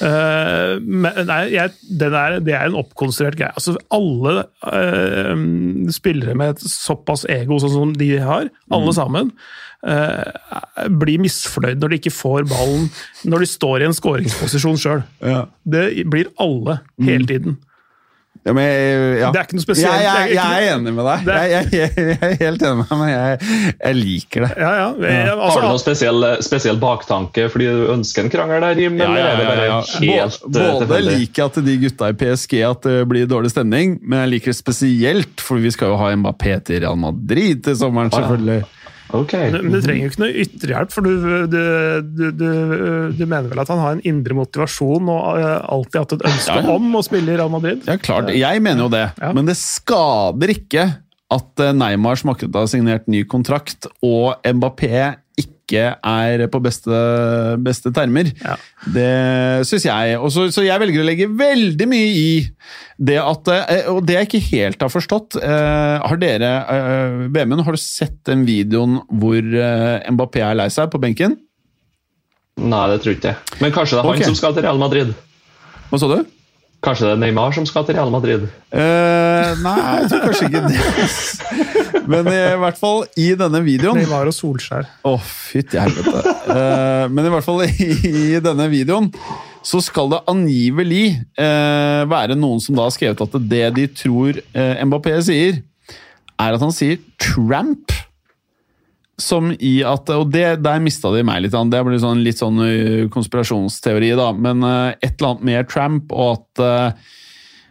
Uh, 0.00 0.78
men, 0.80 1.10
nei, 1.26 1.40
jeg, 1.52 1.72
er, 1.72 2.36
det 2.40 2.54
er 2.54 2.68
en 2.68 2.78
oppkonstruert 2.80 3.38
greie. 3.38 3.54
Altså, 3.58 3.74
alle 3.92 4.44
uh, 4.66 5.32
spillere 5.92 6.36
med 6.38 6.54
et 6.54 6.68
såpass 6.70 7.26
ego 7.30 7.58
sånn 7.62 7.74
som 7.74 7.96
de 7.98 8.12
har, 8.22 8.50
alle 8.70 8.92
mm. 8.92 8.96
sammen, 8.96 9.32
uh, 9.86 10.92
blir 11.02 11.22
misfornøyd 11.24 11.82
når 11.82 11.92
de 11.92 12.00
ikke 12.02 12.14
får 12.14 12.46
ballen 12.50 12.88
når 13.28 13.44
de 13.44 13.50
står 13.50 13.82
i 13.82 13.90
en 13.90 13.96
skåringsposisjon 13.96 14.80
sjøl. 14.80 15.02
Ja. 15.24 15.42
Det 15.66 15.88
blir 16.10 16.30
alle, 16.40 16.80
hele 17.02 17.26
mm. 17.26 17.58
Ja, 18.42 18.54
men, 18.56 18.64
ja. 19.20 19.28
Det 19.34 19.36
er 19.36 19.44
ikke 19.44 19.58
noe 19.58 19.64
spesielt. 19.66 19.96
Jeg, 20.00 20.30
jeg, 20.30 20.36
jeg 20.38 20.64
er 20.64 20.74
enig 20.78 20.92
med 20.96 21.04
deg. 21.04 21.26
Jeg, 21.28 21.66
jeg, 21.76 22.14
er 22.14 22.36
helt 22.40 22.62
enig 22.64 22.78
med 22.78 22.86
deg, 22.88 23.00
men 23.02 23.10
jeg, 23.12 23.98
liker 23.98 24.46
det. 24.46 24.50
Ja, 24.56 24.70
altså, 24.86 25.42
Har 25.42 25.60
du 25.60 25.66
noen 25.66 25.82
spesiell, 25.82 26.28
spesiell, 26.46 26.80
baktanke 26.80 27.50
fordi 27.52 27.68
du 27.68 27.84
ønsker 27.92 28.24
en 28.24 28.32
krangel 28.32 28.64
der, 28.64 28.80
Jim? 28.80 28.96
Ja, 29.00 29.10
ja, 29.12 29.60
ja, 29.60 29.78
helt 30.00 30.40
Både, 30.46 30.88
både 30.88 31.02
liker 31.04 31.42
jeg 31.42 31.52
at 31.52 31.60
de 31.68 31.76
gutta 31.84 32.10
i 32.10 32.16
PSG 32.24 32.56
at 32.70 32.88
det 32.88 32.98
blir 33.12 33.28
dårlig 33.28 33.52
stemning, 33.52 33.98
men 34.00 34.24
jeg 34.24 34.34
liker 34.36 34.54
det 34.54 34.58
spesielt, 34.62 35.44
for 35.44 35.60
vi 35.60 35.72
skal 35.74 35.92
jo 35.92 36.00
ha 36.00 36.12
Mbappé 36.16 36.56
til 36.64 36.80
Real 36.86 36.96
Madrid 37.00 37.60
til 37.68 37.76
sommeren, 37.76 38.12
selvfølgelig. 38.14 38.62
Okay. 39.16 39.50
Men, 39.54 39.72
du 39.74 39.80
trenger 39.82 40.06
jo 40.06 40.10
ikke 40.12 40.22
noe 40.22 40.44
ytterhjelp, 40.44 40.92
for 40.94 41.06
du, 41.06 41.12
du, 41.50 41.60
du, 42.30 42.48
du, 43.16 43.24
mener 43.24 43.50
vel 43.50 43.62
at 43.62 43.70
han 43.72 43.82
har 43.82 43.96
en 43.96 44.02
indre 44.06 44.36
motivasjon 44.38 45.10
og 45.10 45.40
eh, 45.40 45.56
alltid 45.74 46.00
hatt 46.02 46.16
et 46.16 46.26
ønske 46.30 46.58
ja, 46.60 46.64
ja. 46.66 46.74
om 46.76 46.98
å 46.98 47.02
spille 47.06 47.34
i 47.34 47.38
Real 47.38 47.52
Madrid? 47.52 47.82
Ja, 47.88 47.98
klart. 48.00 48.30
Jeg 48.34 48.64
mener 48.64 48.86
jo 48.86 48.90
det, 48.92 49.06
ja. 49.18 49.32
men 49.36 49.50
det 49.50 49.58
skader 49.60 50.54
ikke 50.54 50.86
at 51.30 51.64
eh, 51.64 51.74
Neymar 51.76 52.20
som 52.20 52.32
akkurat 52.34 52.62
har 52.62 52.70
signert 52.70 53.10
ny 53.10 53.24
kontrakt, 53.30 53.90
og 54.04 54.38
Mbappé 54.46 54.94
ikke 55.70 55.86
er 55.94 56.44
på 56.50 56.60
beste, 56.62 57.00
beste 57.62 57.92
termer. 57.94 58.30
Ja. 58.42 58.56
Det 58.90 59.10
syns 59.68 59.86
jeg. 59.86 60.16
Også, 60.18 60.48
så 60.50 60.64
jeg 60.66 60.82
velger 60.82 61.04
å 61.04 61.06
legge 61.06 61.28
veldig 61.30 61.86
mye 61.90 62.08
i 62.10 62.32
det 63.00 63.16
at 63.16 63.48
eh, 63.48 63.86
Og 63.88 64.02
det 64.04 64.16
jeg 64.18 64.28
ikke 64.28 64.42
helt 64.50 64.82
har 64.84 64.90
forstått 64.92 65.38
eh, 65.40 65.94
Har 66.04 66.18
dere 66.20 66.50
eh, 66.68 67.14
Vemund, 67.32 67.62
har 67.64 67.72
du 67.76 67.80
sett 67.80 68.18
den 68.28 68.42
videoen 68.48 68.98
hvor 69.08 69.40
Mbappé 69.40 70.42
er 70.44 70.58
lei 70.58 70.68
seg 70.72 70.90
på 70.92 71.00
benken? 71.00 71.38
Nei, 72.60 72.82
det 72.92 72.98
tror 73.00 73.14
jeg 73.14 73.20
ikke. 73.22 73.32
Men 73.62 73.72
kanskje 73.72 73.96
det 73.96 74.02
er 74.02 74.08
han 74.10 74.18
okay. 74.18 74.28
som 74.28 74.36
skal 74.36 74.52
til 74.56 74.66
Real 74.66 74.80
Madrid? 74.80 75.14
Hva 75.88 76.00
sa 76.02 76.10
du? 76.10 76.18
Kanskje 76.80 77.10
det 77.10 77.12
er 77.12 77.20
Neymar 77.20 77.52
som 77.52 77.66
skal 77.68 77.84
til 77.84 77.98
Real 77.98 78.08
Madrid? 78.12 78.46
Uh, 78.72 79.50
nei, 79.60 79.76
jeg 80.00 80.06
tror 80.08 80.22
kanskje 80.30 80.46
ikke 80.48 80.62
det. 80.64 82.04
Men 82.10 82.30
i 82.32 82.56
hvert 82.62 82.80
fall 82.80 83.04
i 83.20 83.26
denne 83.36 83.60
videoen 83.66 84.00
Neymar 84.00 84.30
og 84.30 84.34
Solskjær. 84.34 84.88
Å, 85.04 85.12
oh, 85.12 85.20
fytti 85.50 85.80
helvete. 85.80 86.22
Uh, 86.48 87.04
men 87.12 87.28
i 87.28 87.34
hvert 87.34 87.44
fall 87.44 87.66
i, 87.66 87.90
i, 88.08 88.24
denne 88.40 88.70
videoen 88.72 89.10
så 89.60 89.82
skal 89.84 90.08
det 90.14 90.22
angivelig 90.32 91.04
uh, 91.36 92.08
være 92.08 92.38
noen 92.40 92.64
som 92.64 92.78
da 92.78 92.88
har 92.88 92.96
skrevet 92.96 93.26
at 93.28 93.36
det 93.50 93.66
de 93.76 93.88
tror 93.92 94.40
Mbappé 94.56 95.18
sier, 95.28 95.60
er 96.40 96.56
at 96.56 96.64
han 96.64 96.72
sier 96.72 96.96
'tramp' 97.20 97.99
som 99.22 99.52
i 99.52 99.80
at 99.86 100.10
Og 100.16 100.28
det, 100.32 100.60
der 100.64 100.82
mista 100.82 101.12
de 101.14 101.22
meg 101.26 101.44
litt. 101.44 101.54
Det 101.54 101.84
blir 101.86 102.02
sånn, 102.02 102.24
litt 102.24 102.40
sånn 102.40 102.60
uh, 102.60 103.08
konspirasjonsteori, 103.12 104.12
da. 104.18 104.30
Men 104.34 104.64
uh, 104.66 104.92
et 104.98 105.14
eller 105.14 105.34
annet 105.34 105.48
med 105.50 105.70
Tramp, 105.70 106.12
og 106.12 106.38
at 106.38 106.62
uh, 106.64 107.16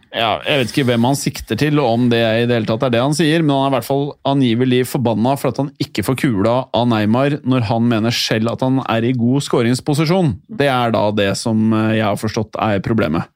ja, 0.09 0.39
Jeg 0.41 0.62
vet 0.62 0.71
ikke 0.73 0.88
hvem 0.89 1.03
han 1.05 1.17
sikter 1.17 1.59
til, 1.59 1.77
og 1.77 1.91
om 1.93 2.05
det 2.09 2.21
i 2.21 2.45
det 2.49 2.55
hele 2.57 2.69
tatt 2.69 2.88
er 2.88 2.95
det 2.95 3.03
han 3.03 3.13
sier, 3.13 3.43
men 3.45 3.53
han 3.53 3.67
er 3.67 3.69
i 3.69 3.75
hvert 3.77 3.89
fall 3.89 4.07
angivelig 4.25 4.79
forbanna 4.89 5.35
for 5.38 5.51
at 5.51 5.59
han 5.62 5.69
ikke 5.85 6.05
får 6.07 6.17
kula 6.23 6.55
av 6.73 6.88
Neymar 6.89 7.38
når 7.45 7.67
han 7.69 7.85
mener 7.91 8.15
selv 8.15 8.55
at 8.55 8.65
han 8.65 8.81
er 8.89 9.05
i 9.05 9.13
god 9.13 9.45
skåringsposisjon. 9.45 10.33
Det 10.49 10.71
er 10.73 10.95
da 10.97 11.03
det 11.13 11.35
som 11.38 11.62
jeg 11.93 12.01
har 12.07 12.17
forstått 12.17 12.57
er 12.57 12.81
problemet. 12.81 13.29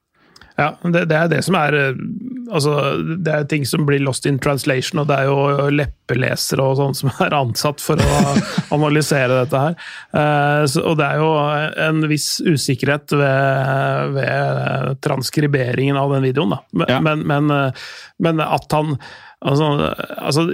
Ja, 0.54 0.68
det, 0.86 1.00
det 1.10 1.16
er 1.18 1.30
det 1.32 1.40
som 1.42 1.56
er 1.58 1.74
eh, 1.74 1.96
Altså, 2.54 2.74
det 3.24 3.32
er 3.32 3.46
ting 3.50 3.64
som 3.66 3.86
blir 3.88 4.02
lost 4.04 4.26
in 4.28 4.36
translation, 4.38 5.00
og 5.00 5.08
det 5.08 5.16
er 5.16 5.30
jo 5.30 5.70
leppelesere 5.74 6.62
og 6.62 6.76
sånn 6.78 6.94
som 6.98 7.10
er 7.24 7.34
ansatt 7.34 7.80
for 7.82 7.98
å 7.98 8.18
analysere 8.76 9.40
dette 9.40 9.62
her. 9.64 9.74
Eh, 10.14 10.60
så, 10.70 10.84
og 10.92 10.98
det 11.00 11.08
er 11.08 11.22
jo 11.24 11.30
en 11.88 12.04
viss 12.12 12.28
usikkerhet 12.44 13.16
ved, 13.16 14.14
ved 14.20 15.00
transkriberingen 15.08 15.98
av 15.98 16.12
den 16.14 16.28
videoen, 16.28 16.54
da. 16.54 16.60
Men, 16.76 16.92
Ja. 16.92 17.00
men, 17.08 17.24
men, 17.32 17.50
eh, 17.50 17.86
men 18.22 18.44
at 18.44 18.70
han 18.76 18.98
Altså, 19.44 19.66
altså 20.24 20.46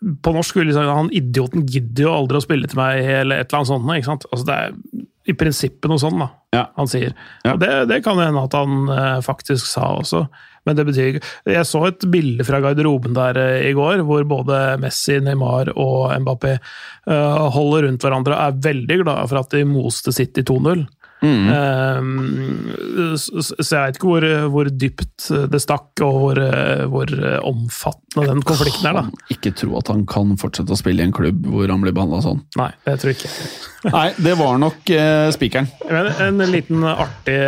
på 0.00 0.32
norsk 0.32 0.56
vil 0.56 0.70
liksom, 0.70 0.88
han 0.88 1.10
idioten 1.12 1.66
gidder 1.68 2.06
jo 2.06 2.12
aldri 2.16 2.40
å 2.40 2.44
spille 2.44 2.68
til 2.70 2.78
meg, 2.80 3.02
eller 3.04 3.42
et 3.42 3.50
eller 3.50 3.58
annet 3.60 3.72
sånt. 3.72 3.90
ikke 3.96 4.08
sant? 4.08 4.28
Altså, 4.32 4.46
det 4.48 4.56
er 4.56 5.08
i 5.30 5.34
prinsippet 5.36 5.90
noe 5.92 6.00
sånt, 6.00 6.18
da, 6.18 6.30
Ja. 6.56 6.62
han 6.76 6.88
sier. 6.90 7.12
Ja. 7.44 7.52
Og 7.52 7.60
det, 7.60 7.68
det 7.90 8.00
kan 8.06 8.18
hende 8.18 8.42
at 8.48 8.56
han 8.56 8.88
eh, 8.90 9.18
faktisk 9.26 9.68
sa 9.68 9.90
også. 10.00 10.24
Men 10.68 10.76
det 10.76 10.84
betyr 10.90 11.06
ikke 11.14 11.52
Jeg 11.54 11.64
så 11.64 11.80
et 11.88 12.02
bilde 12.12 12.44
fra 12.44 12.58
garderoben 12.60 13.14
der 13.16 13.38
eh, 13.40 13.68
i 13.70 13.74
går, 13.76 14.02
hvor 14.08 14.24
både 14.28 14.78
Messi, 14.82 15.18
Neymar 15.24 15.70
og 15.76 16.10
Mbappé 16.24 16.56
eh, 16.56 17.50
holder 17.54 17.86
rundt 17.86 18.04
hverandre 18.04 18.36
og 18.36 18.42
er 18.48 18.64
veldig 18.72 18.98
glade 19.04 19.28
for 19.30 19.40
at 19.40 19.54
de 19.54 19.62
moste 19.68 20.12
City 20.16 20.42
2-0. 20.48 20.86
Eh, 21.20 23.14
så, 23.20 23.42
så 23.44 23.66
jeg 23.76 23.90
vet 23.90 23.98
ikke 23.98 24.08
hvor, 24.10 24.26
hvor 24.54 24.70
dypt 24.72 25.26
det 25.52 25.60
stakk, 25.62 25.90
og 26.06 26.16
hvor, 26.22 26.40
eh, 26.42 26.84
hvor 26.90 27.12
omfattende 27.50 28.26
den 28.30 28.40
konflikten 28.46 28.88
er, 28.90 28.96
da. 28.96 29.02
Kan 29.10 29.34
ikke 29.36 29.52
tro 29.60 29.74
at 29.80 29.90
han 29.92 30.04
kan 30.10 30.32
fortsette 30.40 30.72
å 30.74 30.78
spille 30.80 31.04
i 31.04 31.08
en 31.08 31.14
klubb 31.16 31.44
hvor 31.50 31.68
han 31.70 31.82
blir 31.84 31.94
behandla 31.96 32.22
sånn. 32.24 32.40
Nei, 32.60 32.70
det 32.86 32.96
tror 33.02 33.12
jeg 33.12 33.20
ikke. 33.20 33.32
Nei, 33.96 34.06
det 34.20 34.34
var 34.40 34.58
nok 34.60 34.90
eh, 34.96 35.28
spikeren. 35.36 35.70
Men 35.90 36.10
en 36.26 36.42
liten 36.52 36.84
artig 36.90 37.38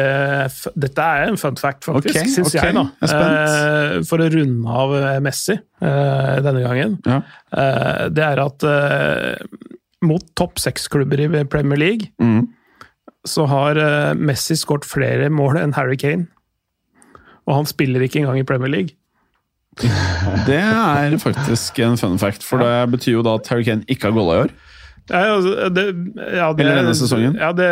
f- 0.47 0.71
Dette 0.79 1.09
er 1.17 1.29
en 1.33 1.41
fun 1.41 1.59
fact, 1.61 1.85
faktisk, 1.89 2.17
okay, 2.17 2.31
syns 2.33 2.53
okay. 2.55 2.71
jeg. 2.71 2.79
da. 2.79 2.87
jeg 3.01 3.09
er 3.09 3.13
spent. 3.13 3.37
Eh, 3.43 3.99
For 4.09 4.23
å 4.25 4.31
runde 4.33 4.79
av 4.85 4.97
Messi 5.25 5.57
eh, 5.59 6.35
denne 6.45 6.65
gangen. 6.65 6.99
Ja. 7.09 7.21
Eh, 7.53 8.09
Det 8.13 8.25
er 8.29 8.41
at 8.47 8.65
eh, 8.69 9.47
mot 10.03 10.25
topp 10.39 10.59
seks-klubber 10.59 11.21
i 11.27 11.45
Premier 11.47 11.79
League 11.79 12.09
Mm. 12.23 12.49
Så 13.29 13.47
har 13.47 13.79
eh, 13.79 14.15
Messi 14.19 14.57
skåret 14.59 14.87
flere 14.89 15.31
mål 15.31 15.61
enn 15.61 15.77
Harry 15.77 15.97
Kane. 16.01 16.27
Og 17.47 17.57
han 17.61 17.69
spiller 17.71 18.03
ikke 18.05 18.23
engang 18.23 18.41
i 18.41 18.47
Premier 18.47 18.71
League. 18.71 18.97
Det 20.47 20.59
er 20.59 21.17
faktisk 21.19 21.79
en 21.81 21.97
fun 21.99 22.19
fact, 22.21 22.45
for 22.45 22.61
det 22.61 22.91
betyr 22.93 23.17
jo 23.17 23.25
da 23.25 23.39
at 23.39 23.49
Harry 23.49 23.65
Kane 23.67 23.87
ikke 23.89 24.11
har 24.11 24.17
golla 24.17 24.35
i 24.35 24.43
år. 24.47 24.55
Nei, 25.13 25.23
altså, 25.29 25.51
det, 25.77 25.83
ja, 26.39 26.47
det, 26.57 26.65
Eller 26.65 26.79
denne 26.81 26.95
sesongen? 26.97 27.35
Ja, 27.37 27.51
det, 27.53 27.67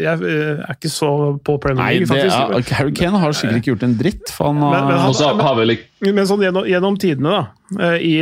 jeg 0.00 0.22
er 0.24 0.72
ikke 0.72 0.88
så 0.92 1.10
på 1.44 1.58
Premier 1.60 1.82
Nei, 1.82 1.90
League, 1.98 2.06
det 2.08 2.30
faktisk. 2.30 2.72
er, 2.72 2.78
Harry 2.78 2.94
Kane 2.96 3.20
har 3.20 3.36
sikkert 3.36 3.60
ikke 3.60 3.72
gjort 3.74 3.84
en 3.86 3.96
dritt, 4.00 4.32
for 4.32 4.48
han 4.50 4.60
Men- 4.62 4.88
men 4.88 4.98
han- 4.98 5.76
ikke 5.76 6.14
Men 6.16 6.26
sånn 6.28 6.42
gjennom, 6.44 6.64
gjennom 6.68 6.96
tidene, 7.00 7.30
da, 7.30 7.84
eh, 7.92 7.98
i 8.04 8.14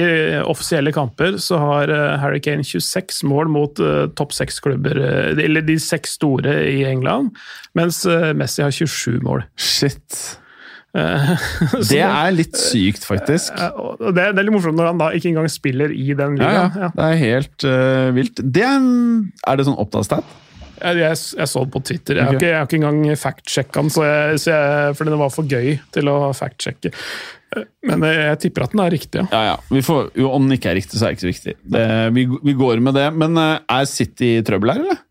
offisielle 0.43 0.93
kamper, 0.93 1.39
så 1.39 1.59
har 1.59 1.91
eh, 1.91 2.19
Harry 2.19 2.41
Kane 2.41 2.63
26 2.63 3.23
mål 3.25 3.49
mot 3.49 3.79
uh, 3.81 4.07
topp 4.15 4.33
seks-klubber, 4.33 4.99
eh, 4.99 5.45
eller 5.45 5.63
de 5.63 5.79
seks 5.79 6.15
store 6.19 6.55
i 6.71 6.85
England, 6.85 7.35
mens 7.75 8.05
eh, 8.07 8.33
Messi 8.35 8.63
har 8.63 8.71
27 8.71 9.21
mål. 9.23 9.45
Shit. 9.57 10.39
Eh, 10.95 11.31
Det 11.91 11.99
er 12.07 12.31
litt 12.37 12.55
sykt, 12.59 13.03
faktisk. 13.09 13.57
det, 13.59 14.15
det 14.15 14.39
er 14.39 14.47
litt 14.47 14.55
morsomt 14.55 14.79
når 14.79 14.93
han 14.93 15.01
da 15.03 15.09
ikke 15.17 15.33
engang 15.33 15.49
spiller 15.51 15.91
i 15.91 16.13
den 16.15 16.37
Ja, 16.39 16.47
ligaen. 16.47 16.81
ja. 16.85 16.91
Det 16.95 17.09
er 17.11 17.21
helt 17.25 17.67
uh, 17.67 18.09
vilt. 18.15 18.43
Det 18.45 18.63
er, 18.63 18.77
en, 18.79 19.31
er 19.51 19.59
det 19.59 19.67
sånn 19.67 19.79
oppdatert? 19.83 20.41
Jeg, 20.75 20.99
jeg, 21.01 21.19
jeg 21.39 21.49
så 21.49 21.63
det 21.65 21.73
på 21.73 21.81
Twitter. 21.87 22.19
Jeg 22.19 22.27
har 22.29 22.37
ikke, 22.37 22.49
jeg 22.51 22.59
har 22.59 22.67
ikke 22.69 22.79
engang 22.81 23.19
fact-sjekka 23.19 23.83
den, 23.85 23.93
så 23.95 24.05
så 24.43 24.57
fordi 24.99 25.15
det 25.15 25.19
var 25.21 25.33
for 25.33 25.49
gøy 25.49 25.69
til 25.95 26.11
å 26.11 26.17
fact-sjekke. 26.37 26.91
Eh, 27.55 27.67
Men 27.91 28.03
jeg, 28.11 28.39
tipper 28.43 28.67
at 28.67 28.75
den 28.75 28.83
er 28.85 28.93
riktig, 28.95 29.23
ja. 29.23 29.27
Ja, 29.33 29.43
ja. 29.53 29.57
Vi 29.71 29.83
får, 29.87 30.11
jo, 30.19 30.29
om 30.35 30.47
den 30.47 30.59
ikke 30.59 30.73
er 30.75 30.79
riktig, 30.81 30.99
så 30.99 31.07
er 31.07 31.15
det 31.15 31.19
ikke 31.19 31.27
så 31.27 31.31
viktig. 31.31 31.57
Det, 31.77 31.85
vi, 32.19 32.27
vi 32.51 32.57
går 32.59 32.83
med 32.85 32.99
det. 32.99 33.07
Men 33.19 33.39
er 33.41 33.91
City 33.91 34.35
i 34.39 34.45
trøbbel 34.47 34.75
her, 34.75 34.83
eller? 34.85 35.03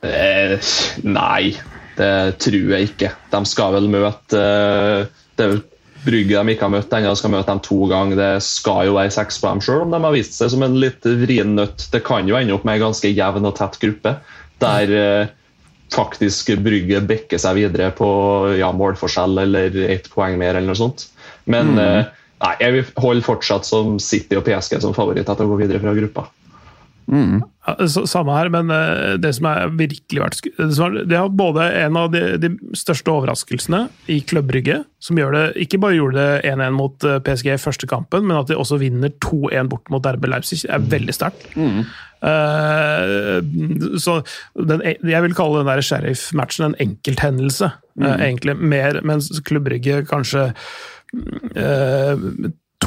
Eh, 0.00 0.56
nei, 1.04 1.52
det 2.00 2.38
tror 2.40 2.72
jeg 2.74 2.90
ikke. 2.90 3.12
De 3.32 3.42
skal 3.48 3.76
vel 3.76 3.90
møte 3.92 4.40
eh, 4.40 5.10
Det 5.36 5.46
er 5.46 5.60
Brygge 6.00 6.32
de 6.32 6.54
ikke 6.54 6.64
har 6.64 6.72
møtt 6.72 6.94
ennå, 6.96 7.10
skal 7.18 7.32
møte 7.34 7.50
dem 7.50 7.58
to 7.60 7.76
ganger. 7.90 8.16
Det 8.16 8.44
skal 8.44 8.86
jo 8.88 8.94
være 8.96 9.12
seks 9.12 9.36
på 9.36 9.50
dem 9.50 9.58
sjøl, 9.60 9.82
om 9.84 9.90
de 9.92 9.98
har 10.00 10.14
vist 10.14 10.38
seg 10.38 10.48
som 10.54 10.64
en 10.64 10.78
litt 10.80 11.04
vrien 11.04 11.52
nøtt. 11.58 11.90
Det 11.92 12.00
kan 12.06 12.28
jo 12.28 12.38
ende 12.38 12.54
opp 12.56 12.64
med 12.64 12.78
en 12.78 12.86
ganske 12.86 13.10
jevn 13.12 13.48
og 13.50 13.52
tett 13.58 13.76
gruppe, 13.82 14.14
der 14.64 14.94
eh, 14.96 15.34
faktisk 15.92 16.54
Brygge 16.64 17.02
bekker 17.04 17.42
seg 17.42 17.58
videre 17.58 17.90
på 17.92 18.08
ja, 18.56 18.72
målforskjell 18.72 19.44
eller 19.44 19.76
ett 19.90 20.08
poeng 20.14 20.40
mer, 20.40 20.54
eller 20.54 20.72
noe 20.72 20.80
sånt. 20.80 21.04
Men 21.44 21.74
mm. 21.76 22.08
nei, 22.46 22.54
jeg 22.64 22.78
vil 22.78 22.92
holde 23.04 23.26
fortsatt 23.26 23.68
som 23.68 23.98
City 24.00 24.40
og 24.40 24.46
PSG 24.48 24.80
som 24.80 24.96
favoritter 24.96 25.36
til 25.36 25.50
å 25.50 25.52
gå 25.52 25.60
videre 25.60 25.84
fra 25.84 25.96
gruppa. 26.00 26.30
Så- 27.90 28.06
Samme 28.08 28.32
her, 28.38 28.48
men 28.54 28.70
eh, 28.70 29.16
det 29.20 29.34
som 29.36 29.46
er 29.50 29.68
virkelig 29.76 30.20
vært 30.22 30.38
det, 31.08 31.16
er, 31.18 31.28
både 31.28 31.64
en 31.82 31.96
av 31.98 32.10
de, 32.14 32.22
de 32.40 32.50
største 32.78 33.10
overraskelsene 33.12 33.80
i 34.08 34.20
klubbrygget, 34.22 34.86
som 35.02 35.18
gjør 35.20 35.34
det, 35.36 35.42
ikke 35.66 35.80
bare 35.82 35.96
gjorde 35.98 36.16
det 36.22 36.52
1-1 36.54 36.72
mot 36.76 37.04
eh, 37.04 37.18
PSG 37.26 37.50
i 37.52 37.58
første 37.60 37.86
kampen, 37.90 38.24
men 38.30 38.38
at 38.40 38.48
de 38.48 38.56
også 38.56 38.78
vinner 38.80 39.12
2-1 39.26 39.68
bort 39.72 39.90
mot 39.92 40.06
RB 40.06 40.24
Leipzig, 40.32 40.62
er 40.70 40.78
veldig 40.92 41.14
sterkt. 41.18 41.44
Eh, 42.22 43.40
så 44.00 44.16
den, 44.70 44.82
jeg 44.86 45.22
vil 45.24 45.34
kalle 45.38 45.60
den 45.62 45.70
der 45.70 45.84
sheriff-matchen 45.84 46.70
en 46.70 46.78
enkelthendelse, 46.86 47.72
eh, 48.00 48.16
egentlig. 48.30 48.56
Mer, 48.60 49.00
mens 49.06 49.30
klubbrygget 49.46 50.08
kanskje 50.10 50.50
eh, 51.56 52.16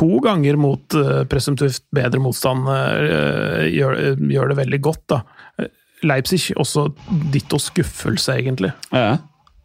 to 0.04 0.20
ganger 0.24 0.60
mot 0.60 0.96
uh, 1.00 1.24
presumptivt 1.32 1.86
bedre 1.96 2.20
motstand 2.20 2.68
eh, 2.68 3.70
gjør, 3.72 4.00
gjør 4.20 4.52
det 4.52 4.58
veldig 4.60 4.80
godt. 4.84 5.04
da. 5.14 5.22
Eh, 5.62 5.70
Leipzig 6.04 6.52
også 6.60 6.90
ditto 7.32 7.60
skuffelse, 7.62 8.36
egentlig. 8.36 8.74
Ja. 8.92 9.22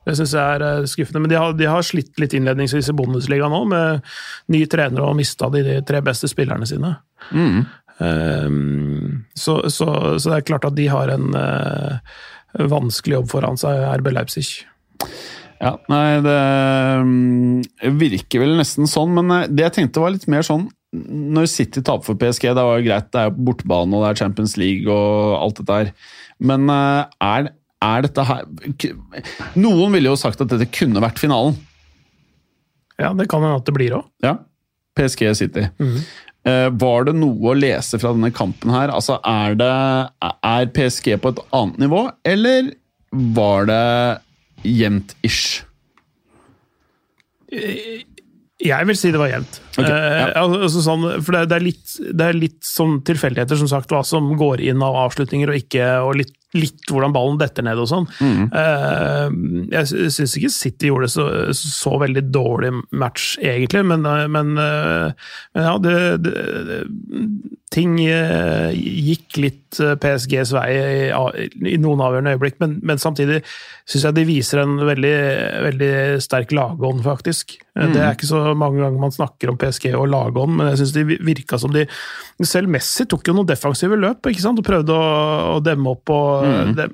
Det 0.06 0.14
syns 0.16 0.34
jeg 0.36 0.58
er 0.58 0.64
eh, 0.64 0.86
skuffende. 0.88 1.24
Men 1.24 1.32
de 1.32 1.40
har, 1.40 1.56
de 1.58 1.68
har 1.68 1.84
slitt 1.84 2.14
litt 2.22 2.36
innledningsvis 2.36 2.92
i 2.92 2.96
Bundesliga 2.96 3.50
nå, 3.50 3.64
med 3.68 4.06
ny 4.54 4.62
trener 4.70 5.04
og 5.04 5.18
mista 5.18 5.50
de, 5.52 5.64
de 5.66 5.76
tre 5.88 6.00
beste 6.04 6.30
spillerne 6.30 6.68
sine. 6.68 6.94
Um, 7.98 9.24
så, 9.34 9.58
så, 9.74 9.88
så 10.22 10.30
det 10.30 10.36
er 10.36 10.46
klart 10.52 10.68
at 10.68 10.76
de 10.78 10.86
har 10.86 11.10
en 11.10 11.34
uh, 11.34 11.98
vanskelig 12.70 13.18
jobb 13.18 13.32
foran 13.32 13.58
seg, 13.60 13.82
RB 13.98 14.12
Leipzig. 14.14 14.52
Ja, 15.58 15.74
nei, 15.90 16.20
det 16.22 16.40
mm, 17.02 17.94
virker 17.98 18.44
vel 18.44 18.58
nesten 18.60 18.86
sånn, 18.90 19.14
men 19.16 19.30
eh, 19.34 19.46
det 19.50 19.64
jeg 19.66 19.74
tenkte 19.78 20.02
var 20.02 20.14
litt 20.14 20.28
mer 20.30 20.44
sånn 20.46 20.68
Når 20.94 21.48
City 21.50 21.82
taper 21.82 22.06
for 22.06 22.18
PSG, 22.20 22.52
det 22.54 22.66
var 22.68 22.78
jo 22.78 22.86
greit, 22.86 23.08
det 23.14 23.24
er 23.24 23.34
bortebane 23.34 23.96
og 23.96 24.04
det 24.04 24.12
er 24.12 24.20
Champions 24.22 24.54
League 24.60 24.86
og 24.86 25.34
alt 25.40 25.58
dette 25.58 25.80
her, 25.80 25.90
men 26.38 26.70
eh, 26.70 27.16
er, 27.26 27.50
er 27.88 28.06
dette 28.06 28.26
her 28.28 28.46
Noen 29.58 29.96
ville 29.96 30.12
jo 30.12 30.20
sagt 30.20 30.44
at 30.44 30.52
dette 30.52 30.70
kunne 30.74 31.02
vært 31.02 31.18
finalen. 31.20 31.58
Ja, 32.98 33.10
det 33.14 33.28
kan 33.30 33.42
hende 33.42 33.58
at 33.60 33.66
det 33.66 33.74
blir 33.76 33.98
òg. 33.98 34.06
Ja. 34.24 34.38
PSG 34.98 35.28
City. 35.38 35.68
Mm. 35.78 36.00
var 36.82 37.04
det 37.06 37.12
noe 37.14 37.52
å 37.52 37.54
lese 37.54 38.00
fra 38.02 38.10
denne 38.14 38.32
kampen 38.34 38.72
her? 38.74 38.90
Altså, 38.90 39.18
er, 39.26 39.54
det, 39.58 39.74
er 40.22 40.70
PSG 40.74 41.12
på 41.22 41.30
et 41.34 41.42
annet 41.54 41.78
nivå, 41.84 42.00
eller 42.26 42.72
var 43.38 43.68
det 43.70 43.84
jevnt-ish? 44.66 45.64
Jeg 48.58 48.88
vil 48.88 48.98
si 48.98 49.12
det 49.14 49.20
var 49.20 49.30
jevnt. 49.30 49.60
Okay, 49.76 49.86
ja. 49.86 50.30
Eh, 50.32 50.40
altså 50.42 50.82
sånn, 50.82 51.04
for 51.22 51.36
det, 51.36 51.44
det, 51.52 51.58
er 51.58 51.64
litt, 51.64 51.92
det 52.10 52.26
er 52.26 52.38
litt 52.38 52.58
sånn 52.66 52.98
tilfeldigheter, 53.06 53.60
som 53.60 53.70
sagt, 53.70 53.92
hva 53.94 54.02
som 54.06 54.32
går 54.38 54.64
inn 54.66 54.82
av 54.82 54.98
avslutninger 55.06 55.52
og 55.52 55.60
ikke, 55.60 55.86
og 56.02 56.18
litt, 56.18 56.34
litt 56.56 56.88
hvordan 56.88 57.12
ballen 57.12 57.36
detter 57.40 57.64
ned 57.66 57.80
og 57.80 57.88
sånn. 57.90 58.06
Mm. 58.24 58.44
Uh, 58.54 59.66
jeg 59.74 60.12
syns 60.14 60.36
ikke 60.38 60.52
City 60.52 60.88
gjorde 60.88 61.10
så, 61.12 61.26
så 61.56 61.98
veldig 62.00 62.24
dårlig 62.32 62.72
match, 62.96 63.34
egentlig, 63.42 63.84
men, 63.90 64.06
eh, 64.08 64.24
men, 64.32 64.54
uh, 64.56 65.28
men 65.56 65.68
ja, 65.68 65.76
det, 65.84 65.96
det, 66.24 66.34
det 66.70 66.82
Ting 67.68 67.98
uh, 68.00 68.72
gikk 68.72 69.36
litt 69.36 69.76
PSGs 69.76 70.54
vei 70.56 70.68
i, 70.72 71.02
i 71.68 71.76
noen 71.76 72.00
avgjørende 72.00 72.32
øyeblikk, 72.32 72.56
men, 72.64 72.78
men 72.80 73.00
samtidig 73.02 73.42
syns 73.84 74.06
jeg 74.06 74.16
de 74.16 74.24
viser 74.24 74.62
en 74.62 74.78
veldig, 74.88 75.18
veldig 75.66 75.92
sterk 76.24 76.54
lagånd, 76.56 77.04
faktisk. 77.04 77.58
Eh, 77.78 77.92
Det 77.94 78.00
er 78.02 78.16
ikke 78.16 78.28
så 78.28 78.40
mange 78.58 78.82
ganger 78.82 78.98
man 79.00 79.14
snakker 79.14 79.52
om 79.52 79.58
PSG 79.60 79.92
og 79.94 80.08
lagånd, 80.10 80.56
men 80.58 80.70
jeg 80.72 80.80
syns 80.82 80.94
de 80.96 81.04
virka 81.26 81.58
som 81.60 81.72
de 81.74 81.86
Selv 82.46 82.70
Messi 82.70 83.06
tok 83.10 83.26
jo 83.26 83.34
noen 83.34 83.48
defensive 83.48 83.96
løp 83.98 84.26
ikke 84.30 84.42
sant? 84.44 84.58
og 84.60 84.66
prøvde 84.66 84.94
å, 84.94 85.56
å 85.56 85.58
demme 85.64 85.90
opp 85.90 86.10
og, 86.14 86.44
dem, 86.78 86.92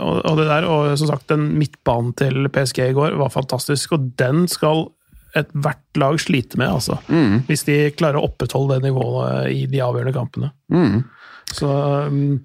og, 0.00 0.22
og 0.26 0.40
det 0.40 0.46
der. 0.48 0.66
Og 0.66 0.92
som 0.98 1.10
sagt, 1.12 1.28
den 1.30 1.52
midtbanen 1.60 2.14
til 2.18 2.48
PSG 2.50 2.80
i 2.88 2.96
går 2.96 3.14
var 3.20 3.30
fantastisk, 3.34 3.94
og 3.94 4.08
den 4.18 4.46
skal 4.50 4.88
ethvert 5.36 6.00
lag 6.00 6.16
slite 6.22 6.56
med, 6.58 6.70
altså. 6.78 6.96
Hvis 7.46 7.66
de 7.68 7.76
klarer 7.94 8.18
å 8.18 8.26
opprettholde 8.30 8.78
det 8.80 8.88
nivået 8.88 9.50
i 9.52 9.66
de 9.68 9.82
avgjørende 9.84 10.14
kampene. 10.16 10.50
Så, 11.54 11.68
um, 11.70 12.40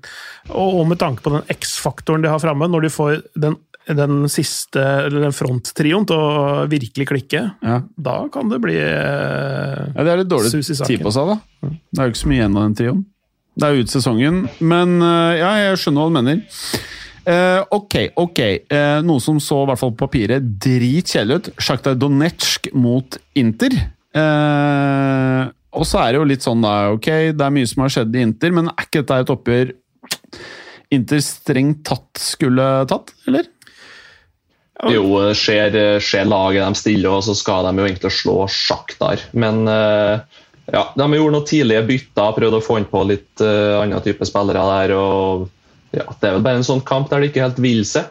og, 0.51 0.76
og 0.82 0.88
med 0.91 0.99
tanke 1.01 1.24
på 1.26 1.32
den 1.34 1.47
X-faktoren 1.55 2.22
de 2.22 2.30
har 2.30 2.41
framme, 2.43 2.68
når 2.70 2.86
de 2.86 2.91
får 2.93 3.16
den 3.41 3.55
den 3.88 4.27
siste, 4.29 4.82
eller 4.82 5.25
den 5.25 5.36
fronttrioen 5.36 6.05
til 6.07 6.15
å 6.19 6.67
virkelig 6.69 7.07
klikke, 7.09 7.41
Ja. 7.65 7.82
da 7.97 8.27
kan 8.34 8.49
det 8.49 8.61
bli 8.61 8.77
eh, 8.77 9.82
Ja, 9.95 10.03
Det 10.03 10.11
er 10.11 10.21
litt 10.21 10.29
dårlig 10.32 10.51
tid 10.51 11.01
på 11.01 11.11
seg, 11.11 11.34
da. 11.34 11.39
Det 11.69 11.99
er 11.99 12.05
jo 12.07 12.13
ikke 12.13 12.23
så 12.23 12.32
mye 12.32 12.39
igjen 12.41 12.57
av 12.57 12.67
den 12.67 12.77
trioen. 12.77 13.05
Det 13.57 13.67
er 13.67 13.75
jo 13.75 13.84
ut 13.84 13.91
sesongen, 13.91 14.49
men 14.61 15.01
eh, 15.01 15.39
ja, 15.41 15.51
jeg 15.65 15.82
skjønner 15.82 16.01
hva 16.01 16.11
du 16.11 16.17
mener. 16.21 16.43
Uh, 17.21 17.61
ok, 17.77 17.95
ok. 18.17 18.39
Uh, 18.71 18.99
noe 19.05 19.21
som 19.21 19.38
så 19.38 19.59
i 19.61 19.67
hvert 19.69 19.77
fall 19.77 19.91
på 19.93 20.07
papiret 20.07 20.45
dritkjedelig 20.63 21.36
ut. 21.38 21.49
Sjakta 21.61 21.93
Donetsk 21.93 22.71
mot 22.73 23.17
Inter. 23.38 23.75
Uh, 24.17 25.51
og 25.77 25.86
så 25.88 26.01
er 26.01 26.11
det 26.11 26.19
jo 26.19 26.29
litt 26.32 26.45
sånn, 26.45 26.63
da. 26.65 26.89
Ok, 26.95 27.11
det 27.38 27.45
er 27.45 27.53
mye 27.53 27.69
som 27.69 27.86
har 27.86 27.93
skjedd 27.93 28.17
i 28.17 28.25
Inter, 28.25 28.55
men 28.55 28.71
er 28.71 28.88
ikke 28.88 29.03
dette 29.03 29.19
et 29.21 29.34
oppgjør 29.36 29.75
Inter 30.91 31.21
strengt 31.23 31.86
tatt 31.88 32.19
skulle 32.19 32.65
tatt, 32.89 33.13
eller? 33.29 33.45
Jo, 34.89 35.03
det 35.27 35.36
skjer, 35.38 35.75
skjer 36.01 36.25
laget 36.25 36.63
de 36.65 36.79
stiller, 36.79 37.11
og 37.13 37.25
så 37.25 37.36
skal 37.38 37.67
de 37.67 37.77
jo 37.77 37.86
egentlig 37.86 38.13
slå 38.15 38.38
Sjaktar. 38.49 39.21
Men 39.38 39.67
eh, 39.69 40.39
ja, 40.71 40.86
de 40.95 41.07
gjorde 41.17 41.36
noen 41.36 41.49
tidlige 41.49 41.84
bytter, 41.89 42.38
prøvde 42.38 42.61
å 42.61 42.65
få 42.65 42.79
inn 42.79 42.88
på 42.89 43.03
litt 43.09 43.43
uh, 43.43 43.82
andre 43.82 43.99
type 44.05 44.25
spillere 44.27 44.63
der. 44.71 44.95
og 44.95 45.49
ja, 45.95 46.07
Det 46.07 46.29
er 46.29 46.38
vel 46.38 46.45
bare 46.45 46.61
en 46.61 46.67
sånn 46.67 46.84
kamp 46.88 47.11
der 47.11 47.21
det 47.21 47.32
ikke 47.32 47.45
helt 47.45 47.61
vil 47.61 47.84
seg. 47.88 48.09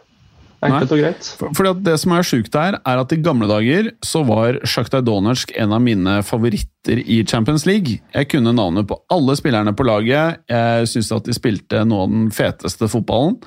Enkelt 0.61 0.91
og 0.93 1.01
greit. 1.01 1.29
For, 1.41 1.55
fordi 1.57 1.71
at 1.73 1.85
Det 1.87 1.95
som 2.03 2.12
er 2.12 2.27
sjukt 2.27 2.57
her, 2.59 2.77
er 2.85 3.01
at 3.01 3.14
i 3.16 3.21
gamle 3.25 3.49
dager 3.49 3.89
så 4.05 4.21
var 4.29 4.59
Sjaktar 4.68 5.05
Donetsk 5.07 5.55
en 5.57 5.73
av 5.73 5.81
mine 5.85 6.18
favoritter 6.27 7.01
i 7.01 7.23
Champions 7.25 7.64
League. 7.68 8.03
Jeg 8.12 8.29
kunne 8.29 8.53
navnet 8.53 8.91
på 8.91 8.99
alle 9.14 9.39
spillerne 9.41 9.73
på 9.77 9.87
laget. 9.89 10.43
Jeg 10.53 10.91
syns 10.93 11.14
at 11.16 11.31
de 11.31 11.37
spilte 11.37 11.87
noe 11.89 12.05
av 12.05 12.12
den 12.12 12.29
feteste 12.35 12.91
fotballen. 12.93 13.41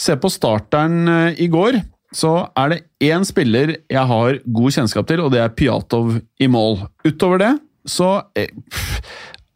Se 0.00 0.16
på 0.20 0.28
starteren 0.32 1.08
eh, 1.08 1.44
i 1.44 1.50
går, 1.52 1.78
så 2.14 2.48
er 2.58 2.72
det 2.72 2.82
én 3.02 3.24
spiller 3.26 3.76
jeg 3.90 4.06
har 4.10 4.38
god 4.44 4.76
kjennskap 4.76 5.08
til, 5.08 5.22
og 5.24 5.32
det 5.34 5.40
er 5.42 5.54
Pjatov 5.56 6.18
i 6.40 6.50
mål. 6.50 6.84
Utover 7.06 7.42
det 7.42 7.54
så 7.86 8.10
eh, 8.34 8.50
pff, 8.70 9.00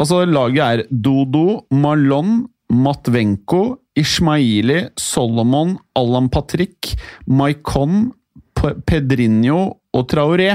Altså, 0.01 0.23
laget 0.25 0.63
er 0.65 0.87
Dodo, 0.89 1.67
Malon, 1.77 2.47
Matvenko, 2.73 3.77
Ishmaili, 4.01 4.87
Solomon, 4.97 5.75
Alan 5.99 6.31
Patrick, 6.33 6.95
Maikon, 7.29 8.07
Pedrinho 8.57 9.59
og 9.93 10.07
Traoré. 10.09 10.55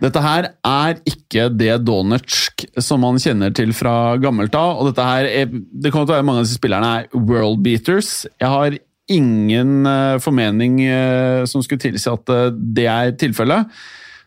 Dette 0.00 0.22
her 0.24 0.48
er 0.66 0.98
ikke 1.06 1.48
det 1.54 1.76
Donetsk 1.84 2.64
som 2.82 3.02
man 3.04 3.20
kjenner 3.20 3.54
til 3.54 3.74
fra 3.76 4.16
gammelt 4.22 4.54
av. 4.58 4.80
og 4.80 4.90
dette 4.90 5.06
her 5.06 5.28
er, 5.28 5.46
Det 5.46 5.92
kommer 5.92 6.08
til 6.08 6.14
å 6.14 6.18
være 6.18 6.26
mange 6.26 6.42
av 6.42 6.48
disse 6.48 6.58
spillerne 6.58 6.90
er 6.98 7.08
world 7.14 7.62
beaters. 7.62 8.26
Jeg 8.40 8.48
har 8.48 8.78
ingen 9.10 9.86
eh, 9.88 10.18
formening 10.22 10.80
eh, 10.84 11.42
som 11.50 11.64
skulle 11.64 11.82
tilsi 11.82 12.10
at 12.10 12.32
eh, 12.32 12.48
det 12.54 12.86
er 12.90 13.14
tilfellet. 13.20 13.70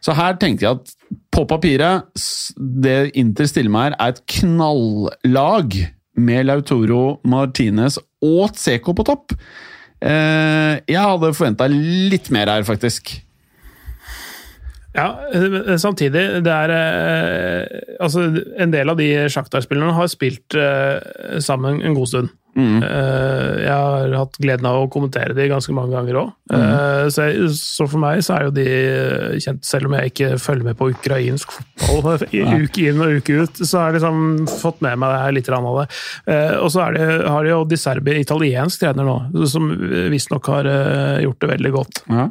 Så 0.03 0.15
her 0.17 0.35
tenkte 0.39 0.65
jeg 0.65 0.79
at 0.79 0.93
på 1.33 1.45
papiret, 1.47 2.09
det 2.57 3.13
Inter 3.19 3.47
stiller 3.47 3.71
med 3.71 3.87
her, 3.87 3.97
er 3.99 4.13
et 4.13 4.23
knallag 4.39 5.77
med 6.19 6.47
Lautoro, 6.49 7.21
Martinez 7.23 7.97
og 8.21 8.51
Tseko 8.57 8.93
på 8.93 9.05
topp. 9.07 9.35
Jeg 10.03 10.99
hadde 10.99 11.29
forventa 11.31 11.69
litt 11.71 12.27
mer 12.35 12.51
her, 12.51 12.65
faktisk. 12.67 13.13
Ja, 14.93 15.07
samtidig, 15.79 16.43
det 16.43 16.51
er 16.51 16.73
Altså, 18.03 18.27
en 18.59 18.75
del 18.75 18.91
av 18.91 18.99
de 18.99 19.07
Sjaktar-spillerne 19.31 19.95
har 19.95 20.11
spilt 20.11 20.59
sammen 21.47 21.79
en 21.79 21.95
god 21.95 22.11
stund. 22.11 22.33
Mm. 22.55 22.83
Eh, 22.85 23.63
jeg 23.63 23.73
har 23.73 24.11
hatt 24.19 24.35
gleden 24.37 24.67
av 24.69 24.77
å 24.83 24.89
kommentere 24.93 25.33
de 25.33 25.47
ganske 25.49 25.73
mange 25.73 25.93
ganger 25.95 26.19
òg. 26.21 26.31
så, 27.09 27.25
jeg- 27.31 27.49
så 27.57 27.87
for 27.89 27.97
meg 28.03 28.19
så 28.21 28.35
er 28.37 28.43
jo 28.45 28.51
de 28.53 28.65
kjent, 29.41 29.63
selv 29.65 29.87
om 29.89 29.95
jeg 29.97 30.11
ikke 30.13 30.29
følger 30.39 30.63
med 30.67 30.77
på 30.77 30.91
ukrainsk 30.93 31.51
fotball 31.81 32.21
uke 32.63 32.85
inn 32.91 33.01
og 33.01 33.17
uke 33.19 33.39
ut, 33.43 33.57
så 33.65 33.79
har 33.79 33.91
jeg 33.91 34.01
liksom 34.01 34.47
fått 34.61 34.81
med 34.85 34.99
meg 35.01 35.33
litt 35.33 35.47
grann 35.49 35.65
av 35.65 35.79
det. 35.81 35.87
Eh, 36.29 36.55
og 36.59 36.69
så 36.73 36.85
det, 36.93 37.07
har 37.27 37.43
de 37.43 37.49
jo 37.55 37.63
Di 37.65 37.79
Serbi, 37.81 38.19
italiensk 38.21 38.79
trener 38.83 39.07
nå, 39.07 39.17
som 39.49 39.71
visstnok 40.13 40.45
har 40.53 40.69
eh, 40.69 41.23
gjort 41.25 41.41
det 41.41 41.51
veldig 41.55 41.71
godt. 41.73 42.03
Ja. 42.13 42.29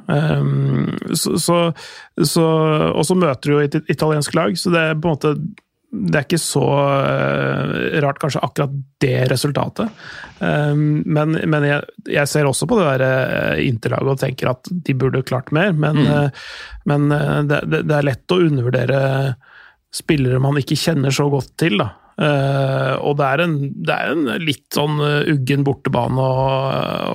Så, 1.19 1.35
så, 1.43 1.59
så, 2.23 2.47
og 2.95 3.05
så 3.09 3.17
møter 3.19 3.51
du 3.51 3.55
jo 3.57 3.61
et 3.65 3.77
italiensk 3.91 4.35
lag, 4.39 4.55
så 4.59 4.71
det 4.73 4.81
er 4.87 4.95
på 4.99 5.09
en 5.11 5.17
måte 5.17 5.35
det 5.93 6.17
er 6.17 6.25
ikke 6.25 6.41
så 6.41 6.65
eh, 7.05 7.99
rart, 8.01 8.17
kanskje, 8.21 8.41
akkurat 8.41 8.73
det 9.05 9.27
resultatet. 9.29 9.93
Um, 10.41 11.03
men 11.05 11.37
men 11.53 11.67
jeg, 11.69 11.85
jeg 12.09 12.31
ser 12.31 12.49
også 12.49 12.67
på 12.71 12.79
det 12.81 12.87
der 12.95 13.05
uh, 13.05 13.61
Interlaget 13.61 14.15
og 14.15 14.23
tenker 14.23 14.51
at 14.55 14.71
de 14.73 14.97
burde 14.97 15.21
klart 15.29 15.53
mer. 15.53 15.75
Men, 15.77 16.01
mm. 16.01 16.39
men 16.89 17.13
eh, 17.13 17.41
det, 17.51 17.61
det, 17.69 17.83
det 17.91 17.99
er 17.99 18.09
lett 18.09 18.35
å 18.35 18.41
undervurdere 18.41 19.03
spillere 19.93 20.41
man 20.41 20.57
ikke 20.57 20.81
kjenner 20.81 21.13
så 21.13 21.29
godt 21.33 21.53
til. 21.61 21.77
da. 21.83 21.91
Eh, 22.23 22.93
og 23.03 23.17
det 23.19 23.27
er, 23.27 23.41
en, 23.43 23.55
det 23.83 23.95
er 23.97 24.11
en 24.13 24.27
litt 24.45 24.67
sånn 24.77 25.01
eh, 25.03 25.31
uggen 25.33 25.65
bortebane 25.67 26.23
å, 26.23 26.43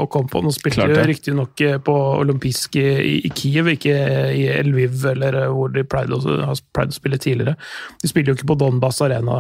å 0.04 0.08
komme 0.12 0.28
på. 0.32 0.42
Nå 0.44 0.52
spilte 0.52 0.88
de 0.90 1.06
riktignok 1.08 1.62
på 1.86 1.96
olympisk 2.18 2.76
i, 2.82 2.88
i 3.24 3.32
Kiev, 3.32 3.70
ikke 3.72 3.94
i 4.36 4.48
Lviv, 4.68 4.98
eller 5.14 5.38
eh, 5.46 5.52
hvor 5.54 5.72
de 5.72 5.86
pleide 5.88 6.18
å, 6.18 6.22
har 6.50 6.60
pleid 6.76 6.92
å 6.92 6.98
spille 6.98 7.20
tidligere. 7.24 7.56
De 8.04 8.12
spiller 8.12 8.34
jo 8.34 8.40
ikke 8.40 8.50
på 8.52 8.60
Donbas 8.60 9.00
Arena, 9.06 9.38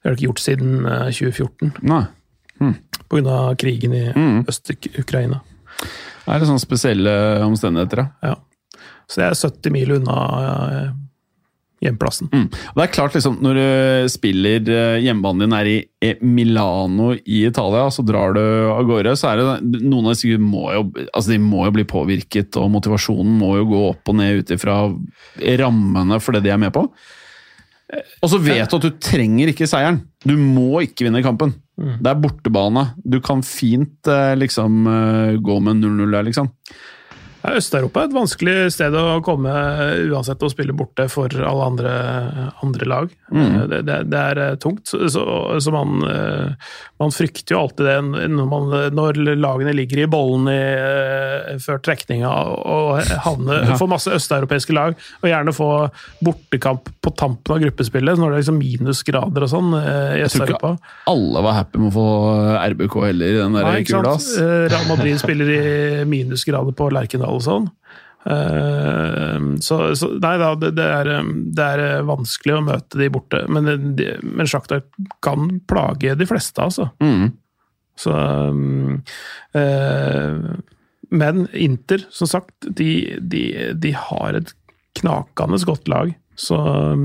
det 0.00 0.08
har 0.08 0.14
de 0.14 0.18
ikke 0.22 0.30
gjort 0.30 0.44
siden 0.46 0.78
eh, 0.86 1.08
2014, 1.12 1.74
Nei. 1.92 2.04
pga. 3.08 3.36
krigen 3.60 3.94
i 3.94 4.04
Mm. 4.14 4.44
Øst-Ukraina. 4.48 5.42
Det 5.78 6.34
er 6.34 6.40
litt 6.42 6.48
sånn 6.50 6.60
spesielle 6.62 7.12
omstendigheter, 7.46 8.02
da. 8.02 8.30
Ja. 8.32 8.80
Så 9.08 9.20
det 9.22 9.28
er 9.28 9.36
70 9.38 9.72
mil 9.72 9.92
unna 10.00 10.16
eh, 10.72 10.88
hjemplassen. 11.84 12.30
Mm. 12.32 12.46
Det 12.50 12.84
er 12.84 12.92
klart, 12.94 13.14
liksom, 13.14 13.38
når 13.44 13.58
du 13.58 14.08
spiller 14.12 14.70
eh, 14.74 15.00
hjemmebanen 15.04 15.44
din 15.44 15.56
er 15.58 15.70
i 15.70 15.76
eh, 16.04 16.24
Milano 16.24 17.12
i 17.18 17.44
Italia, 17.46 17.86
så 17.94 18.04
drar 18.06 18.34
du 18.36 18.42
av 18.72 18.82
gårde, 18.88 19.14
så 19.18 19.32
er 19.32 19.42
det 19.42 19.84
noen 19.84 20.08
av 20.08 20.16
disse 20.16 20.40
må 20.42 20.66
jo, 20.74 20.88
altså 21.12 21.34
de 21.34 21.38
må 21.42 21.66
jo 21.68 21.76
bli 21.78 21.86
påvirket, 21.88 22.58
og 22.60 22.72
motivasjonen 22.74 23.38
må 23.40 23.54
jo 23.60 23.70
gå 23.70 23.84
opp 23.92 24.10
og 24.10 24.18
ned 24.18 24.42
ut 24.42 24.56
ifra 24.58 24.80
rammene 25.62 26.20
for 26.22 26.36
det 26.36 26.46
de 26.46 26.54
er 26.54 26.60
med 26.60 26.74
på. 26.74 26.88
Og 28.20 28.28
så 28.28 28.38
vet 28.42 28.68
du 28.68 28.76
at 28.76 28.84
du 28.84 29.00
trenger 29.00 29.48
ikke 29.52 29.68
seieren. 29.68 30.02
Du 30.20 30.34
må 30.36 30.82
ikke 30.84 31.06
vinne 31.06 31.24
kampen. 31.24 31.54
Det 31.78 32.10
er 32.10 32.20
bortebane. 32.20 32.88
Du 33.00 33.20
kan 33.24 33.40
fint 33.46 34.10
eh, 34.10 34.34
liksom 34.36 34.88
eh, 34.90 35.38
gå 35.40 35.58
med 35.64 35.80
0-0 35.80 36.12
der, 36.12 36.26
liksom. 36.26 36.50
Ja, 37.48 37.56
Øst-Europa 37.56 38.02
er 38.02 38.10
et 38.10 38.16
vanskelig 38.16 38.56
sted 38.74 38.94
å 38.98 39.20
komme 39.24 39.52
uansett 40.10 40.42
å 40.44 40.50
spille 40.52 40.74
borte 40.76 41.06
for 41.08 41.32
alle 41.32 41.68
andre, 41.72 41.92
andre 42.64 42.88
lag. 42.88 43.12
Det, 43.30 43.80
det, 43.86 43.96
det 44.12 44.20
er 44.20 44.40
eh, 44.42 44.56
tungt. 44.60 44.88
Så, 44.88 45.08
så, 45.08 45.72
man, 45.72 46.02
eh, 46.04 46.68
man 47.00 47.14
frykter 47.14 47.54
jo 47.54 47.62
alltid 47.62 47.88
det 47.88 47.96
når, 48.32 48.48
man, 48.50 48.76
når 48.94 49.20
lagene 49.38 49.74
ligger 49.76 50.02
i 50.04 50.08
bollen 50.10 50.48
i, 50.52 50.58
eh, 50.58 51.56
før 51.64 51.80
trekninga 51.84 52.28
og 52.28 53.00
havner, 53.24 53.74
får 53.80 53.90
masse 53.90 54.12
østeuropeiske 54.18 54.76
lag, 54.76 54.96
og 55.22 55.28
gjerne 55.30 55.56
få 55.56 55.70
bortekamp 56.24 56.92
på 57.04 57.14
tampen 57.16 57.56
av 57.56 57.62
gruppespillet, 57.64 58.18
når 58.18 58.32
det 58.34 58.38
er 58.38 58.44
liksom 58.44 58.60
minusgrader 58.60 59.48
og 59.48 59.52
sånn 59.54 59.72
eh, 59.80 60.18
i 60.18 60.26
Øst-Europa. 60.26 60.74
alle 61.08 61.44
var 61.48 61.58
happy 61.62 61.80
med 61.80 61.92
å 61.92 61.96
få 61.96 62.08
RBK 62.74 63.00
heller 63.06 63.32
i 63.32 63.40
den 63.40 63.58
der 63.58 63.82
kula. 63.88 64.16
Eh, 64.18 64.54
Real 64.68 64.88
Madrid 64.90 65.20
spiller 65.22 65.54
i 65.54 66.04
minusgrader 66.08 66.76
på 66.76 66.90
Lerkendal 66.92 67.37
sånn. 67.44 67.68
Eh, 68.28 69.38
Så, 69.64 69.76
så 69.96 70.08
nei 70.20 70.34
da, 70.40 70.52
det, 70.58 70.72
det, 70.76 70.84
er, 71.00 71.10
eh, 71.18 71.28
det 71.56 71.66
er 71.74 72.02
vanskelig 72.08 72.56
å 72.58 72.64
møte 72.66 72.98
de 73.00 73.08
borte. 73.14 73.44
Men, 73.48 73.64
det- 73.68 73.94
de, 74.00 74.08
men 74.22 74.46
Shakhtar 74.50 74.82
kan 75.24 75.60
plage 75.70 76.14
de 76.18 76.26
fleste, 76.28 76.60
altså. 76.62 76.90
Mm. 77.02 77.30
Så 77.98 78.12
eh, 79.54 80.38
Men 81.10 81.46
Inter, 81.56 82.04
som 82.12 82.28
sagt, 82.28 82.54
de, 82.76 83.16
de, 83.20 83.72
de 83.74 83.92
har 83.96 84.36
et 84.36 84.52
knakende 84.98 85.60
godt 85.64 85.88
lag. 85.88 86.12
Så 86.38 86.54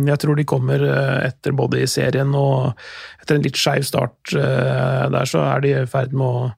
jeg 0.06 0.20
tror 0.22 0.38
de 0.38 0.44
kommer 0.46 0.84
eh, 0.86 1.24
etter 1.30 1.56
både 1.58 1.80
i 1.82 1.88
serien 1.90 2.36
og 2.38 2.74
etter 3.24 3.40
en 3.40 3.46
litt 3.48 3.58
skeiv 3.58 3.86
start 3.88 4.34
eh, 4.38 5.06
der, 5.14 5.26
så 5.30 5.42
er 5.48 5.64
de 5.64 5.72
i 5.80 5.86
ferd 5.90 6.14
med 6.14 6.28
å 6.28 6.52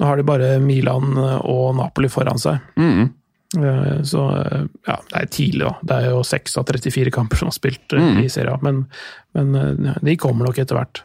Nå 0.00 0.06
har 0.10 0.16
de 0.20 0.26
bare 0.28 0.58
Milan 0.60 1.14
og 1.40 1.70
Napoli 1.78 2.08
foran 2.12 2.38
seg. 2.42 2.58
Mm. 2.76 3.06
Eh, 3.56 4.02
Så 4.04 4.20
ja, 4.86 4.96
det 5.12 5.20
er 5.22 5.30
tidlig, 5.32 5.62
da. 5.64 5.74
Det 5.82 5.96
er 6.02 6.10
jo 6.10 6.22
6 6.26 6.58
av 6.60 6.66
34 6.68 7.12
kamper 7.14 7.36
som 7.40 7.48
har 7.48 7.56
spilt 7.56 7.92
eh, 7.96 8.02
Mm. 8.02 8.18
i 8.24 8.28
serien, 8.28 8.58
men, 8.62 8.82
men 9.34 9.54
eh, 9.86 9.94
de 10.02 10.16
kommer 10.20 10.46
nok 10.50 10.58
etter 10.58 10.76
hvert. 10.76 11.04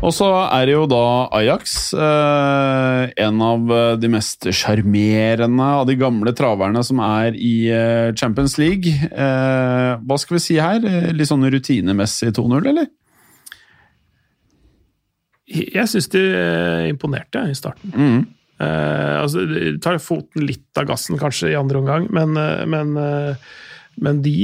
Og 0.00 0.12
så 0.16 0.26
er 0.54 0.64
det 0.66 0.72
jo 0.74 0.84
da 0.88 1.00
Ajax, 1.36 1.92
eh, 1.92 3.10
en 3.26 3.42
av 3.44 3.72
de 4.00 4.08
mest 4.08 4.46
sjarmerende 4.54 5.66
av 5.80 5.86
de 5.90 5.96
gamle 6.00 6.32
traverne 6.36 6.82
som 6.86 7.02
er 7.04 7.34
i 7.36 7.52
Champions 8.16 8.56
League. 8.58 8.88
Eh, 9.10 9.90
hva 10.00 10.18
skal 10.18 10.38
vi 10.38 10.42
si 10.44 10.56
her? 10.62 10.80
Litt 11.12 11.28
sånn 11.28 11.44
rutinemessig 11.52 12.32
2-0, 12.38 12.70
eller? 12.72 12.88
Jeg 15.50 15.90
syns 15.90 16.06
de 16.12 16.20
eh, 16.36 16.88
imponerte 16.90 17.42
i 17.50 17.56
starten. 17.58 17.94
Mm. 17.94 18.20
Uh, 18.60 19.22
altså, 19.22 19.46
de 19.48 19.78
tar 19.80 19.96
foten 20.04 20.44
litt 20.44 20.76
av 20.78 20.84
gassen 20.90 21.16
kanskje 21.18 21.48
i 21.48 21.56
andre 21.56 21.80
omgang, 21.80 22.10
men, 22.12 22.36
eh, 22.36 22.66
men, 22.68 22.92
men 24.00 24.20
de, 24.20 24.34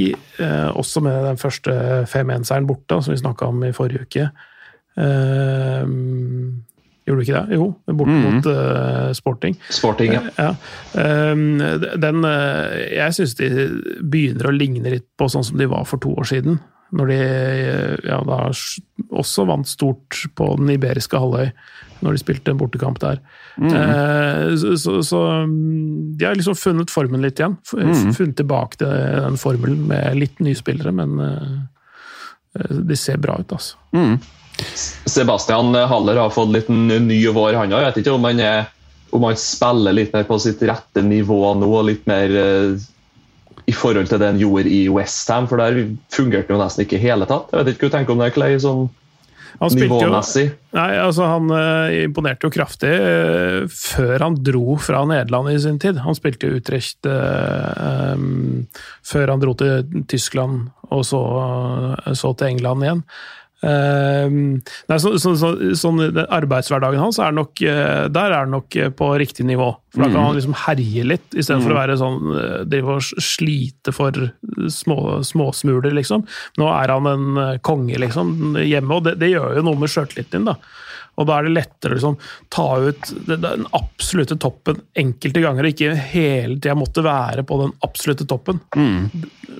også 0.73 1.03
med 1.05 1.19
den 1.27 1.37
første 1.37 1.75
5-1-seieren 2.09 2.65
borte, 2.67 2.97
som 2.97 3.13
vi 3.13 3.19
snakka 3.21 3.51
om 3.51 3.61
i 3.67 3.75
forrige 3.77 4.07
uke 4.07 4.25
Gjorde 7.07 7.21
du 7.21 7.23
ikke 7.23 7.39
det? 7.39 7.55
Jo, 7.55 7.67
borte 7.87 8.11
mm. 8.11 8.23
mot 8.25 8.47
uh, 8.51 9.11
Sporting. 9.15 9.53
Sporting, 9.71 10.15
ja. 10.17 10.21
Ja. 10.35 10.49
Um, 11.31 11.61
den, 12.03 12.25
uh, 12.27 12.73
jeg 12.91 13.15
syns 13.15 13.37
de 13.39 13.47
begynner 14.03 14.49
å 14.49 14.55
ligne 14.55 14.91
litt 14.91 15.05
på 15.15 15.29
sånn 15.31 15.45
som 15.47 15.61
de 15.61 15.69
var 15.71 15.87
for 15.87 16.03
to 16.03 16.11
år 16.19 16.27
siden. 16.27 16.59
Når 16.95 17.09
de 17.11 17.17
ja, 18.07 18.21
da 18.23 18.37
også 18.47 19.43
vant 19.49 19.67
stort 19.67 20.21
på 20.39 20.47
den 20.59 20.71
iberiske 20.77 21.19
halvøy, 21.19 21.49
når 21.99 22.15
de 22.15 22.21
spilte 22.21 22.53
en 22.53 22.59
bortekamp 22.59 22.99
der. 23.01 23.19
Uh, 23.57 24.53
så 24.55 24.75
så, 24.79 24.99
så 25.03 25.21
de 25.47 26.27
har 26.27 26.37
liksom 26.37 26.55
funnet 26.55 26.93
formen 26.93 27.25
litt 27.25 27.41
igjen. 27.41 27.57
F 27.65 27.73
Funnet 27.73 28.37
tilbake 28.39 28.79
til 28.79 28.93
den 28.93 29.39
formelen 29.41 29.87
med 29.89 30.19
litt 30.21 30.39
nye 30.45 30.57
spillere, 30.57 30.93
men 30.95 31.17
uh, 31.19 31.55
uh, 32.59 32.75
de 32.87 32.99
ser 32.99 33.19
bra 33.23 33.39
ut, 33.41 33.51
altså. 33.57 33.75
Sebastian 35.05 35.75
Haller 35.75 36.17
har 36.21 36.33
fått 36.33 36.53
litt 36.55 36.69
ny 36.69 37.19
vår, 37.33 37.57
han 37.57 37.73
òg. 37.73 37.81
Jeg 37.81 37.89
vet 37.91 37.99
ikke 38.01 38.15
om 38.15 38.25
han, 38.29 38.39
er, 38.41 38.69
om 39.13 39.25
han 39.27 39.37
spiller 39.37 39.95
litt 39.95 40.15
mer 40.15 40.25
på 40.29 40.39
sitt 40.41 40.63
rette 40.65 41.03
nivå 41.05 41.41
nå, 41.59 41.69
og 41.69 41.89
litt 41.91 42.07
mer 42.09 42.33
eh, 42.41 42.87
i 43.67 43.73
forhold 43.75 44.07
til 44.07 44.21
det 44.21 44.29
han 44.31 44.39
gjorde 44.39 44.71
i 44.71 44.85
Westham, 44.91 45.47
for 45.49 45.59
der 45.59 45.81
fungerte 46.13 46.47
han 46.47 46.55
jo 46.55 46.63
nesten 46.63 46.85
ikke 46.85 46.99
i 46.99 47.03
hele 47.03 47.27
tatt. 47.27 47.51
Jeg 47.51 47.59
vet 47.59 47.75
ikke 47.75 47.87
hva 47.87 47.91
du 47.91 47.97
tenker 47.97 48.15
om 48.15 48.23
det, 48.23 48.31
Clay, 48.35 48.55
sånn 48.63 48.87
Han 49.59 49.73
nivåmessig? 49.75 50.45
jo. 50.47 50.55
Nei, 50.77 50.91
altså 51.01 51.27
Han 51.27 51.51
uh, 51.51 51.89
imponerte 52.05 52.47
jo 52.47 52.53
kraftig 52.53 52.93
uh, 52.93 53.65
før 53.73 54.23
han 54.23 54.37
dro 54.45 54.77
fra 54.79 55.01
Nederland 55.09 55.51
i 55.51 55.57
sin 55.63 55.81
tid. 55.83 55.99
Han 56.05 56.15
spilte 56.15 56.47
jo 56.47 56.61
Utrecht 56.61 57.09
uh, 57.09 58.13
um, 58.15 58.67
før 59.03 59.33
han 59.33 59.43
dro 59.43 59.55
til 59.59 60.05
Tyskland, 60.07 60.69
og 60.87 61.03
så, 61.03 61.19
så 62.15 62.31
til 62.37 62.53
England 62.53 62.85
igjen. 62.85 63.03
Eh, 63.65 64.29
nei, 64.29 64.97
så, 65.01 65.15
så, 65.17 65.33
så, 65.39 65.51
sånn, 65.77 66.01
den 66.13 66.27
Arbeidshverdagen 66.37 67.01
hans 67.01 67.17
er 67.21 67.33
nok, 67.33 67.57
uh, 67.65 68.05
der 68.13 68.29
er 68.29 68.43
han 68.43 68.53
nok 68.53 68.75
eh, 68.77 68.91
på 68.93 69.09
riktig 69.17 69.47
nivå. 69.49 69.71
For 69.95 70.05
Da 70.05 70.11
kan 70.11 70.27
han 70.27 70.37
liksom 70.37 70.57
herje 70.67 71.05
litt, 71.07 71.25
istedenfor 71.33 71.71
for 71.71 71.75
å 71.75 71.79
være 71.79 71.97
sånn, 71.97 72.19
eh, 72.37 72.57
drive 72.69 72.97
og 72.99 73.23
slite 73.23 73.93
for 73.95 74.27
små, 74.73 74.99
småsmuler, 75.25 75.95
liksom. 75.97 76.27
Nå 76.61 76.69
er 76.75 76.93
han 76.93 77.09
en 77.09 77.41
konge 77.65 77.97
liksom, 78.03 78.59
hjemme, 78.61 78.99
og 78.99 79.07
det, 79.07 79.17
det 79.23 79.33
gjør 79.33 79.57
jo 79.57 79.65
noe 79.65 79.81
med 79.81 79.93
sjøltilliten 79.93 80.37
din. 80.37 80.51
da. 80.51 80.57
Og 81.17 81.27
da 81.27 81.37
er 81.37 81.47
det 81.47 81.55
lettere 81.55 81.95
å 81.95 81.97
liksom, 81.97 82.17
ta 82.53 82.67
ut 82.77 83.11
den 83.27 83.65
absolutte 83.77 84.37
toppen 84.41 84.81
enkelte 84.97 85.41
ganger, 85.43 85.65
og 85.65 85.73
ikke 85.73 85.95
hele 86.13 86.59
tida 86.59 86.77
måtte 86.77 87.05
være 87.05 87.45
på 87.47 87.59
den 87.63 87.73
absolutte 87.87 88.27
toppen. 88.29 88.61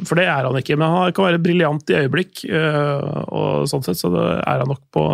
For 0.05 0.19
det 0.19 0.27
er 0.29 0.45
han 0.45 0.59
ikke, 0.59 0.77
men 0.77 0.93
han 0.93 1.15
kan 1.17 1.29
være 1.29 1.41
briljant 1.41 1.89
i 1.89 1.97
øyeblikk, 2.03 2.43
øh, 2.51 3.07
og 3.27 3.71
sånn 3.71 3.85
sett 3.87 4.01
så 4.01 4.13
er 4.19 4.61
han 4.61 4.69
nok 4.69 4.83
på 4.93 5.07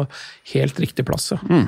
helt 0.54 0.84
riktig 0.84 1.08
plass. 1.08 1.32
Ja. 1.32 1.64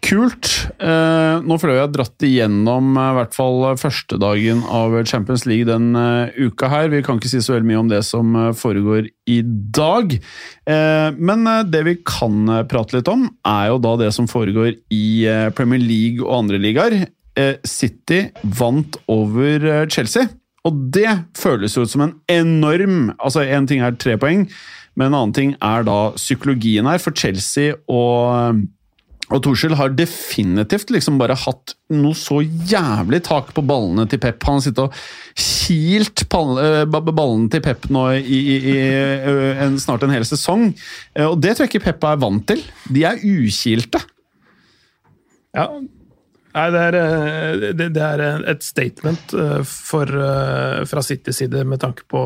Kult. 0.00 0.48
Eh, 0.80 1.42
nå 1.44 1.56
føler 1.60 1.74
jeg 1.74 1.80
jeg 1.80 1.84
har 1.84 1.92
dratt 1.94 2.24
igjennom 2.24 2.94
eh, 2.96 3.10
i 3.10 3.16
hvert 3.18 3.36
fall 3.36 3.64
første 3.80 4.16
dagen 4.20 4.62
av 4.72 4.94
Champions 5.08 5.44
League 5.48 5.68
den 5.68 5.92
eh, 5.98 6.32
uka 6.40 6.70
her. 6.72 6.88
Vi 6.92 7.02
kan 7.04 7.20
ikke 7.20 7.30
si 7.32 7.42
så 7.44 7.56
veldig 7.56 7.68
mye 7.68 7.82
om 7.82 7.90
det 7.92 8.00
som 8.08 8.32
eh, 8.38 8.50
foregår 8.56 9.10
i 9.30 9.38
dag. 9.44 10.16
Eh, 10.16 11.20
men 11.20 11.44
eh, 11.50 11.62
det 11.68 11.84
vi 11.86 11.96
kan 12.08 12.48
eh, 12.48 12.64
prate 12.70 12.96
litt 12.96 13.12
om, 13.12 13.28
er 13.44 13.70
jo 13.74 13.80
da 13.84 13.94
det 14.00 14.10
som 14.16 14.28
foregår 14.30 14.72
i 14.94 15.04
eh, 15.28 15.48
Premier 15.56 15.82
League 15.82 16.24
og 16.24 16.34
andre 16.42 16.60
ligaer. 16.62 16.98
Eh, 17.38 17.54
City 17.68 18.24
vant 18.56 18.98
over 19.10 19.68
eh, 19.68 19.86
Chelsea. 19.92 20.26
Og 20.68 20.76
det 20.96 21.08
føles 21.38 21.76
jo 21.76 21.84
ut 21.86 21.92
som 21.92 22.02
en 22.04 22.18
enorm 22.28 23.14
altså 23.16 23.46
En 23.48 23.64
ting 23.68 23.80
er 23.80 23.94
tre 23.96 24.18
poeng, 24.20 24.42
men 24.92 25.08
en 25.08 25.16
annen 25.16 25.32
ting 25.36 25.54
er 25.56 25.86
da 25.88 26.10
psykologien 26.18 26.88
her. 26.88 27.00
For 27.00 27.16
Chelsea 27.16 27.78
og 27.88 28.64
og 29.30 29.42
Torskjell 29.44 29.76
har 29.78 29.92
definitivt 29.94 30.90
liksom 30.90 31.18
bare 31.20 31.36
hatt 31.38 31.74
noe 31.94 32.16
så 32.18 32.40
jævlig 32.42 33.20
tak 33.28 33.52
på 33.54 33.62
ballene 33.66 34.06
til 34.10 34.18
Pep. 34.22 34.42
Han 34.48 34.58
har 34.58 34.64
sittet 34.64 34.82
og 34.82 34.96
kilt 35.38 36.24
eh, 36.26 36.82
ballene 36.90 37.50
til 37.52 37.62
Pep 37.62 37.86
nå 37.94 38.06
i, 38.18 38.24
i, 38.26 38.56
i 38.72 38.74
eh, 38.88 39.62
en, 39.62 39.78
snart 39.82 40.02
en 40.06 40.14
hel 40.14 40.26
sesong. 40.26 40.72
Eh, 41.14 41.28
Og 41.28 41.38
det 41.42 41.54
tror 41.54 41.68
jeg 41.68 41.74
ikke 41.74 41.86
Pep 41.86 42.08
er 42.10 42.20
vant 42.24 42.46
til. 42.50 42.64
De 42.90 43.06
er 43.06 43.22
ukilte. 43.22 44.02
Ja. 45.54 45.68
Nei, 46.50 46.64
det 46.74 46.80
er, 46.82 46.96
det, 47.78 48.02
er 48.02 48.20
et 48.50 48.64
statement 48.66 49.36
for, 49.70 50.10
fra 50.90 51.02
Citys 51.06 51.38
side 51.38 51.62
med 51.62 51.78
tanke 51.78 52.02
på 52.10 52.24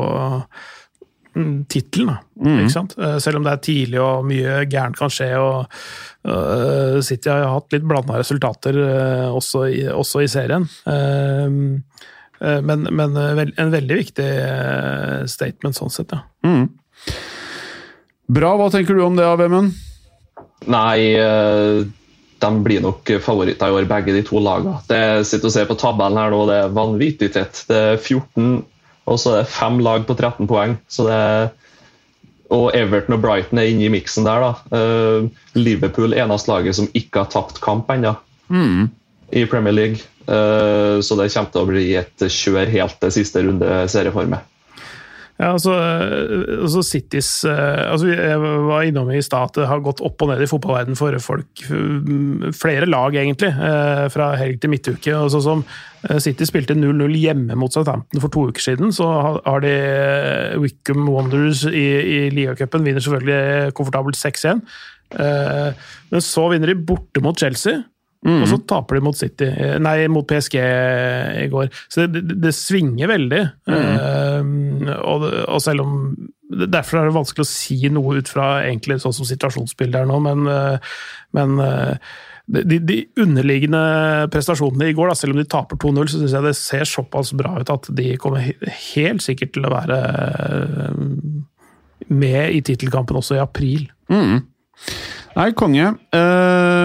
tittelen. 1.67 2.15
mm. 2.39 2.59
ikke 2.63 2.73
sant? 2.73 2.95
Eh, 2.97 3.17
Selv 3.23 3.39
om 3.39 3.45
det 3.45 3.53
er 3.53 3.63
tidlig 3.63 4.01
og 4.01 4.25
mye 4.27 4.63
gærent 4.71 4.97
kan 4.99 5.11
skje. 5.11 5.31
og 5.39 5.65
uh, 6.27 7.01
City 7.03 7.29
har 7.29 7.49
hatt 7.51 7.75
litt 7.75 7.85
blanda 7.87 8.19
resultater 8.21 8.77
uh, 8.79 9.35
også, 9.35 9.65
i, 9.67 9.83
også 9.91 10.23
i 10.23 10.31
serien. 10.31 10.67
Uh, 10.87 11.81
men 12.65 12.83
men 12.91 13.15
en 13.15 13.71
veldig 13.71 13.95
viktig 13.95 14.25
statement 15.31 15.77
sånn 15.77 15.89
sett, 15.89 16.11
ja. 16.11 16.19
Bra, 18.27 18.49
hva 18.59 18.67
tenker 18.73 18.97
du 18.97 19.05
om 19.05 19.15
det, 19.15 19.23
Vemund? 19.39 19.71
Nei, 20.67 21.15
de 22.43 22.49
blir 22.67 22.83
nok 22.83 23.13
favoritter 23.23 23.71
i 23.71 23.77
år, 23.79 23.87
begge 23.87 24.13
de 24.13 24.25
to 24.27 24.43
lagene. 24.43 24.83
Det 24.91 25.23
sitter 25.31 25.47
og 25.47 25.55
ser 25.55 25.69
på 25.71 25.79
tabellen 25.79 26.19
her 26.19 26.35
nå, 26.35 26.43
det 26.51 26.59
er 26.59 26.75
vanvittig 26.75 27.31
tett. 27.37 27.63
Det 27.71 27.81
er 27.95 27.97
14, 28.03 28.59
og 29.05 29.19
så 29.21 29.31
er 29.31 29.43
det 29.43 29.53
fem 29.53 29.79
lag 29.85 30.05
på 30.07 30.15
13 30.17 30.49
poeng. 30.49 30.75
Så 30.89 31.05
det 31.07 31.15
er, 31.15 31.47
og 32.55 32.69
Everton 32.77 33.17
og 33.17 33.21
Brighton 33.21 33.61
er 33.61 33.69
inne 33.69 33.87
i 33.87 33.93
miksen 33.93 34.25
der. 34.25 34.41
da. 34.41 34.51
Uh, 34.73 35.29
Liverpool 35.57 36.13
eneste 36.17 36.51
laget 36.51 36.77
som 36.77 36.89
ikke 36.93 37.23
har 37.23 37.31
tapt 37.33 37.61
kamp 37.61 37.89
ennå 37.93 38.15
i 39.31 39.45
Premier 39.49 39.73
League. 39.73 40.01
Uh, 40.25 41.01
så 41.05 41.17
det 41.19 41.29
kommer 41.33 41.53
til 41.53 41.61
å 41.61 41.69
bli 41.69 41.85
et 42.01 42.25
kjør 42.25 42.71
helt 42.73 42.99
til 43.01 43.13
siste 43.13 43.45
runde 43.45 43.85
serieformet. 43.93 44.45
Ja, 45.35 45.49
altså, 45.51 45.73
eh, 45.75 46.61
altså 46.63 46.79
Citys 46.87 47.29
eh, 47.43 47.81
altså 47.91 48.07
Jeg 48.07 48.37
var 48.39 48.85
innom 48.87 49.09
i 49.11 49.19
stad 49.25 49.49
at 49.49 49.57
det 49.59 49.65
har 49.67 49.81
gått 49.83 49.99
opp 50.05 50.21
og 50.23 50.29
ned 50.31 50.43
i 50.45 50.47
fotballverden 50.47 50.95
for 50.95 51.17
folk. 51.19 51.65
mm, 51.67 52.53
Flere 52.55 52.87
lag, 52.87 53.17
egentlig, 53.19 53.49
eh, 53.51 54.05
fra 54.13 54.29
helg 54.39 54.61
til 54.63 54.71
midtuke. 54.71 55.11
og 55.17 55.31
sånn 55.33 55.43
som 55.43 55.65
City 56.21 56.45
spilte 56.45 56.75
0-0 56.77 57.17
hjemme 57.17 57.55
mot 57.57 57.73
Southampton 57.73 58.21
for 58.21 58.29
to 58.29 58.47
uker 58.51 58.61
siden. 58.61 58.93
Så 58.93 59.07
har- 59.43 59.59
de 59.59 60.59
Wickham 60.61 61.07
Wonders 61.09 61.65
i, 61.65 61.83
i 62.27 62.29
Ligacupen, 62.29 62.83
vinner 62.85 63.01
selvfølgelig 63.01 63.73
komfortabelt 63.73 64.15
6-1. 64.15 64.61
Eh, 65.19 65.73
Men 66.11 66.21
så 66.21 66.47
vinner 66.51 66.67
de 66.67 66.75
borte 66.75 67.21
mot 67.21 67.35
Chelsea. 67.37 67.83
Og 68.25 68.47
så 68.49 68.57
taper 68.65 68.97
de 68.97 69.05
mot 69.05 69.17
City, 69.17 69.47
eh, 69.47 69.75
nei, 69.81 69.97
mot 70.11 70.25
PSG 70.27 70.55
i 70.57 71.49
går. 71.51 71.69
Så 71.91 72.05
det, 72.05 72.23
det, 72.25 72.39
det 72.41 72.53
svinger 72.57 73.11
veldig. 73.11 73.41
Eh, 73.69 74.47
og, 75.01 75.27
og 75.45 75.59
selv 75.63 75.85
om 75.85 75.99
Derfor 76.45 76.99
er 76.99 77.07
det 77.07 77.15
vanskelig 77.15 77.41
å 77.41 77.49
si 77.49 77.75
noe 77.89 78.19
ut 78.21 78.27
fra 78.29 78.59
egentlig 78.67 78.99
sånn 79.01 79.15
som 79.17 79.25
situasjonsbildet 79.25 80.03
er 80.03 80.05
nå, 80.05 80.19
men, 80.21 80.43
uh, 80.45 80.99
men 81.33 81.55
uh, 81.57 82.11
de, 82.45 82.77
de 82.85 82.99
underliggende 83.17 83.81
prestasjonene 84.31 84.91
i 84.91 84.93
går, 84.95 85.09
da, 85.09 85.15
selv 85.17 85.33
om 85.33 85.41
de 85.41 85.47
taper 85.49 85.79
2-0, 85.81 86.11
så 86.13 86.21
syns 86.21 86.35
jeg 86.37 86.45
det 86.45 86.53
ser 86.59 86.85
såpass 86.85 87.33
bra 87.35 87.55
ut 87.57 87.73
at 87.73 87.89
de 87.97 88.11
kommer 88.21 88.45
helt 88.61 89.25
sikkert 89.25 89.55
til 89.57 89.65
å 89.65 89.73
være 89.73 89.99
med 92.13 92.53
i 92.53 92.61
tittelkampen 92.69 93.17
også 93.17 93.39
i 93.39 93.43
april. 93.43 93.87
Nei, 95.35 95.49
konge. 95.57 95.89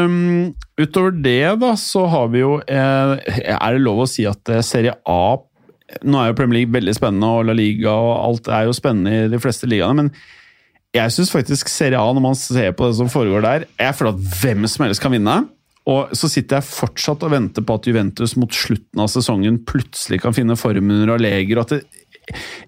Ehm, 0.01 0.51
utover 0.81 1.15
det, 1.25 1.61
da, 1.63 1.75
så 1.79 2.07
har 2.11 2.33
vi 2.33 2.43
jo 2.43 2.57
eh, 2.65 3.15
Er 3.47 3.77
det 3.77 3.85
lov 3.85 4.05
å 4.05 4.09
si 4.11 4.27
at 4.29 4.53
eh, 4.53 4.65
Serie 4.67 4.97
A 5.09 5.39
Nå 6.07 6.21
er 6.21 6.31
jo 6.31 6.37
Premier 6.39 6.61
League 6.61 6.75
veldig 6.75 6.93
spennende, 6.95 7.27
og 7.27 7.49
La 7.49 7.55
Liga 7.57 7.91
og 7.91 8.13
alt 8.15 8.51
er 8.55 8.69
jo 8.69 8.75
spennende 8.77 9.25
i 9.25 9.31
de 9.33 9.41
fleste 9.43 9.67
ligaene, 9.67 10.05
men 10.05 10.13
jeg 10.95 11.15
syns 11.15 11.33
faktisk 11.35 11.71
Serie 11.71 11.99
A, 11.99 12.13
når 12.15 12.23
man 12.23 12.39
ser 12.39 12.73
på 12.79 12.87
det 12.87 12.97
som 12.99 13.11
foregår 13.11 13.43
der 13.43 13.65
Jeg 13.79 13.97
føler 13.99 14.15
at 14.15 14.39
hvem 14.41 14.69
som 14.71 14.85
helst 14.87 15.03
kan 15.03 15.15
vinne. 15.15 15.35
Og 15.91 16.13
så 16.15 16.29
sitter 16.31 16.59
jeg 16.59 16.69
fortsatt 16.69 17.23
og 17.27 17.33
venter 17.33 17.65
på 17.67 17.77
at 17.79 17.87
Juventus 17.89 18.37
mot 18.39 18.55
slutten 18.55 19.03
av 19.03 19.11
sesongen 19.11 19.61
plutselig 19.67 20.21
kan 20.23 20.35
finne 20.37 20.59
formen 20.59 21.01
under 21.01 21.17
Allegri. 21.17 21.57
og 21.59 21.67
at 21.67 21.83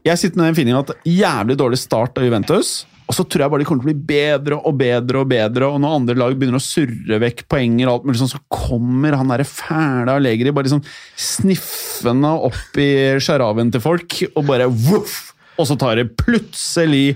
Jeg 0.06 0.18
sitter 0.18 0.38
med 0.38 0.48
den 0.48 0.58
feelingen 0.58 0.82
at 0.82 0.94
jævlig 1.06 1.58
dårlig 1.58 1.78
start 1.82 2.18
av 2.18 2.26
Juventus. 2.26 2.72
Og 3.12 3.16
så 3.18 3.26
tror 3.28 3.44
jeg 3.44 3.52
bare 3.52 3.60
de 3.60 3.66
kommer 3.68 3.84
til 3.84 3.90
å 3.90 3.92
bli 3.92 4.06
bedre 4.08 4.56
og 4.56 4.76
bedre 4.80 5.20
og 5.20 5.26
bedre. 5.28 5.66
Og 5.68 5.82
når 5.84 5.96
andre 5.98 6.14
lag 6.16 6.36
begynner 6.38 6.56
å 6.56 6.64
surre 6.64 7.18
vekk 7.20 7.42
poenger, 7.52 7.90
og 7.90 7.98
alt 7.98 8.06
mulig 8.08 8.20
sånn, 8.22 8.30
så 8.32 8.40
kommer 8.48 9.18
han 9.20 9.28
derre 9.28 9.44
fæle 9.44 10.14
Allegri 10.14 10.54
bare 10.56 10.70
liksom 10.70 10.80
sniffende 11.20 12.30
opp 12.48 12.80
i 12.80 12.88
sjaraven 13.20 13.74
til 13.74 13.84
folk, 13.84 14.16
og 14.32 14.48
bare 14.48 14.70
voff! 14.72 15.18
Og 15.60 15.68
så 15.68 15.76
tar 15.76 16.00
det 16.00 16.14
plutselig 16.16 17.10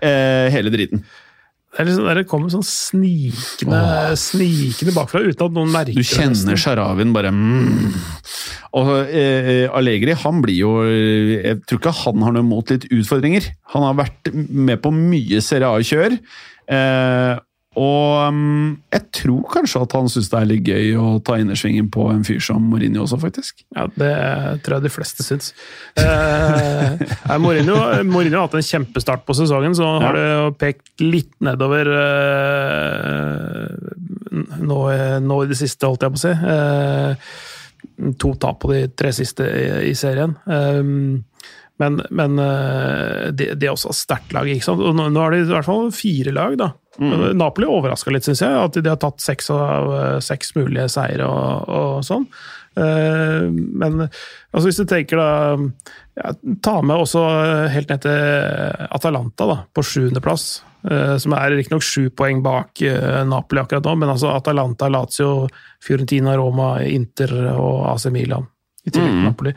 eh, 0.00 0.48
hele 0.54 0.72
driten. 0.72 1.04
Det, 1.72 1.86
liksom, 1.88 2.08
det 2.18 2.24
kommer 2.28 2.52
sånn 2.52 2.66
snikende, 2.68 3.78
snikende 4.20 4.92
bakfra 4.92 5.22
uten 5.24 5.46
at 5.46 5.54
noen 5.56 5.70
merker 5.72 5.96
Du 5.96 6.04
kjenner. 6.04 6.58
Sharavin 6.60 7.14
bare 7.16 7.30
mm. 7.32 7.94
Og 8.76 8.90
eh, 9.08 9.64
Allegri, 9.72 10.12
han 10.20 10.42
blir 10.44 10.58
jo 10.58 10.72
Jeg 10.84 11.62
tror 11.64 11.80
ikke 11.80 11.94
han 12.02 12.26
har 12.26 12.36
noe 12.36 12.44
imot 12.44 12.74
litt 12.74 12.84
utfordringer. 12.92 13.48
Han 13.72 13.86
har 13.88 13.96
vært 14.02 14.32
med 14.32 14.82
på 14.84 14.92
mye 14.96 15.40
Serie 15.44 15.72
A-kjør. 15.72 16.18
Eh, 16.76 17.40
og 17.72 18.34
mm, 18.36 18.72
jeg 18.92 19.04
tror 19.16 19.44
kanskje 19.48 19.80
at 19.86 19.94
han 19.96 20.10
syns 20.12 20.28
det 20.28 20.38
er 20.38 20.48
litt 20.50 20.66
gøy 20.68 20.90
å 21.00 21.06
ta 21.24 21.38
innersvingen 21.40 21.86
på 21.94 22.04
en 22.12 22.20
fyr 22.26 22.42
som 22.44 22.60
Mourinho 22.68 23.06
også, 23.06 23.16
faktisk. 23.22 23.62
Ja, 23.72 23.86
Det 23.88 24.10
tror 24.64 24.76
jeg 24.76 24.84
de 24.84 24.92
fleste 24.92 25.24
syns. 25.24 25.54
Eh, 25.96 27.38
Mourinho, 27.40 27.78
Mourinho 28.04 28.42
har 28.42 28.50
hatt 28.50 28.58
en 28.60 28.66
kjempestart 28.68 29.24
på 29.24 29.36
sesongen, 29.38 29.72
så 29.78 29.88
har 30.04 30.18
det 30.18 30.26
jo 30.28 30.52
pekt 30.60 31.04
litt 31.04 31.32
nedover 31.40 31.88
eh, 31.96 33.66
nå, 34.60 34.78
nå 35.24 35.40
i 35.44 35.50
det 35.50 35.58
siste, 35.60 35.88
holdt 35.88 36.04
jeg 36.04 36.12
på 36.14 36.20
å 36.20 36.24
si. 36.26 36.34
Eh, 36.52 38.12
to 38.20 38.34
tap 38.40 38.60
på 38.62 38.72
de 38.72 38.84
tre 38.92 39.14
siste 39.16 39.48
i, 39.48 39.64
i 39.90 39.96
serien. 39.98 40.36
Eh, 40.44 40.82
men, 41.82 41.98
men 42.14 42.38
eh, 42.38 43.32
det, 43.32 43.54
det 43.58 43.68
er 43.68 43.74
også 43.74 43.94
sterkt 43.96 44.36
lag. 44.36 44.48
ikke 44.48 44.68
sant? 44.68 44.84
Og 44.84 44.94
nå, 44.96 45.08
nå 45.12 45.24
har 45.24 45.34
de 45.34 45.42
i 45.42 45.50
hvert 45.50 45.68
fall 45.68 45.88
fire 45.96 46.34
lag. 46.36 46.60
da. 46.60 46.72
Napoli 47.00 47.68
overraska 47.68 48.12
litt, 48.12 48.26
syns 48.26 48.42
jeg. 48.44 48.52
At 48.52 48.76
de 48.76 48.90
har 48.90 48.98
tatt 49.00 49.22
seks 49.24 49.48
av 49.54 49.92
eh, 49.96 50.18
seks 50.24 50.52
mulige 50.58 50.90
seire 50.92 51.28
og, 51.28 51.70
og 51.72 52.02
sånn. 52.06 52.26
Eh, 52.76 53.48
men 53.52 54.04
altså, 54.04 54.66
hvis 54.66 54.82
du 54.82 54.86
tenker 54.88 55.20
da 55.20 55.30
ja, 56.16 56.30
Ta 56.64 56.78
med 56.84 57.00
også 57.04 57.22
helt 57.72 57.88
ned 57.92 58.04
til 58.04 58.86
Atalanta 58.92 59.48
da, 59.48 59.58
på 59.72 59.84
sjuendeplass. 59.86 60.62
Uh, 60.82 61.14
som 61.22 61.30
er 61.36 61.52
riktignok 61.54 61.84
sju 61.86 62.08
poeng 62.10 62.40
bak 62.42 62.80
eh, 62.82 63.20
Napoli 63.22 63.60
akkurat 63.62 63.84
nå, 63.86 63.92
men 64.00 64.10
altså 64.10 64.32
Atalanta, 64.34 64.88
Lazio, 64.90 65.46
Fiorentina, 65.78 66.34
Roma, 66.34 66.72
Inter 66.82 67.30
og 67.52 67.84
AC 67.92 68.08
Milan. 68.10 68.48
I 68.82 68.90
tillegg 68.90 69.14
til 69.14 69.22
Napoli. 69.22 69.52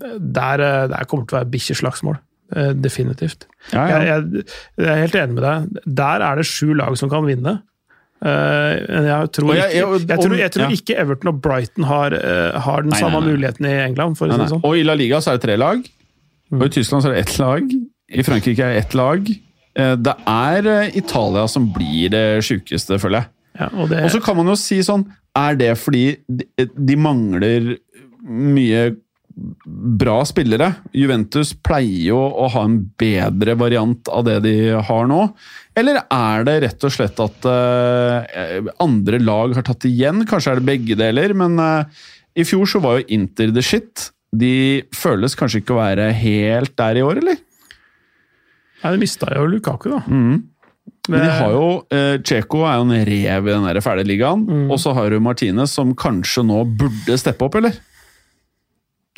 Der, 0.00 0.64
eh, 0.64 0.88
der 0.88 1.04
kommer 1.08 1.26
det 1.26 1.30
til 1.30 1.36
å 1.36 1.40
være 1.40 1.52
bikkjeslagsmål. 1.52 2.20
Eh, 2.56 2.70
definitivt. 2.74 3.46
Ja, 3.72 3.86
ja. 3.88 3.98
Jeg, 4.04 4.28
jeg, 4.34 4.44
jeg 4.78 4.90
er 4.92 5.02
helt 5.04 5.18
enig 5.22 5.36
med 5.38 5.44
deg. 5.46 5.82
Der 6.00 6.24
er 6.26 6.40
det 6.40 6.46
sju 6.48 6.72
lag 6.78 6.96
som 7.00 7.10
kan 7.12 7.26
vinne. 7.28 7.58
Eh, 8.20 8.74
men 8.84 9.08
jeg 9.08 9.30
tror, 9.36 9.54
ikke, 9.56 10.18
tror, 10.20 10.36
tror 10.56 10.74
ikke 10.76 10.96
Everton 11.00 11.32
og 11.32 11.40
Brighton 11.44 11.86
har, 11.88 12.16
eh, 12.16 12.58
har 12.66 12.84
den 12.84 12.92
Nei, 12.92 13.00
samme 13.00 13.20
nei, 13.20 13.26
nei. 13.28 13.36
muligheten 13.36 13.70
i 13.70 13.76
England. 13.86 14.18
for 14.18 14.28
å 14.28 14.34
si 14.34 14.42
det 14.42 14.50
sånn. 14.54 14.64
Og 14.66 14.76
i 14.76 14.84
La 14.84 14.96
Liga 14.98 15.22
så 15.24 15.32
er 15.32 15.40
det 15.40 15.46
tre 15.48 15.56
lag. 15.60 15.84
Og 16.52 16.66
i 16.66 16.72
Tyskland 16.74 17.04
så 17.04 17.10
er 17.10 17.18
det 17.18 17.26
ett 17.28 17.38
lag. 17.38 17.76
I 18.10 18.26
Frankrike 18.26 18.66
er 18.66 18.74
det 18.74 18.84
ett 18.84 18.96
lag. 18.98 19.28
Det 20.02 20.14
er 20.26 20.66
Italia 20.98 21.44
som 21.48 21.68
blir 21.72 22.10
det 22.10 22.24
sjukeste, 22.42 22.98
føler 23.00 23.22
jeg. 23.22 23.30
Ja, 23.60 23.68
og 23.76 23.88
det, 23.90 24.02
Og 24.04 24.10
så 24.10 24.20
kan 24.22 24.36
man 24.38 24.46
jo 24.50 24.54
si 24.58 24.78
sånn 24.86 25.02
Er 25.36 25.56
det 25.58 25.72
fordi 25.80 26.04
de, 26.30 26.46
de 26.70 26.96
mangler 26.96 27.72
mye 28.30 28.90
bra 30.00 30.18
spillere? 30.26 30.72
Juventus 30.96 31.52
pleier 31.64 32.10
jo 32.10 32.18
å 32.18 32.48
ha 32.52 32.64
en 32.66 32.78
bedre 33.00 33.54
variant 33.60 34.10
av 34.12 34.24
det 34.26 34.38
de 34.44 34.54
har 34.88 35.08
nå. 35.10 35.20
Eller 35.78 36.00
er 36.02 36.46
det 36.48 36.56
rett 36.66 36.86
og 36.88 36.92
slett 36.94 37.20
at 37.22 37.46
uh, 37.48 38.70
andre 38.82 39.20
lag 39.22 39.54
har 39.56 39.66
tatt 39.66 39.86
igjen? 39.88 40.24
Kanskje 40.28 40.54
er 40.56 40.60
det 40.60 40.68
begge 40.68 40.98
deler, 40.98 41.34
men 41.38 41.56
uh, 41.62 41.84
i 42.36 42.44
fjor 42.46 42.68
så 42.68 42.82
var 42.82 42.98
jo 43.00 43.08
Inter 43.16 43.54
the 43.54 43.62
shit. 43.64 44.10
De 44.30 44.82
føles 44.94 45.34
kanskje 45.38 45.62
ikke 45.62 45.74
å 45.74 45.80
være 45.82 46.10
helt 46.14 46.76
der 46.78 47.00
i 47.00 47.06
år, 47.06 47.22
eller? 47.22 47.40
Nei, 48.80 48.92
de 48.94 49.00
mista 49.02 49.28
jo 49.36 49.48
Lukaku, 49.50 49.90
da. 49.92 50.02
Mm. 50.06 50.36
Men 51.10 51.24
de 51.24 51.30
har 51.32 51.52
jo 51.54 51.64
eh, 51.92 52.16
Cheko 52.26 52.60
er 52.68 52.76
jo 52.78 52.84
en 52.86 53.04
rev 53.08 53.48
i 53.48 53.52
den 53.52 53.82
ferdige 53.82 54.08
ligaen, 54.08 54.44
Mm. 54.46 54.66
og 54.70 54.78
så 54.80 54.92
har 54.94 55.10
du 55.10 55.18
Martinez 55.22 55.72
som 55.74 55.90
kanskje 55.98 56.44
nå 56.46 56.60
burde 56.78 57.16
steppe 57.18 57.46
opp, 57.46 57.56
eller? 57.58 57.74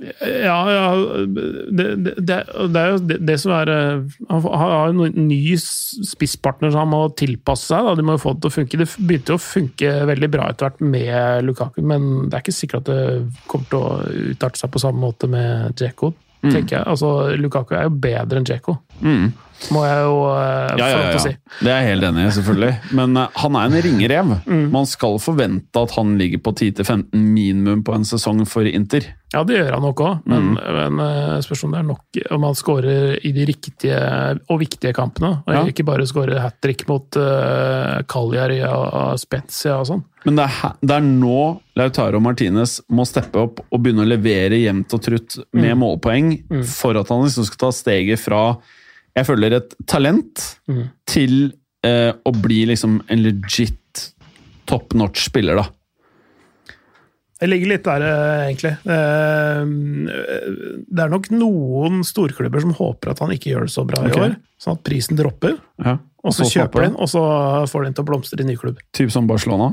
Ja, 0.00 0.56
ja 0.72 0.84
det, 1.28 1.86
det, 2.00 2.14
det 2.24 2.80
er 2.80 2.94
jo 2.94 3.00
det, 3.02 3.34
som 3.38 3.52
er 3.54 3.68
eh, 3.68 4.14
Han 4.30 4.46
har 4.48 4.88
jo 4.88 5.04
en 5.04 5.26
ny 5.28 5.40
spisspartner 5.60 6.72
som 6.72 6.86
han 6.86 6.92
må 6.94 7.02
tilpasse 7.18 7.68
seg. 7.68 7.84
Da. 7.86 7.94
De 7.98 8.06
må 8.06 8.16
jo 8.16 8.22
få 8.24 8.34
det 8.34 8.42
til 8.46 8.52
å 8.52 8.56
funke. 8.56 8.80
Det 8.80 8.88
begynte 8.96 9.34
jo 9.34 9.38
å 9.38 9.44
funke 9.44 9.92
veldig 10.08 10.30
bra 10.32 10.48
etter 10.48 10.68
hvert 10.68 10.82
med 10.94 11.46
Lukaku, 11.46 11.82
men 11.84 12.08
det 12.26 12.38
er 12.38 12.44
ikke 12.44 12.56
sikkert 12.56 12.88
at 12.88 12.90
det 12.90 13.46
kommer 13.50 13.68
til 13.68 13.82
å 13.82 14.32
utarte 14.32 14.62
seg 14.62 14.72
på 14.72 14.82
samme 14.82 15.02
måte 15.04 15.30
med 15.30 15.76
Djeko. 15.78 16.14
tenker 16.42 16.78
jeg. 16.78 16.86
Altså, 16.90 17.12
Lukaku 17.38 17.76
er 17.78 17.86
jo 17.86 17.94
bedre 18.02 18.40
enn 18.40 18.48
Djeko, 18.48 18.78
Mm. 19.00 19.32
må 19.70 19.84
jeg 19.86 19.98
jo 20.02 20.14
uh, 20.26 20.72
Ja, 20.74 20.86
ja, 20.90 21.00
ja, 21.14 21.18
si. 21.22 21.30
Det 21.62 21.70
er 21.70 21.84
jeg 21.84 21.92
helt 21.92 22.06
enig 22.08 22.22
i, 22.26 22.30
selvfølgelig. 22.34 22.70
Men 22.98 23.16
uh, 23.16 23.28
han 23.38 23.54
er 23.60 23.68
en 23.68 23.82
ringerev. 23.84 24.32
Mm. 24.50 24.64
Man 24.74 24.88
skal 24.90 25.20
forvente 25.22 25.78
at 25.86 25.92
han 25.94 26.16
ligger 26.18 26.40
på 26.42 26.50
10-15 26.58 27.12
minimum 27.14 27.84
på 27.86 27.94
en 27.94 28.02
sesong 28.08 28.40
for 28.50 28.66
Inter. 28.66 29.06
Ja, 29.32 29.44
det 29.48 29.60
gjør 29.60 29.70
han 29.78 29.84
nok 29.86 30.02
òg, 30.04 30.18
men, 30.28 30.48
Mm. 30.58 30.58
men 30.98 30.98
uh, 31.06 31.38
spørs 31.46 31.62
om 31.64 31.70
det 31.72 31.78
er 31.78 31.86
nok 31.88 32.18
om 32.34 32.42
han 32.48 32.58
skårer 32.58 33.14
i 33.24 33.30
de 33.32 33.46
riktige 33.48 34.00
og 34.50 34.58
viktige 34.60 34.92
kampene. 34.98 35.30
Og 35.46 35.54
Ja. 35.54 35.62
ikke 35.70 35.86
bare 35.86 36.04
skårer 36.10 36.42
hat 36.42 36.58
trick 36.60 36.82
mot 36.90 37.06
uh, 37.16 38.02
Cagliari 38.10 38.58
og 38.66 39.14
Spezia 39.22 39.78
og 39.78 39.86
sånn. 39.88 40.02
Men 40.26 40.36
det 40.42 40.48
er, 40.50 40.74
det 40.82 40.98
er 40.98 41.06
nå 41.06 41.38
Lautaro 41.78 42.18
Martinez 42.20 42.80
må 42.90 43.06
steppe 43.08 43.40
opp 43.46 43.62
og 43.70 43.80
begynne 43.82 44.02
å 44.04 44.10
levere 44.10 44.58
jevnt 44.58 44.92
og 44.98 45.06
trutt 45.06 45.38
med 45.54 45.78
målpoeng 45.80 46.34
for 46.66 46.98
at 47.00 47.08
han 47.14 47.24
liksom 47.24 47.46
skal 47.48 47.62
ta 47.68 47.70
steget 47.74 48.20
fra 48.22 48.42
jeg 49.16 49.26
føler 49.28 49.52
et 49.58 49.74
talent 49.86 50.46
Mm. 50.68 50.84
til 51.06 51.52
eh, 51.84 52.12
å 52.24 52.32
bli 52.42 52.64
liksom 52.70 53.00
en 53.10 53.22
legit 53.22 54.12
top 54.66 54.94
notch 54.94 55.24
spiller, 55.28 55.56
da. 55.56 55.64
Det 57.42 57.48
ligger 57.50 57.72
litt 57.72 57.82
der, 57.88 58.02
eh, 58.06 58.42
egentlig. 58.52 58.70
Eh, 58.86 59.64
Det 60.92 61.02
er 61.02 61.10
nok 61.10 61.26
noen 61.34 62.02
storklubber 62.06 62.60
som 62.62 62.72
håper 62.78 63.10
at 63.10 63.18
han 63.24 63.30
ikke 63.34 63.50
gjør 63.50 63.66
det 63.66 63.74
så 63.74 63.84
bra 63.86 64.04
i 64.06 64.12
år, 64.14 64.36
sånn 64.62 64.76
at 64.78 64.84
prisen 64.86 65.18
dropper. 65.18 65.56
Ja. 65.82 65.96
Og 66.22 66.32
så 66.36 66.46
kjøper 66.46 66.84
de 66.84 66.88
den, 66.90 66.96
og 67.02 67.08
så 67.10 67.22
får 67.66 67.82
de 67.82 67.88
den 67.90 67.94
til 67.98 68.04
å 68.04 68.08
blomstre 68.12 68.40
i 68.40 68.46
ny 68.46 68.54
klubb. 68.56 68.78
Typ 68.94 69.10
som 69.10 69.26
Barcelona. 69.26 69.72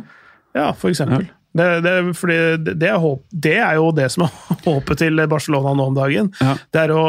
Ja, 0.56 0.72
for 0.74 0.90
eksempel. 0.90 1.28
Det, 1.28 1.30
det, 1.58 1.94
fordi 2.16 2.36
det, 2.62 2.76
det, 2.78 2.90
er 2.92 3.00
håp, 3.02 3.24
det 3.32 3.56
er 3.58 3.78
jo 3.80 3.90
det 3.96 4.10
som 4.14 4.26
er 4.28 4.34
håpet 4.68 5.02
til 5.02 5.22
Barcelona 5.32 5.74
nå 5.78 5.88
om 5.90 5.96
dagen. 5.98 6.32
Ja. 6.42 6.56
Det 6.70 6.84
er 6.86 6.94
å, 6.94 7.06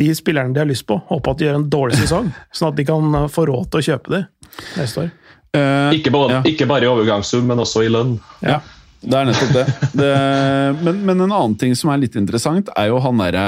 De 0.00 0.08
spillerne 0.16 0.54
de 0.56 0.62
har 0.62 0.70
lyst 0.70 0.86
på, 0.88 0.96
håpe 1.10 1.34
at 1.34 1.40
de 1.42 1.48
gjør 1.48 1.58
en 1.60 1.66
dårlig 1.72 1.98
sesong, 2.00 2.30
sånn 2.56 2.70
at 2.72 2.78
de 2.80 2.86
kan 2.88 3.18
få 3.32 3.46
råd 3.50 3.68
til 3.72 3.82
å 3.82 3.86
kjøpe 3.90 4.14
dem 4.16 4.28
neste 4.80 5.06
år. 5.06 5.10
Uh, 5.52 5.92
Ikke 5.92 6.12
bare, 6.14 6.38
Ja. 6.38 6.44
ikke 6.48 6.64
bare 6.70 6.86
i 6.86 6.88
overgangssum, 6.88 7.44
men 7.48 7.60
også 7.60 7.84
i 7.84 7.90
lønn. 7.92 8.14
Ja, 8.40 8.62
det 9.04 9.18
er 9.18 9.28
nettopp 9.28 9.52
det. 9.52 9.64
det 10.00 10.12
men, 10.80 11.02
men 11.04 11.26
en 11.26 11.32
annen 11.32 11.56
ting 11.60 11.74
som 11.76 11.90
er 11.92 12.00
litt 12.00 12.16
interessant, 12.16 12.70
er 12.78 12.88
jo 12.88 13.00
han 13.04 13.20
derre 13.20 13.44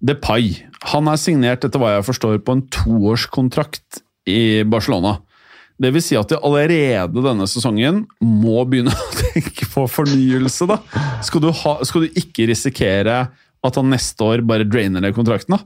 Depay. 0.00 0.54
Han 0.92 1.08
er 1.12 1.18
signert, 1.20 1.64
etter 1.64 1.80
hva 1.80 1.94
jeg 1.96 2.06
forstår, 2.06 2.38
på 2.44 2.56
en 2.56 2.62
toårskontrakt 2.72 4.00
i 4.28 4.62
Barcelona. 4.68 5.18
Det 5.80 5.90
vil 5.94 6.04
si 6.04 6.16
at 6.18 6.28
de 6.28 6.38
allerede 6.44 7.24
denne 7.24 7.46
sesongen 7.48 8.02
må 8.20 8.64
begynne 8.68 8.92
å 8.92 9.10
tenke 9.22 9.68
på 9.72 9.86
fornyelse, 9.88 10.68
da. 10.68 10.80
Skal 11.24 11.44
du, 11.44 11.50
ha, 11.62 11.76
skal 11.88 12.04
du 12.04 12.20
ikke 12.20 12.48
risikere 12.50 13.22
at 13.60 13.76
han 13.76 13.92
neste 13.92 14.24
år 14.24 14.44
bare 14.46 14.68
drainer 14.68 15.04
ned 15.04 15.16
kontrakten, 15.16 15.56
da? 15.56 15.64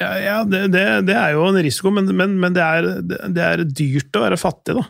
Ja, 0.00 0.12
ja 0.22 0.36
det, 0.48 0.62
det, 0.72 0.84
det 1.10 1.16
er 1.18 1.34
jo 1.36 1.44
en 1.50 1.60
risiko, 1.60 1.92
men, 1.92 2.08
men, 2.16 2.38
men 2.40 2.56
det, 2.56 2.64
er, 2.64 2.88
det, 3.04 3.44
er 3.44 3.64
dyrt 3.66 4.16
å 4.16 4.24
være 4.24 4.40
fattig, 4.40 4.78
da. 4.78 4.86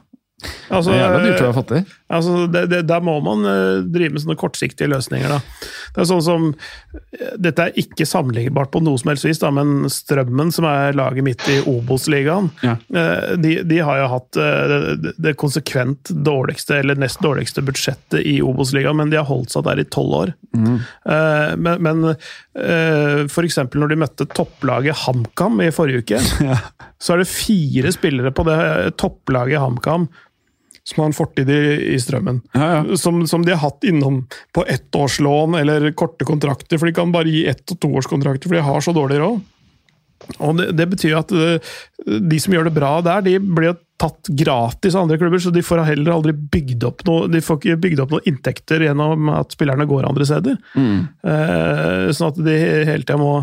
Altså, 0.71 0.91
Det 0.93 0.99
er 0.99 1.03
jævla 1.05 1.23
dyrt 1.27 1.41
å 1.41 1.49
være 1.49 1.59
fattig. 1.61 1.81
Altså, 2.11 2.35
det, 2.51 2.63
det, 2.73 2.81
der 2.91 3.03
må 3.07 3.17
man 3.23 3.45
eh, 3.47 3.83
drive 3.87 4.15
med 4.17 4.23
sånne 4.25 4.39
kortsiktige 4.41 4.89
løsninger. 4.91 5.31
Da. 5.31 5.39
Det 5.95 6.03
er 6.03 6.09
sånn 6.11 6.23
som, 6.27 6.47
eh, 7.15 7.35
Dette 7.39 7.67
er 7.69 7.79
ikke 7.83 8.07
sammenlignbart 8.09 8.73
på 8.75 8.83
noe 8.83 8.99
som 8.99 9.13
helst 9.13 9.27
vis, 9.29 9.39
da, 9.43 9.51
men 9.55 9.85
Strømmen, 9.93 10.51
som 10.55 10.67
er 10.71 10.97
laget 10.99 11.27
midt 11.27 11.45
i 11.53 11.61
Obos-ligaen, 11.71 12.51
Ja. 12.65 12.77
eh, 12.95 13.37
de, 13.37 13.57
de 13.67 13.79
har 13.87 14.01
jo 14.03 14.09
hatt 14.15 14.41
det, 14.41 15.13
det 15.23 15.37
konsekvent 15.41 16.11
dårligste, 16.27 16.79
eller 16.81 16.99
nest 16.99 17.21
dårligste 17.23 17.63
budsjettet 17.67 18.25
i 18.27 18.39
Obos-ligaen, 18.43 18.97
men 18.99 19.11
de 19.13 19.19
har 19.21 19.29
holdt 19.29 19.53
seg 19.55 19.65
der 19.69 19.83
i 19.83 19.87
tolv 19.91 20.17
år. 20.25 20.35
Eh, 20.57 21.57
Men, 21.61 21.83
men 21.83 22.17
eksempel 23.51 23.81
når 23.83 23.93
de 23.93 23.99
møtte 24.01 24.27
topplaget 24.35 24.97
HamKam 25.07 25.61
i 25.65 25.71
forrige 25.75 26.03
uke, 26.05 26.21
så 27.03 27.15
er 27.15 27.23
det 27.23 27.31
fire 27.31 27.93
spillere 27.95 28.33
på 28.35 28.45
det 28.49 28.59
topplaget 29.01 29.61
HamKam 29.63 30.09
som 30.85 31.03
har 31.03 31.11
en 31.11 31.17
fortid 31.17 31.51
i, 31.53 31.61
i 31.95 31.99
strømmen. 32.01 32.41
Ja, 32.57 32.69
ja. 32.79 32.99
Som, 33.01 33.23
som 33.31 33.45
de 33.47 33.55
har 33.55 33.63
hatt 33.63 33.85
innom 33.87 34.23
på 34.57 34.65
ettårslån 34.67 35.59
eller 35.61 35.91
korte 35.93 36.27
kontrakter, 36.29 36.81
for 36.81 36.89
de 36.89 36.97
kan 36.97 37.13
bare 37.15 37.31
gi 37.31 37.47
ett- 37.51 37.71
og 37.71 37.81
toårskontrakter, 37.85 38.49
for 38.49 38.59
de 38.59 38.67
har 38.67 38.85
så 38.85 38.95
dårlig 38.97 39.21
råd. 39.21 39.41
Og 40.39 40.57
det, 40.59 40.67
det 40.77 40.87
betyr 40.91 41.17
at 41.17 41.33
eh, 41.33 41.77
de 42.21 42.41
som 42.41 42.55
gjør 42.55 42.69
det 42.69 42.77
bra 42.77 42.97
der, 43.05 43.23
de 43.25 43.39
blir 43.41 43.79
tatt 44.01 44.31
gratis 44.33 44.95
av 44.97 45.05
andre 45.05 45.19
klubber, 45.21 45.41
så 45.43 45.53
de 45.53 45.63
får 45.65 45.83
heller 45.91 46.15
aldri 46.15 46.33
bygd 46.33 46.85
opp 46.89 47.05
noe, 47.09 47.29
de 47.29 47.43
får 47.45 47.59
ikke 47.61 47.81
bygd 47.85 48.03
opp 48.05 48.15
noen 48.15 48.29
inntekter 48.29 48.85
gjennom 48.87 49.29
at 49.35 49.53
spillerne 49.57 49.89
går 49.89 50.09
andre 50.09 50.29
steder. 50.29 50.57
Mm. 50.77 51.01
Eh, 51.35 52.07
sånn 52.17 52.33
at 52.33 52.41
de 52.41 52.57
hele 52.89 53.03
tida 53.05 53.21
må 53.21 53.35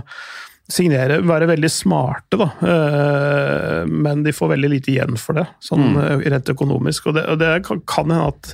signere, 0.67 1.21
være 1.23 1.47
veldig 1.47 1.69
smarte, 1.71 2.39
da. 2.39 2.47
Eh, 2.67 3.87
men 3.87 4.25
de 4.25 4.33
får 4.35 4.51
veldig 4.51 4.71
lite 4.73 4.91
igjen 4.91 5.15
for 5.19 5.39
det, 5.39 5.45
sånn 5.63 5.93
mm. 5.95 6.01
rent 6.27 6.51
økonomisk. 6.51 7.07
Og 7.07 7.15
det, 7.15 7.23
og 7.31 7.39
det 7.39 7.53
kan, 7.67 7.81
hende 7.87 8.19
at 8.33 8.51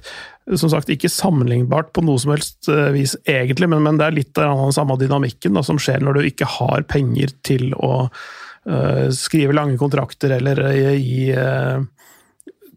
som 0.60 0.70
sagt, 0.70 0.92
ikke 0.94 1.10
sammenlignbart 1.10 1.94
på 1.96 2.04
noe 2.06 2.22
som 2.22 2.36
helst 2.36 2.70
eh, 2.72 2.92
vis, 2.94 3.16
egentlig, 3.30 3.70
men, 3.72 3.82
men 3.86 3.98
det 4.00 4.08
er 4.08 4.18
litt 4.20 4.42
av 4.42 4.62
den 4.62 4.76
samme 4.76 4.98
dynamikken 5.02 5.58
da, 5.58 5.66
som 5.66 5.82
skjer 5.82 6.04
når 6.06 6.20
du 6.20 6.30
ikke 6.30 6.50
har 6.60 6.86
penger 6.92 7.34
til 7.48 7.72
å 7.80 7.94
uh, 8.04 9.08
skrive 9.16 9.56
lange 9.56 9.80
kontrakter 9.80 10.36
eller 10.36 10.60
uh, 10.68 10.92
gi 10.94 11.32
uh, 11.32 11.80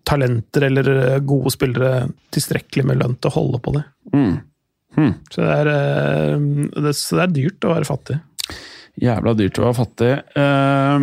talenter 0.07 0.69
eller 0.69 1.19
gode 1.27 1.51
spillere 1.51 2.07
tilstrekkelig 2.33 2.87
med 2.87 3.01
lønn 3.03 3.19
til 3.19 3.33
å 3.33 3.37
holde 3.41 3.61
på 3.65 3.75
det. 3.75 3.83
Mm. 4.15 4.37
Hmm. 4.97 5.13
Så 5.29 5.43
det 5.43 5.57
er, 5.61 5.71
det, 6.87 6.93
så 6.97 7.19
det 7.19 7.25
er 7.25 7.35
dyrt 7.35 7.67
å 7.67 7.75
være 7.75 7.89
fattig. 7.89 8.21
Jævla 8.97 9.35
dyrt 9.37 9.59
å 9.61 9.67
være 9.67 9.77
fattig. 9.77 10.13
Eh, 10.41 10.99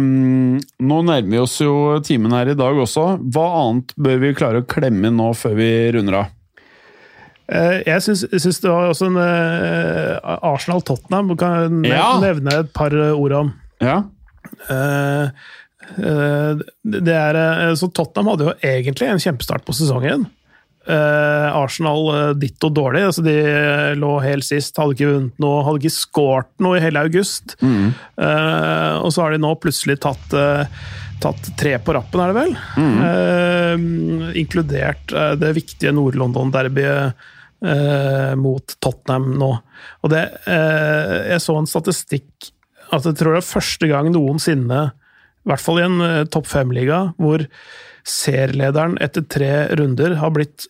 nå 0.81 0.95
nærmer 1.05 1.29
vi 1.29 1.41
oss 1.43 1.59
jo 1.61 1.73
timen 2.05 2.33
her 2.33 2.49
i 2.49 2.55
dag 2.57 2.79
også. 2.81 3.03
Hva 3.35 3.43
annet 3.59 3.93
bør 4.01 4.17
vi 4.23 4.31
klare 4.37 4.63
å 4.63 4.65
klemme 4.65 5.11
inn 5.11 5.19
nå 5.21 5.27
før 5.37 5.53
vi 5.59 5.67
runder 5.93 6.23
av? 6.23 6.31
Eh, 7.53 7.83
jeg 7.85 8.01
syns 8.01 8.61
det 8.63 8.71
var 8.71 8.89
også 8.89 9.11
en 9.11 9.19
uh, 9.19 10.37
Arsenal-Tottenham. 10.53 11.35
Kan 11.37 11.83
Ja. 11.85 12.15
nevne 12.23 12.59
et 12.63 12.73
par 12.73 12.95
ord 13.13 13.37
om. 13.43 13.53
Ja. 13.83 13.99
Eh, 14.71 15.27
eh, 15.99 16.63
det 16.83 17.13
er, 17.13 17.35
eh, 17.69 17.73
så 17.77 17.91
Tottenham 17.93 18.31
hadde 18.33 18.47
jo 18.49 18.55
egentlig 18.73 19.09
en 19.11 19.21
kjempestart 19.21 19.65
på 19.67 19.75
sesongen. 19.77 20.25
Eh, 20.83 21.49
Arsenal 21.55 22.33
ditt 22.35 22.59
og 22.67 22.73
dårlig. 22.75 23.05
altså 23.07 23.23
De 23.23 23.35
eh, 23.39 23.93
lå 23.95 24.17
helt 24.23 24.43
sist, 24.43 24.75
hadde 24.75 24.97
ikke 24.97 25.11
vunnet 25.13 25.39
noe, 25.39 25.61
hadde 25.63 25.79
ikke 25.79 25.95
skåret 25.95 26.49
noe 26.63 26.75
i 26.75 26.83
hele 26.83 27.05
august. 27.05 27.55
Eh, 27.63 28.93
og 28.99 29.13
så 29.15 29.23
har 29.23 29.31
de 29.31 29.39
nå 29.39 29.53
plutselig 29.63 29.95
tatt, 30.03 30.35
uh, 30.35 30.67
tatt 31.23 31.47
tre 31.59 31.77
på 31.79 31.95
rappen, 31.95 32.19
er 32.19 32.33
det 32.33 32.41
vel? 32.41 32.57
Eh, 33.07 33.85
inkludert 34.41 35.13
eh, 35.15 35.35
det 35.39 35.53
viktige 35.55 35.93
Nord-London-derbyet 35.95 37.23
eh, 37.63 38.33
mot 38.39 38.75
Tottenham 38.83 39.31
nå. 39.39 39.53
Og 40.03 40.11
det, 40.11 40.25
eh, 40.51 41.15
jeg 41.31 41.45
så 41.45 41.55
en 41.59 41.69
statistikk 41.69 42.51
at 42.93 43.07
jeg 43.07 43.17
tror 43.17 43.37
det 43.37 43.41
er 43.43 43.49
første 43.53 43.89
gang 43.89 44.11
noensinne, 44.13 44.83
i 45.43 45.49
hvert 45.49 45.63
fall 45.63 45.79
i 45.79 45.87
en 45.87 46.03
eh, 46.03 46.19
topp 46.31 46.51
fem-liga, 46.51 47.05
hvor 47.15 47.47
serielederen 48.07 48.97
etter 49.03 49.23
tre 49.31 49.51
runder 49.79 50.17
har 50.19 50.35
blitt 50.35 50.67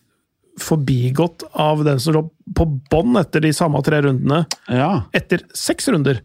forbigått 0.60 1.42
av 1.52 1.84
den 1.86 2.00
som 2.00 2.14
lå 2.14 2.24
på 2.56 2.66
bånn 2.90 3.16
etter 3.20 3.40
de 3.42 3.52
samme 3.56 3.80
tre 3.82 4.02
rundene, 4.04 4.44
ja. 4.70 4.90
etter 5.16 5.42
seks 5.56 5.88
runder. 5.90 6.20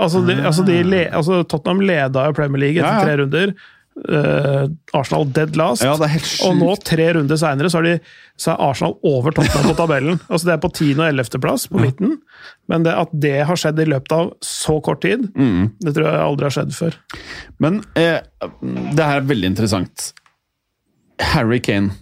Altså, 0.00 0.22
de, 0.24 0.38
altså, 0.40 0.64
de 0.64 0.78
le, 0.86 1.02
altså 1.12 1.42
Tottenham 1.44 1.82
leda 1.84 2.22
jo 2.30 2.32
Premier 2.38 2.62
League 2.62 2.80
etter 2.80 2.88
Ja, 2.88 3.02
ja. 3.02 3.04
tre 3.04 3.20
runder. 3.20 3.52
Uh, 4.00 4.70
Arsenal 4.96 5.26
dead 5.34 5.56
last. 5.60 5.82
Ja, 5.84 5.92
det 6.00 6.06
helt 6.08 6.24
sjukt. 6.24 6.44
og 6.46 6.54
nå, 6.56 6.70
tre 6.88 7.08
runder 7.18 7.36
seinere, 7.36 7.68
så, 7.68 7.82
så 8.40 8.54
er 8.54 8.62
Arsenal 8.70 8.94
over 9.04 9.34
Tottenham 9.36 9.66
på 9.68 9.74
tabellen. 9.76 10.20
altså 10.30 10.48
Det 10.48 10.54
er 10.54 10.62
på 10.62 10.70
10. 10.72 10.94
og 10.96 11.04
11. 11.10 11.40
plass 11.44 11.66
på 11.68 11.82
midten. 11.82 12.14
Men 12.70 12.86
det, 12.86 12.94
at 12.96 13.12
det 13.12 13.34
har 13.50 13.60
skjedd 13.60 13.82
i 13.84 13.88
løpet 13.92 14.14
av 14.16 14.30
så 14.46 14.78
kort 14.86 15.02
tid, 15.04 15.26
Mm. 15.36 15.74
det 15.84 15.92
tror 15.98 16.06
jeg 16.08 16.22
aldri 16.30 16.48
har 16.48 16.56
skjedd 16.56 16.72
før. 16.78 16.96
Men 17.60 17.82
eh, 17.98 18.22
det 18.62 19.04
her 19.04 19.20
er 19.20 19.28
veldig 19.34 19.52
interessant. 19.52 20.12
Harry 21.34 21.60
Kane. 21.60 21.92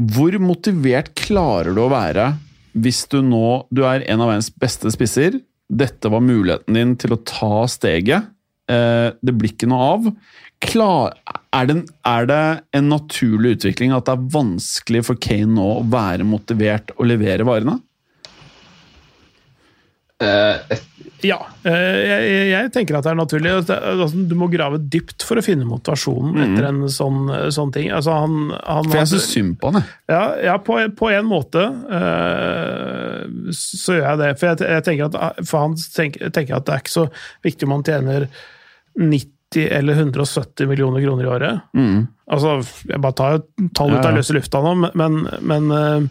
Hvor 0.00 0.36
motivert 0.40 1.12
klarer 1.18 1.76
du 1.76 1.82
å 1.84 1.92
være 1.92 2.32
hvis 2.80 3.02
du 3.10 3.18
nå 3.26 3.66
Du 3.74 3.82
er 3.84 4.04
en 4.06 4.22
av 4.22 4.30
verdens 4.30 4.50
beste 4.62 4.92
spisser. 4.94 5.40
Dette 5.70 6.10
var 6.10 6.22
muligheten 6.24 6.76
din 6.78 6.94
til 6.98 7.14
å 7.14 7.22
ta 7.26 7.66
steget. 7.70 8.30
Eh, 8.70 9.10
det 9.20 9.34
blir 9.36 9.52
ikke 9.52 9.68
noe 9.70 9.88
av. 9.94 10.08
Klar, 10.60 11.14
er, 11.56 11.68
det, 11.68 11.76
er 12.06 12.26
det 12.30 12.42
en 12.76 12.90
naturlig 12.92 13.56
utvikling 13.56 13.94
at 13.96 14.06
det 14.06 14.16
er 14.16 14.26
vanskelig 14.34 15.04
for 15.08 15.20
Kane 15.20 15.54
nå 15.56 15.68
å 15.78 15.86
være 15.90 16.26
motivert 16.28 16.92
og 16.98 17.08
levere 17.10 17.46
varene? 17.48 17.78
Eh, 20.20 20.56
et, 20.76 20.86
Ja, 21.22 21.36
eh, 21.64 21.70
jeg, 21.72 22.50
jeg- 22.50 22.72
tenker 22.72 22.96
at 22.96 23.04
det 23.04 23.10
er 23.12 23.16
naturlig. 23.18 23.50
at 23.58 23.66
det- 23.66 23.78
Altså, 23.82 24.28
du 24.28 24.34
må 24.34 24.48
grave 24.50 24.78
dypt 24.78 25.22
for 25.22 25.36
å 25.36 25.44
finne 25.44 25.66
motivasjonen 25.68 26.36
etter 26.44 26.68
en 26.68 26.80
sånn, 26.88 27.28
sånn 27.52 27.72
ting. 27.72 27.90
Altså, 27.90 28.12
han, 28.12 28.50
han 28.64 28.84
For 28.84 28.96
jeg 28.98 29.10
syns 29.12 29.28
synd 29.32 29.58
på 29.60 29.72
han. 29.72 29.84
Ja, 30.08 30.22
ja 30.40 30.56
på, 30.58 30.78
på 30.96 31.10
en 31.12 31.26
måte 31.28 31.60
uh, 31.60 33.50
så 33.52 33.98
gjør 33.98 34.08
jeg 34.08 34.18
det. 34.22 34.30
For 34.40 34.46
jeg, 34.46 34.70
jeg 34.76 34.84
tenker 34.84 35.04
at, 35.10 35.44
for 35.46 35.58
han 35.66 35.74
tenker, 35.76 36.30
tenker 36.30 36.56
at 36.56 36.64
det 36.64 36.74
er 36.74 36.84
ikke 36.84 36.96
så 36.96 37.06
viktig 37.44 37.68
om 37.68 37.76
han 37.76 37.84
tjener 37.84 38.28
90 38.96 39.28
eller 39.56 39.98
170 39.98 40.68
millioner 40.70 41.02
kroner 41.02 41.24
i 41.24 41.30
året. 41.30 41.60
Altså, 42.30 42.52
jeg 42.86 43.00
bare 43.02 43.16
tar 43.18 43.38
et 43.40 43.46
tall 43.74 43.90
ut 43.90 44.04
av 44.04 44.12
ja. 44.12 44.16
løse 44.20 44.34
lufta 44.36 44.60
nå, 44.62 44.74
men, 44.94 45.16
men 45.50 45.64
eh, 45.74 46.04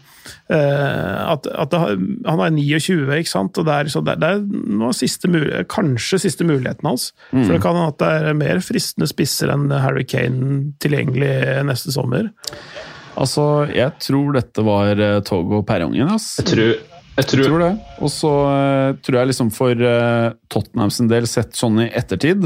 eh, 0.51 1.21
at, 1.31 1.47
at 1.47 1.71
det, 1.71 1.79
har- 1.79 1.93
Han 2.27 2.41
er 2.43 2.51
29, 2.57 3.07
ikke 3.21 3.31
sant? 3.31 3.55
Og 3.61 3.65
det 3.69 3.77
er, 3.77 3.91
så 3.93 4.01
det, 4.03 4.17
det 4.19 4.31
er 4.35 4.91
siste 4.97 5.31
kanskje 5.71 6.19
siste 6.25 6.43
muligheten 6.43 6.89
hans. 6.89 7.13
For 7.31 7.53
det 7.55 7.61
kan 7.63 7.79
hende 7.79 7.93
at 7.93 8.01
det 8.03 8.11
er 8.33 8.39
mer 8.41 8.59
fristende 8.65 9.07
spisser 9.07 9.53
enn 9.53 9.69
Harry 9.71 10.03
Kane 10.03 10.73
tilgjengelig 10.83 11.31
neste 11.69 11.95
sommer. 11.95 12.27
Altså, 13.19 13.45
jeg 13.75 13.95
tror 14.03 14.35
dette 14.35 14.63
var 14.63 14.99
uh, 14.99 15.19
toget 15.27 15.61
og 15.61 15.65
perrongen, 15.67 16.11
ass. 16.13 16.33
jeg 16.39 16.49
tror, 16.51 16.73
jeg 16.73 16.97
Jeg 17.19 17.27
tror, 17.31 17.43
tror 17.49 17.63
det. 17.63 17.71
Og 17.99 18.11
så 18.13 18.29
uh, 18.47 18.91
tror 19.03 19.17
jeg 19.21 19.31
liksom 19.31 19.49
for 19.55 19.71
uh, 19.87 20.35
Tottenham 20.51 20.91
sin 20.93 21.09
del, 21.11 21.27
sett 21.27 21.55
sånn 21.59 21.81
i 21.83 21.89
ettertid 21.95 22.45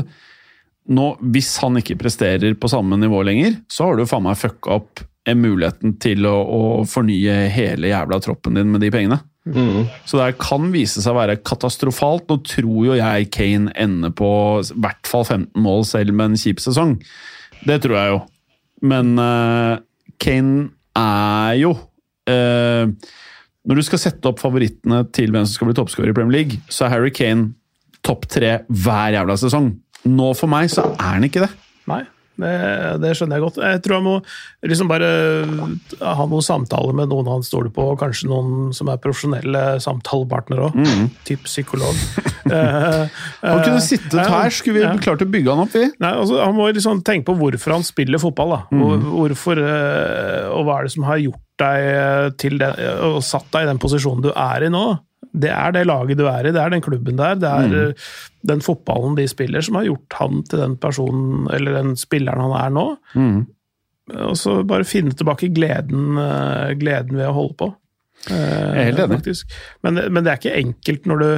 nå, 0.89 1.07
Hvis 1.31 1.55
han 1.63 1.79
ikke 1.79 1.99
presterer 2.01 2.55
på 2.59 2.69
samme 2.71 2.97
nivå 2.99 3.21
lenger, 3.23 3.55
så 3.71 3.87
har 3.87 3.97
du 3.97 4.07
faen 4.09 4.25
meg 4.25 4.39
fucka 4.39 4.79
opp 4.81 5.03
muligheten 5.31 5.95
til 6.03 6.25
å, 6.27 6.33
å 6.43 6.61
fornye 6.89 7.45
hele 7.53 7.87
jævla 7.93 8.19
troppen 8.23 8.57
din 8.57 8.73
med 8.73 8.83
de 8.83 8.89
pengene. 8.91 9.21
mm, 9.47 9.85
Så 10.05 10.19
det 10.19 10.33
kan 10.41 10.67
vise 10.73 10.99
seg 10.99 11.13
å 11.13 11.21
være 11.21 11.39
katastrofalt. 11.39 12.27
Nå 12.27 12.41
tror 12.43 12.89
jo 12.89 12.97
jeg 12.99 13.29
Kane 13.31 13.71
ender 13.79 14.11
på 14.11 14.29
i 14.59 14.75
hvert 14.83 15.07
fall 15.07 15.23
15 15.23 15.63
mål 15.63 15.87
selv 15.87 16.11
med 16.11 16.33
en 16.33 16.39
kjip 16.43 16.59
sesong. 16.63 16.97
Det 17.63 17.79
tror 17.85 17.97
jeg 17.99 18.11
jo. 18.11 18.21
Men 18.83 19.15
uh, 19.15 19.79
Kane 20.19 20.73
er 20.99 21.55
jo 21.61 21.71
uh, 21.71 22.91
Når 23.63 23.79
du 23.79 23.83
skal 23.87 24.01
sette 24.01 24.27
opp 24.27 24.43
favorittene 24.43 25.05
til 25.15 25.31
hvem 25.31 25.47
som 25.47 25.55
skal 25.55 25.69
bli 25.69 25.77
toppskårer 25.79 26.11
i 26.11 26.17
Premier 26.17 26.41
League, 26.41 26.59
så 26.67 26.89
er 26.89 26.97
Harry 26.97 27.13
Kane 27.15 27.53
topp 28.03 28.27
tre 28.27 28.57
hver 28.67 29.15
jævla 29.15 29.39
sesong. 29.39 29.71
Nå 30.09 30.33
for 30.35 30.51
meg 30.51 30.71
så 30.73 30.89
er 30.97 31.15
han 31.15 31.27
ikke 31.27 31.45
det. 31.45 31.51
Nei, 31.89 32.01
det, 32.39 32.51
det 33.03 33.11
skjønner 33.17 33.37
jeg 33.37 33.43
godt. 33.45 33.57
Jeg 33.61 33.81
tror 33.85 33.95
jeg 33.99 34.05
må 34.07 34.13
liksom 34.65 34.89
bare 34.89 35.09
ha 36.01 36.25
noen 36.27 36.45
samtaler 36.45 36.95
med 36.97 37.11
noen 37.11 37.29
han 37.29 37.45
stoler 37.45 37.69
på, 37.73 37.85
og 37.93 37.99
kanskje 38.01 38.29
noen 38.31 38.71
som 38.75 38.89
er 38.91 39.01
profesjonelle 39.03 39.63
samtalepartnere 39.83 40.69
òg. 40.69 40.79
Typ 41.29 41.49
psykolog. 41.49 41.93
Eh, 42.43 43.05
Han 43.39 43.61
kunne 43.63 43.77
eh, 43.79 43.85
sittet 43.85 44.17
ja, 44.19 44.25
her, 44.27 44.49
skulle 44.51 44.75
vi 44.75 44.81
ja. 44.83 44.89
klart 44.99 45.21
å 45.23 45.27
bygge 45.31 45.53
han 45.53 45.61
opp, 45.63 45.71
vi. 45.71 45.85
Nei, 46.03 46.09
altså, 46.11 46.41
Han 46.43 46.57
må 46.57 46.65
liksom 46.75 46.99
tenke 47.07 47.29
på 47.29 47.37
hvorfor 47.39 47.71
han 47.77 47.85
spiller 47.87 48.19
fotball. 48.19 48.51
da. 48.51 48.57
Mm. 48.75 49.05
hvorfor, 49.13 49.61
eh, 49.63 50.49
Og 50.51 50.65
hva 50.67 50.75
er 50.81 50.89
det 50.89 50.91
som 50.91 51.05
har 51.07 51.21
gjort 51.23 51.39
deg 51.63 51.87
eh, 51.93 52.27
til 52.43 52.57
det, 52.59 52.67
og 53.07 53.21
satt 53.23 53.47
deg 53.55 53.63
i 53.63 53.69
den 53.71 53.79
posisjonen 53.79 54.25
du 54.27 54.29
er 54.35 54.67
i 54.67 54.71
nå. 54.75 54.83
Det 55.33 55.49
er 55.49 55.73
det 55.73 55.87
laget 55.89 56.19
du 56.19 56.27
er 56.29 56.45
i, 56.45 56.53
det 56.53 56.61
er 56.61 56.69
den 56.69 56.83
klubben 56.85 57.17
der, 57.17 57.35
det 57.41 57.49
er 57.49 57.71
mm. 57.71 58.01
den 58.51 58.61
fotballen 58.61 59.15
de 59.17 59.25
spiller 59.27 59.65
som 59.65 59.79
har 59.79 59.87
gjort 59.87 60.17
han 60.19 60.43
til 60.45 60.61
den 60.61 60.75
personen, 60.77 61.47
eller 61.53 61.79
den 61.79 61.95
spilleren 61.97 62.43
han 62.45 62.53
er 62.59 62.73
nå. 62.75 62.87
Og 64.29 64.35
så 64.37 64.59
bare 64.67 64.85
finne 64.85 65.15
tilbake 65.15 65.49
gleden, 65.55 66.19
eh, 66.19 66.73
gleden 66.77 67.17
ved 67.17 67.29
å 67.29 67.37
holde 67.37 67.57
på. 67.63 67.69
Eh, 68.29 68.35
Jeg 68.35 68.81
er 68.81 68.89
helt 68.91 69.03
enig. 69.05 69.35
Men, 69.81 70.01
men 70.11 70.23
det 70.23 70.31
er 70.33 70.41
ikke 70.41 70.59
enkelt 70.59 71.09
når 71.09 71.23
du 71.23 71.29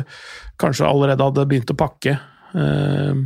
kanskje 0.61 0.89
allerede 0.89 1.27
hadde 1.29 1.47
begynt 1.49 1.71
å 1.71 1.77
pakke. 1.77 2.17
Eh, 2.57 3.21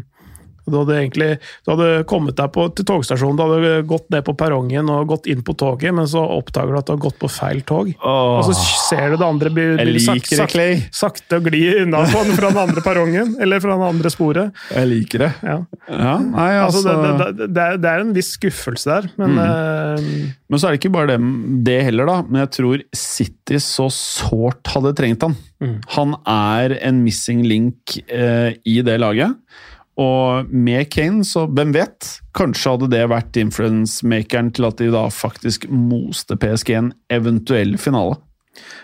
Du 0.72 0.80
hadde 0.82 0.97
egentlig 0.99 1.30
du 1.65 1.72
hadde 1.74 1.89
kommet 2.09 2.38
deg 2.39 2.51
på, 2.55 2.67
til 2.78 2.88
togstasjonen, 2.88 3.38
du 3.39 3.43
hadde 3.45 3.84
gått 3.89 4.07
ned 4.13 4.26
på 4.28 4.36
perrongen 4.39 4.89
og 4.93 5.09
gått 5.11 5.30
inn 5.32 5.41
på 5.45 5.55
toget, 5.59 5.93
men 5.95 6.07
så 6.09 6.24
oppdager 6.38 6.74
du 6.74 6.80
at 6.80 6.89
du 6.89 6.93
har 6.95 7.01
gått 7.03 7.20
på 7.22 7.30
feil 7.32 7.61
tog. 7.67 7.91
Og 7.99 8.43
så 8.47 8.55
ser 8.89 9.13
du 9.13 9.20
det 9.20 9.28
andre 9.28 9.53
bli, 9.53 9.67
bli 9.80 10.03
det, 10.03 10.47
Clay. 10.51 10.84
sakte 10.95 11.41
gli 11.45 11.63
unna 11.84 12.05
på 12.09 12.24
den 12.28 12.38
fra 12.38 12.51
den 12.53 12.61
andre 12.61 12.84
perrongen, 12.86 13.36
eller 13.41 13.63
fra 13.63 13.76
den 13.76 13.88
andre 13.89 14.13
sporet. 14.13 14.63
Jeg 14.74 14.91
liker 14.91 15.26
det. 15.26 15.32
Ja. 15.43 15.59
Ja, 15.89 16.15
nei, 16.24 16.49
Altså, 16.59 16.84
altså, 16.84 16.95
det, 17.01 17.30
det, 17.39 17.49
det, 17.55 17.65
er, 17.65 17.80
det 17.82 17.91
er 17.91 18.03
en 18.03 18.13
viss 18.15 18.34
skuffelse 18.38 18.89
der, 18.89 19.09
men 19.20 19.38
eh, 19.41 20.09
Men 20.49 20.61
så 20.61 20.70
er 20.70 20.76
det 20.76 20.82
ikke 20.82 20.93
bare 20.93 21.13
det, 21.13 21.20
det 21.65 21.78
heller, 21.88 22.09
da. 22.09 22.17
Men 22.28 22.43
jeg 22.43 22.51
tror 22.57 22.84
City 22.95 23.59
så 23.63 23.88
sårt 23.93 24.70
hadde 24.74 24.93
trengt 24.97 25.26
han. 25.26 25.36
Han 25.95 26.15
er 26.30 26.78
en 26.80 27.01
missing 27.03 27.43
link 27.47 27.97
uh, 28.13 28.51
i 28.63 28.80
det 28.86 28.95
laget. 29.01 29.36
Og 30.00 30.50
med 30.54 30.88
Kane, 30.93 31.26
så 31.28 31.43
hvem 31.52 31.74
vet? 31.76 32.08
Kanskje 32.38 32.76
hadde 32.76 32.89
det 32.93 33.04
vært 33.12 33.39
influence-makeren 33.41 34.54
til 34.56 34.70
at 34.70 34.80
de 34.80 34.89
da 34.93 35.06
faktisk 35.12 35.68
moste 35.70 36.38
PSG 36.39 36.76
en 36.78 36.91
eventuell 37.12 37.76
finale. 37.82 38.20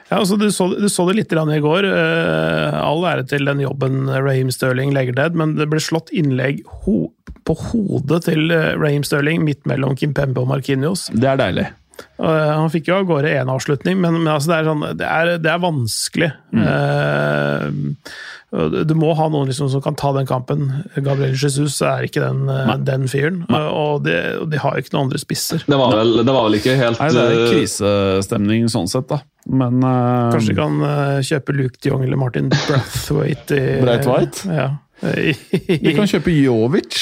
Ja, 0.09 0.20
altså 0.20 0.38
du, 0.38 0.45
så, 0.53 0.68
du 0.78 0.88
så 0.91 1.07
det 1.09 1.18
litt 1.18 1.34
i 1.34 1.61
går. 1.63 1.88
Uh, 1.89 2.76
all 2.78 3.05
ære 3.09 3.26
til 3.32 3.47
den 3.47 3.63
jobben 3.63 4.05
Raheem 4.09 4.51
Sterling 4.53 4.93
legger 4.95 5.18
ned, 5.18 5.39
men 5.39 5.55
det 5.57 5.70
ble 5.72 5.82
slått 5.82 6.13
innlegg 6.16 6.61
ho 6.86 7.09
på 7.45 7.55
hodet 7.70 8.24
til 8.26 8.49
eh, 8.53 8.72
Raheem 8.74 9.03
Sterling 9.05 9.43
midt 9.45 9.68
mellom 9.70 9.93
Kim 9.97 10.16
Pembe 10.18 10.41
og 10.41 10.49
Markinios. 10.49 11.07
Det 11.13 11.30
er 11.30 11.38
deilig. 11.38 11.68
Uh, 12.15 12.61
han 12.61 12.71
fikk 12.71 12.87
jo 12.89 12.95
av 12.99 13.07
gårde 13.09 13.33
én 13.35 13.49
avslutning, 13.51 13.97
men, 13.99 14.13
men 14.21 14.31
altså 14.31 14.51
det, 14.51 14.57
er 14.57 14.65
sånn, 14.69 14.85
det, 14.99 15.07
er, 15.09 15.25
det, 15.43 15.51
er 15.51 15.59
vanskelig. 15.63 16.31
Mm. 16.55 16.63
Uh, 16.65 17.67
du 18.87 18.93
må 18.95 19.09
ha 19.19 19.25
noen 19.27 19.49
liksom 19.49 19.67
som 19.73 19.81
kan 19.83 19.97
ta 19.99 20.13
den 20.15 20.27
kampen. 20.29 20.59
Gabriel 20.95 21.35
Jesus 21.35 21.81
er 21.83 22.05
ikke 22.07 22.23
den, 22.23 22.45
uh, 22.47 22.77
den 22.79 23.09
fyren. 23.11 23.43
og 23.51 24.05
de, 24.07 24.15
de, 24.47 24.57
har 24.63 24.79
ikke 24.79 24.95
noen 24.95 25.09
andre 25.09 25.19
spisser. 25.19 25.65
Det 25.67 25.79
var 25.81 25.97
vel, 25.99 26.11
det 26.23 26.37
var 26.37 26.47
vel 26.47 26.59
ikke 26.61 26.77
helt 26.79 27.03
Nei, 27.03 27.11
Det 27.15 27.25
er 27.25 27.51
krisestemning 27.51 28.71
sånn 28.71 28.89
sett, 28.91 29.09
da. 29.11 29.19
Men 29.45 29.83
Kanskje 29.83 30.55
de 30.55 30.57
kan 30.57 30.79
kjøpe 31.21 31.53
Luke 31.53 31.77
de 31.77 31.91
Jong 31.91 32.03
eller 32.07 32.17
Martin 32.17 32.47
Brathwaite. 32.53 33.59
I, 33.59 33.81
Braithwaite? 33.83 34.47
Ja. 34.49 34.69
de 35.03 35.91
kan 35.93 36.07
kjøpe 36.09 36.33
Jovic. 36.33 36.95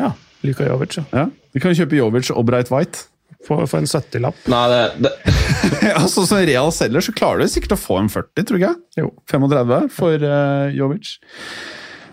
Ja. 0.00 0.10
Luka 0.44 0.66
Jovic, 0.66 0.96
ja. 0.98 1.04
ja. 1.12 1.28
De 1.54 1.62
kan 1.62 1.76
kjøpe 1.76 2.00
Jovic 2.00 2.32
og 2.34 2.42
Braithwaite. 2.48 3.06
For, 3.44 3.66
for 3.68 3.82
en 3.82 3.88
70-lapp. 3.88 4.44
Nei, 4.50 4.64
det, 4.72 4.82
det. 5.04 5.12
altså, 6.02 6.24
Som 6.24 6.42
Real 6.44 6.70
selger, 6.74 7.04
så 7.04 7.14
klarer 7.16 7.44
du 7.44 7.52
sikkert 7.52 7.76
å 7.76 7.80
få 7.80 7.98
en 8.00 8.12
40, 8.12 8.46
tror 8.48 8.62
jeg. 8.62 8.78
Jo. 9.00 9.10
35 9.30 9.90
for 9.94 10.24
uh, 10.24 10.70
Jovic. 10.74 11.16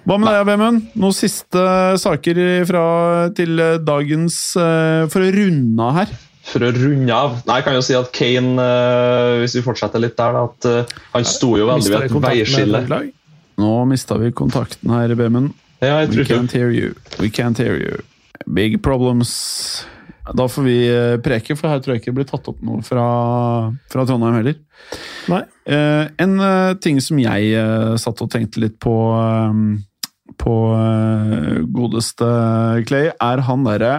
Hva 0.01 0.17
med 0.17 0.34
deg, 0.34 0.43
Vemund? 0.49 0.89
Noen 0.97 1.15
siste 1.15 1.63
saker 2.01 2.41
fra, 2.65 2.84
til 3.38 3.61
dagens 3.86 4.38
uh, 4.57 5.05
For 5.13 5.21
å 5.21 5.29
runde 5.36 5.86
av 5.86 5.99
her. 5.99 6.13
For 6.49 6.65
å 6.65 6.71
runde 6.73 7.13
av 7.13 7.36
Nei, 7.45 7.59
Jeg 7.59 7.67
kan 7.67 7.77
jo 7.77 7.84
si 7.86 7.93
at 7.93 8.09
Kane, 8.17 8.55
uh, 8.57 9.39
hvis 9.43 9.59
vi 9.59 9.65
fortsetter 9.65 10.01
litt 10.01 10.17
der, 10.17 10.36
da, 10.36 10.47
at 10.49 10.93
han 11.13 11.27
sto 11.29 11.53
jo 11.61 11.69
veldig 11.69 11.93
ved 11.93 12.07
et 12.09 12.17
veiskille. 12.27 12.86
Nå 13.61 13.73
mista 13.86 14.17
vi 14.17 14.34
kontakten 14.34 14.93
her, 14.97 15.13
Vemund. 15.19 15.53
Ja, 15.82 16.01
We 16.05 16.25
can't 16.25 16.51
hear 16.51 16.69
you. 16.69 16.93
We 17.19 17.29
can't 17.29 17.57
hear 17.57 17.77
you. 17.77 18.01
Big 18.45 18.82
problems. 18.84 19.86
Da 20.22 20.45
får 20.49 20.65
vi 20.67 20.76
eh, 20.86 21.15
preke, 21.24 21.55
for 21.57 21.72
her 21.72 21.82
tror 21.82 21.95
jeg 21.95 22.03
ikke 22.03 22.11
det 22.11 22.19
blir 22.19 22.30
tatt 22.30 22.49
opp 22.51 22.59
noe 22.65 22.84
fra, 22.86 23.05
fra 23.91 24.05
Trondheim 24.05 24.38
heller. 24.38 24.59
Nei. 25.32 25.41
Eh, 25.65 26.03
en 26.22 26.36
uh, 26.41 26.74
ting 26.82 26.99
som 27.01 27.19
jeg 27.22 27.55
uh, 27.57 27.95
satt 28.01 28.22
og 28.22 28.30
tenkte 28.34 28.61
litt 28.61 28.78
på 28.82 28.93
um, 29.17 29.80
på 30.41 30.53
godeste 31.76 32.26
Clay, 32.88 33.11
er 33.11 33.41
han 33.45 33.65
derre 33.67 33.91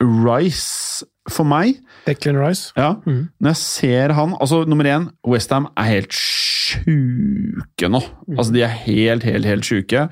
Rice 0.00 1.04
for 1.30 1.46
meg. 1.48 1.78
Declan 2.08 2.38
Rice. 2.40 2.72
Ja. 2.76 2.94
Mm. 3.04 3.28
Når 3.40 3.54
jeg 3.54 3.60
ser 3.60 4.14
han 4.16 4.34
Altså, 4.40 4.64
nummer 4.68 4.88
én, 4.88 5.08
Westham 5.28 5.68
er 5.76 5.90
helt 5.92 6.16
sjuke 6.16 7.88
nå. 7.88 8.00
Mm. 8.26 8.38
Altså, 8.38 8.50
de 8.56 8.64
er 8.64 8.74
helt, 8.84 9.28
helt, 9.28 9.46
helt 9.48 9.68
sjuke. 9.68 10.08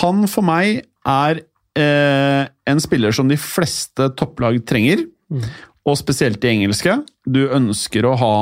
Han 0.00 0.24
for 0.30 0.46
meg 0.46 0.84
er 1.04 1.44
eh, 1.78 2.42
en 2.70 2.82
spiller 2.82 3.14
som 3.14 3.30
de 3.30 3.38
fleste 3.40 4.10
topplag 4.18 4.60
trenger. 4.68 5.06
Mm. 5.32 5.46
Og 5.84 5.98
spesielt 6.00 6.40
de 6.40 6.48
engelske. 6.48 6.94
Du 7.28 7.42
ønsker 7.52 8.06
å 8.08 8.14
ha 8.16 8.34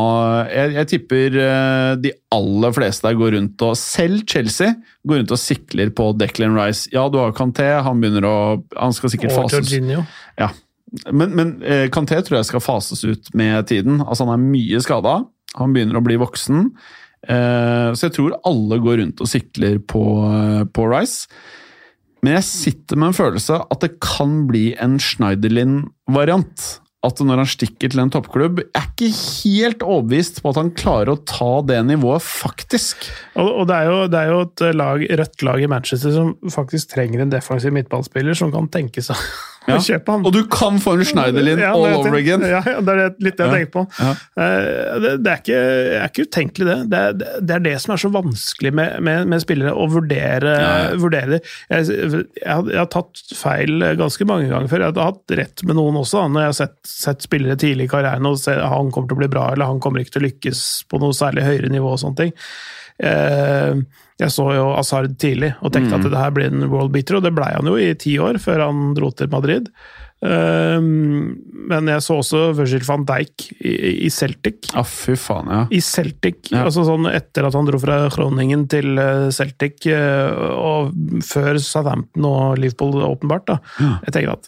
Jeg, 0.46 0.74
jeg 0.76 0.88
tipper 0.92 1.38
eh, 1.42 1.92
de 1.98 2.12
aller 2.34 2.74
fleste 2.74 3.06
der 3.08 3.18
går 3.18 3.34
rundt 3.34 3.64
og 3.66 3.74
Selv 3.78 4.22
Chelsea 4.30 4.76
går 5.06 5.22
rundt 5.22 5.34
og 5.34 5.40
sikler 5.42 5.90
på 5.94 6.12
Declan 6.18 6.54
Rice. 6.54 6.86
Ja, 6.94 7.08
du 7.10 7.18
har 7.18 7.34
Kanté, 7.34 7.66
han 7.82 8.02
begynner 8.02 8.28
å 8.28 8.36
Han 8.78 8.94
skal 8.94 9.14
sikkert 9.14 9.34
Og 9.34 9.48
fases 9.48 9.72
Jorginho. 9.72 10.04
Ja. 10.38 10.52
Men, 11.10 11.34
men 11.34 11.54
eh, 11.66 11.88
Kanté 11.90 12.20
tror 12.22 12.38
jeg 12.38 12.50
skal 12.52 12.62
fases 12.62 13.02
ut 13.02 13.32
med 13.38 13.66
tiden. 13.70 13.98
Altså 14.04 14.28
Han 14.28 14.36
er 14.36 14.44
mye 14.44 14.82
skada. 14.84 15.22
Han 15.58 15.74
begynner 15.74 15.98
å 15.98 16.04
bli 16.04 16.20
voksen. 16.22 16.68
Eh, 17.22 17.88
så 17.94 18.06
jeg 18.06 18.16
tror 18.16 18.38
alle 18.48 18.78
går 18.82 19.02
rundt 19.02 19.22
og 19.22 19.30
sikler 19.30 19.78
på, 19.82 20.04
eh, 20.30 20.62
på 20.70 20.86
Rice. 20.90 21.26
Men 22.22 22.36
jeg 22.38 22.46
sitter 22.46 23.00
med 23.00 23.10
en 23.10 23.18
følelse 23.18 23.58
at 23.66 23.82
det 23.82 23.96
kan 24.02 24.44
bli 24.50 24.70
en 24.80 25.00
Schneiderlin-variant. 25.02 26.68
At 27.02 27.18
når 27.18 27.40
han 27.42 27.48
stikker 27.50 27.90
til 27.90 27.98
en 27.98 28.12
toppklubb 28.14 28.60
Jeg 28.60 28.78
er 28.78 28.84
ikke 28.92 29.08
helt 29.10 29.80
overbevist 29.82 30.36
på 30.38 30.52
at 30.52 30.60
han 30.60 30.68
klarer 30.78 31.10
å 31.10 31.22
ta 31.26 31.56
det 31.66 31.80
nivået, 31.88 32.22
faktisk. 32.22 33.08
Og, 33.34 33.48
og 33.48 33.66
det, 33.66 33.78
er 33.78 33.90
jo, 33.90 33.96
det, 34.06 34.20
er 34.20 34.30
jo, 34.30 34.44
et 34.46 34.62
lag, 34.78 35.02
rødt 35.22 35.42
lag 35.48 35.64
i 35.64 35.70
Manchester 35.72 36.14
som 36.14 36.36
faktisk 36.54 36.94
trenger 36.94 37.24
en 37.24 37.34
defensiv 37.34 37.74
midtballspiller 37.74 38.38
som 38.38 38.54
kan 38.54 38.70
tenke 38.70 39.02
seg 39.02 39.18
Ja. 39.68 39.76
å 39.76 39.82
kjøpe 39.84 40.10
han. 40.16 40.24
Og 40.26 40.32
du 40.34 40.40
kan 40.50 40.78
få 40.82 40.96
en 40.98 41.04
Schneiderlin 41.06 41.60
Ja, 41.62 41.68
all 41.76 41.84
er- 41.86 41.94
over 42.00 42.16
again! 42.18 42.42
Ja, 42.42 42.60
det 42.62 42.94
er 42.98 43.12
litt 43.22 43.36
det 43.38 43.46
jeg 43.46 43.52
tenker 43.54 43.72
på. 43.76 43.82
Eh, 44.02 44.98
Det, 45.02 45.12
det, 45.22 45.30
er 45.32 45.38
ikke, 45.42 45.60
er 46.00 46.08
ikke 46.08 46.26
utenkelig, 46.26 46.66
det. 46.66 46.78
Det 46.90 46.98
er, 46.98 47.40
det 47.46 47.54
er 47.56 47.62
det 47.68 47.74
som 47.84 47.92
er 47.94 48.02
så 48.02 48.10
vanskelig 48.14 48.72
med, 48.74 48.96
med, 49.06 49.28
med 49.30 49.44
spillere, 49.44 49.74
å 49.74 49.86
vurdere, 49.92 50.56
vurdere. 50.98 51.38
Jeg, 51.70 51.86
jeg, 51.92 52.24
har, 52.48 52.66
jeg 52.72 52.80
har 52.82 52.90
tatt 52.92 53.22
feil 53.38 53.86
ganske 54.00 54.26
mange 54.28 54.50
ganger 54.50 54.68
før. 54.72 54.86
Jeg 54.88 54.96
har 54.98 55.12
hatt 55.12 55.36
rett 55.38 55.64
med 55.68 55.78
noen 55.78 56.00
også, 56.02 56.24
da, 56.24 56.28
når 56.34 56.46
jeg 56.46 56.52
har 56.52 56.58
sett, 56.62 56.76
sett 56.88 57.26
spillere 57.28 57.58
tidlig 57.62 57.86
i 57.86 57.92
karrieren 57.94 58.26
og 58.30 58.38
ser 58.42 58.62
han 58.66 58.90
kommer 58.90 59.12
til 59.12 59.18
å 59.20 59.22
bli 59.22 59.30
bra, 59.32 59.46
eller 59.54 59.70
han 59.70 59.80
kommer 59.82 60.02
ikke 60.02 60.16
til 60.18 60.24
å 60.24 60.28
lykkes 60.28 60.64
på 60.90 61.00
noe 61.02 61.14
særlig 61.16 61.46
høyere 61.46 61.70
nivå 61.72 61.94
og 61.94 62.02
sånne 62.02 62.18
ting. 62.24 62.34
Eh, 63.02 63.82
Jeg 64.22 64.30
så 64.30 64.44
jo 64.54 64.68
Asard 64.78 65.16
tidlig 65.18 65.48
og 65.64 65.72
tenkte 65.74 65.96
at 65.98 66.04
det 66.06 66.14
her 66.20 66.30
blir 66.30 66.46
en 66.52 66.68
world 66.70 66.92
beater, 66.94 67.16
og 67.18 67.24
det 67.24 67.32
blei 67.34 67.48
han 67.56 67.66
jo 67.66 67.74
i 67.80 67.88
ti 67.98 68.12
år 68.22 68.38
før 68.38 68.60
han 68.68 68.92
dro 68.94 69.10
til 69.10 69.26
Madrid. 69.32 69.66
Um, 70.22 71.32
men 71.66 71.88
jeg 71.90 72.02
så 72.04 72.20
også 72.20 72.42
Virgil 72.54 72.84
van 72.86 73.02
Dijk 73.08 73.48
i, 73.66 74.06
Celtic. 74.14 74.68
Ah, 74.78 74.86
fy 74.86 75.16
faen, 75.18 75.48
ja. 75.50 75.64
I 75.74 75.80
Celtic, 75.82 76.52
Ja. 76.52 76.62
altså 76.68 76.84
sånn 76.86 77.08
etter 77.10 77.48
at 77.48 77.56
han 77.58 77.66
dro 77.66 77.80
fra 77.82 77.96
Groningen 78.14 78.68
til 78.70 78.94
eh, 79.02 79.30
Celtic, 79.34 79.82
eh, 79.90 80.30
og 80.54 80.92
før 81.26 81.58
Southampton 81.58 82.28
og 82.30 82.60
Liverpool, 82.62 83.02
åpenbart. 83.08 83.46
da. 83.50 83.58
Ja. 83.80 83.96
Jeg 84.06 84.14
tenker 84.14 84.36
at 84.36 84.46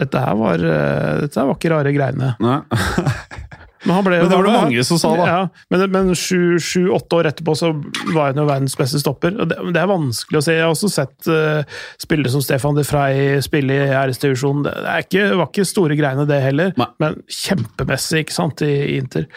dette 0.00 0.24
her 0.24 0.40
var, 0.40 0.54
eh, 0.64 1.20
dette 1.26 1.36
her 1.42 1.50
var 1.52 1.58
ikke 1.60 1.74
rare 1.74 1.92
greiene. 1.92 2.32
Nei. 2.40 2.60
Men, 3.84 3.94
han 3.94 4.06
ble, 4.06 4.20
Men 4.22 4.30
det 4.30 4.38
var 4.38 4.48
det 4.48 4.54
mange 4.54 4.84
som 4.86 5.00
sa, 5.00 5.10
da. 5.18 5.26
Ja, 5.28 5.66
men 5.70 5.84
men 5.94 6.14
sju-åtte 6.18 7.18
år 7.20 7.28
etterpå 7.30 7.54
så 7.58 7.72
var 8.14 8.32
han 8.32 8.40
jo 8.40 8.46
verdens 8.48 8.76
beste 8.78 9.00
stopper. 9.02 9.36
og 9.38 9.50
Det, 9.50 9.58
det 9.74 9.82
er 9.82 9.90
vanskelig 9.90 10.40
å 10.40 10.44
se. 10.44 10.56
Jeg 10.56 10.66
har 10.66 10.74
også 10.74 10.90
sett 10.92 11.30
uh, 11.30 11.78
spillere 12.00 12.32
som 12.32 12.42
Stefan 12.44 12.78
de 12.78 12.86
Frey 12.86 13.38
spille 13.44 13.76
i 13.76 13.92
æresdivisjonen. 13.92 14.66
Det, 14.66 14.74
det 14.82 14.94
er 14.94 15.06
ikke, 15.06 15.28
var 15.38 15.52
ikke 15.52 15.68
store 15.68 15.98
greiene, 15.98 16.26
det 16.28 16.40
heller, 16.42 16.74
Nei. 16.80 16.90
men 17.02 17.20
kjempemessig 17.30 18.24
ikke 18.26 18.36
sant, 18.36 18.66
i, 18.66 18.74
i 18.88 18.98
Inter. 19.02 19.28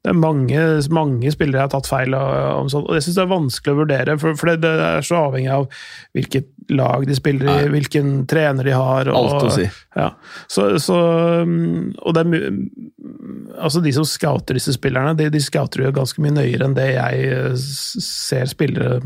Det 0.00 0.14
er 0.14 0.16
mange, 0.16 0.60
mange 0.96 1.30
spillere 1.34 1.60
jeg 1.60 1.66
har 1.66 1.72
tatt 1.74 1.88
feil 1.90 2.14
om 2.16 2.70
sånt, 2.72 2.86
og 2.88 2.96
jeg 2.96 3.04
syns 3.04 3.18
det 3.18 3.24
er 3.26 3.32
vanskelig 3.34 3.74
å 3.74 3.80
vurdere. 3.82 4.14
For, 4.22 4.38
for 4.40 4.48
det, 4.48 4.62
det 4.64 4.86
er 4.86 5.04
så 5.04 5.18
avhengig 5.26 5.50
av 5.52 5.66
hvilket 6.16 6.48
lag 6.72 7.04
de 7.04 7.16
spiller 7.18 7.44
i, 7.44 7.56
Nei. 7.66 7.72
hvilken 7.74 8.14
trener 8.30 8.64
de 8.64 8.72
har. 8.72 9.10
Og, 9.12 9.18
Alt 9.18 9.50
å 9.50 9.52
si. 9.58 9.66
Ja. 9.98 10.08
Så, 10.48 10.70
så, 10.80 10.96
um, 11.44 11.90
og 12.00 12.16
det 12.16 12.24
er 12.24 12.48
altså 13.60 13.82
De 13.84 13.92
som 13.92 14.06
scouter 14.08 14.56
disse 14.56 14.72
spillerne, 14.76 15.16
de, 15.18 15.28
de 15.32 15.42
scouter 15.42 15.84
jo 15.84 15.92
ganske 15.94 16.22
mye 16.22 16.38
nøyere 16.38 16.68
enn 16.68 16.76
det 16.78 16.92
jeg 16.94 17.32
eh, 17.34 17.58
ser 17.60 18.48
spillere 18.48 19.00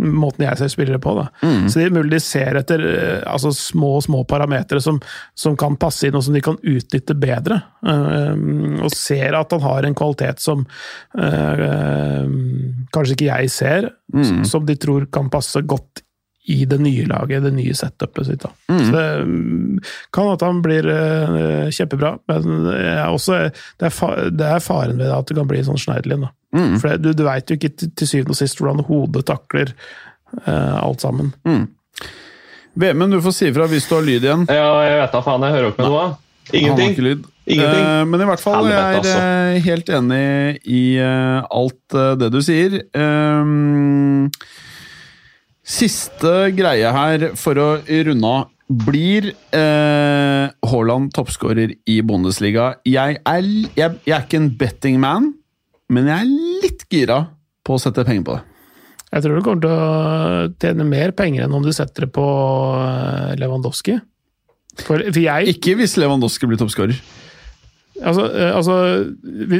måten 0.00 0.46
jeg 0.46 0.58
ser 0.58 0.70
spillere 0.72 1.00
på. 1.02 1.14
Da. 1.18 1.26
Mm. 1.44 1.68
Så 1.68 1.80
det 1.80 1.86
er 1.86 1.94
mulig 1.94 2.14
de 2.14 2.22
ser 2.24 2.58
etter 2.60 2.84
eh, 2.88 3.22
altså 3.28 3.52
små 3.56 3.98
små 4.04 4.24
parametere 4.28 4.80
som, 4.82 5.00
som 5.38 5.56
kan 5.60 5.76
passe 5.80 6.08
inn, 6.08 6.16
og 6.18 6.24
som 6.24 6.36
de 6.36 6.42
kan 6.44 6.58
utnytte 6.60 7.16
bedre. 7.20 7.60
Uh, 7.84 8.80
og 8.84 8.92
ser 8.92 9.36
at 9.38 9.52
han 9.54 9.62
har 9.64 9.86
en 9.86 9.96
kvalitet 9.96 10.42
som 10.42 10.66
uh, 10.66 12.24
kanskje 12.92 13.16
ikke 13.16 13.32
jeg 13.32 13.56
ser, 13.56 13.90
Mm. 14.10 14.40
som, 14.42 14.64
de 14.66 14.74
tror 14.74 15.04
kan 15.14 15.28
passe 15.30 15.60
godt 15.62 16.00
i 16.50 16.64
det 16.66 16.80
nye 16.82 17.04
laget, 17.06 17.44
det 17.44 17.52
nye 17.54 17.74
setupet 17.78 18.26
sitt. 18.26 18.42
Da. 18.42 18.50
Mm. 18.72 18.80
Så 18.80 18.90
det 18.96 19.04
mm, 19.22 19.76
kan 20.10 20.32
at 20.32 20.42
han 20.42 20.58
blir 20.64 20.88
uh, 20.90 21.68
kjempebra, 21.70 22.16
men 22.26 22.64
det 22.66 22.74
er, 22.80 23.04
også, 23.06 23.36
er 23.38 23.52
det 23.78 24.48
er 24.48 24.64
faren 24.64 24.98
ved 24.98 25.06
det 25.06 25.14
at 25.14 25.30
det 25.30 25.38
kan 25.38 25.50
bli 25.50 25.62
sånn 25.62 25.78
Schneiderlin. 25.78 26.26
Da. 26.26 26.32
Mm. 26.56 26.78
For 26.82 26.98
du, 26.98 27.12
du 27.14 27.24
veit 27.26 27.50
jo 27.50 27.58
ikke 27.58 27.72
til, 27.76 27.92
til 27.94 28.10
syvende 28.10 28.34
og 28.34 28.40
sist 28.40 28.58
hvordan 28.58 28.82
hodet 28.88 29.22
takler 29.28 29.74
uh, 30.46 30.80
alt 30.82 31.04
sammen. 31.04 31.34
Vemund, 32.80 33.14
du 33.14 33.20
får 33.22 33.34
si 33.36 33.50
ifra 33.50 33.66
hvis 33.70 33.86
du 33.90 33.96
har 33.96 34.06
lyd 34.06 34.24
igjen. 34.26 34.46
Ja, 34.50 34.70
jeg 34.86 34.98
vet 35.02 35.14
da 35.14 35.22
faen. 35.26 35.46
Jeg 35.46 35.56
hører 35.58 35.72
ikke 35.72 35.88
noe. 35.90 36.06
Ingenting. 36.50 36.94
ikke. 36.96 37.18
Ingenting. 37.50 37.84
Uh, 37.86 38.04
men 38.10 38.22
i 38.22 38.28
hvert 38.30 38.42
fall, 38.42 38.70
jeg 38.70 38.78
er 38.78 39.00
altså. 39.00 39.18
eh, 39.18 39.60
helt 39.66 39.92
enig 39.94 40.24
i 40.70 40.82
uh, 41.02 41.42
alt 41.50 41.98
det 42.20 42.30
du 42.34 42.40
sier. 42.46 42.80
Um, 42.94 44.30
siste 45.66 46.34
greie 46.56 46.94
her 46.94 47.30
for 47.38 47.58
å 47.58 47.68
runde 47.86 48.32
av. 48.38 48.48
Blir 48.70 49.32
eh, 49.50 50.44
Haaland 50.70 51.08
toppskårer 51.16 51.72
i 51.90 51.96
Bundesliga? 52.06 52.76
Jeg 52.86 53.18
er, 53.26 53.48
jeg, 53.74 53.96
jeg 54.06 54.14
er 54.14 54.22
ikke 54.22 54.38
en 54.38 54.52
betting 54.60 55.00
man, 55.02 55.32
men 55.90 56.08
jeg 56.10 56.22
er 56.22 56.60
litt 56.64 56.86
gira 56.92 57.18
på 57.66 57.76
å 57.76 57.82
sette 57.82 58.04
penger 58.06 58.24
på 58.26 58.36
det. 58.38 58.44
Jeg 59.10 59.24
tror 59.24 59.34
du 59.40 59.42
kommer 59.42 59.64
til 59.64 59.72
å 59.74 60.50
tjene 60.62 60.84
mer 60.86 61.10
penger 61.18 61.44
enn 61.48 61.54
om 61.58 61.64
du 61.66 61.72
setter 61.74 62.06
det 62.06 62.12
på 62.14 62.24
eh, 62.78 63.32
Lewandowski. 63.40 63.96
For, 64.86 65.02
for 65.02 65.18
jeg 65.18 65.50
Ikke 65.56 65.74
hvis 65.80 65.96
Lewandowski 65.98 66.46
blir 66.46 66.60
toppskårer. 66.60 66.94
Altså, 68.06 68.28
eh, 68.30 68.52
altså 68.54 68.76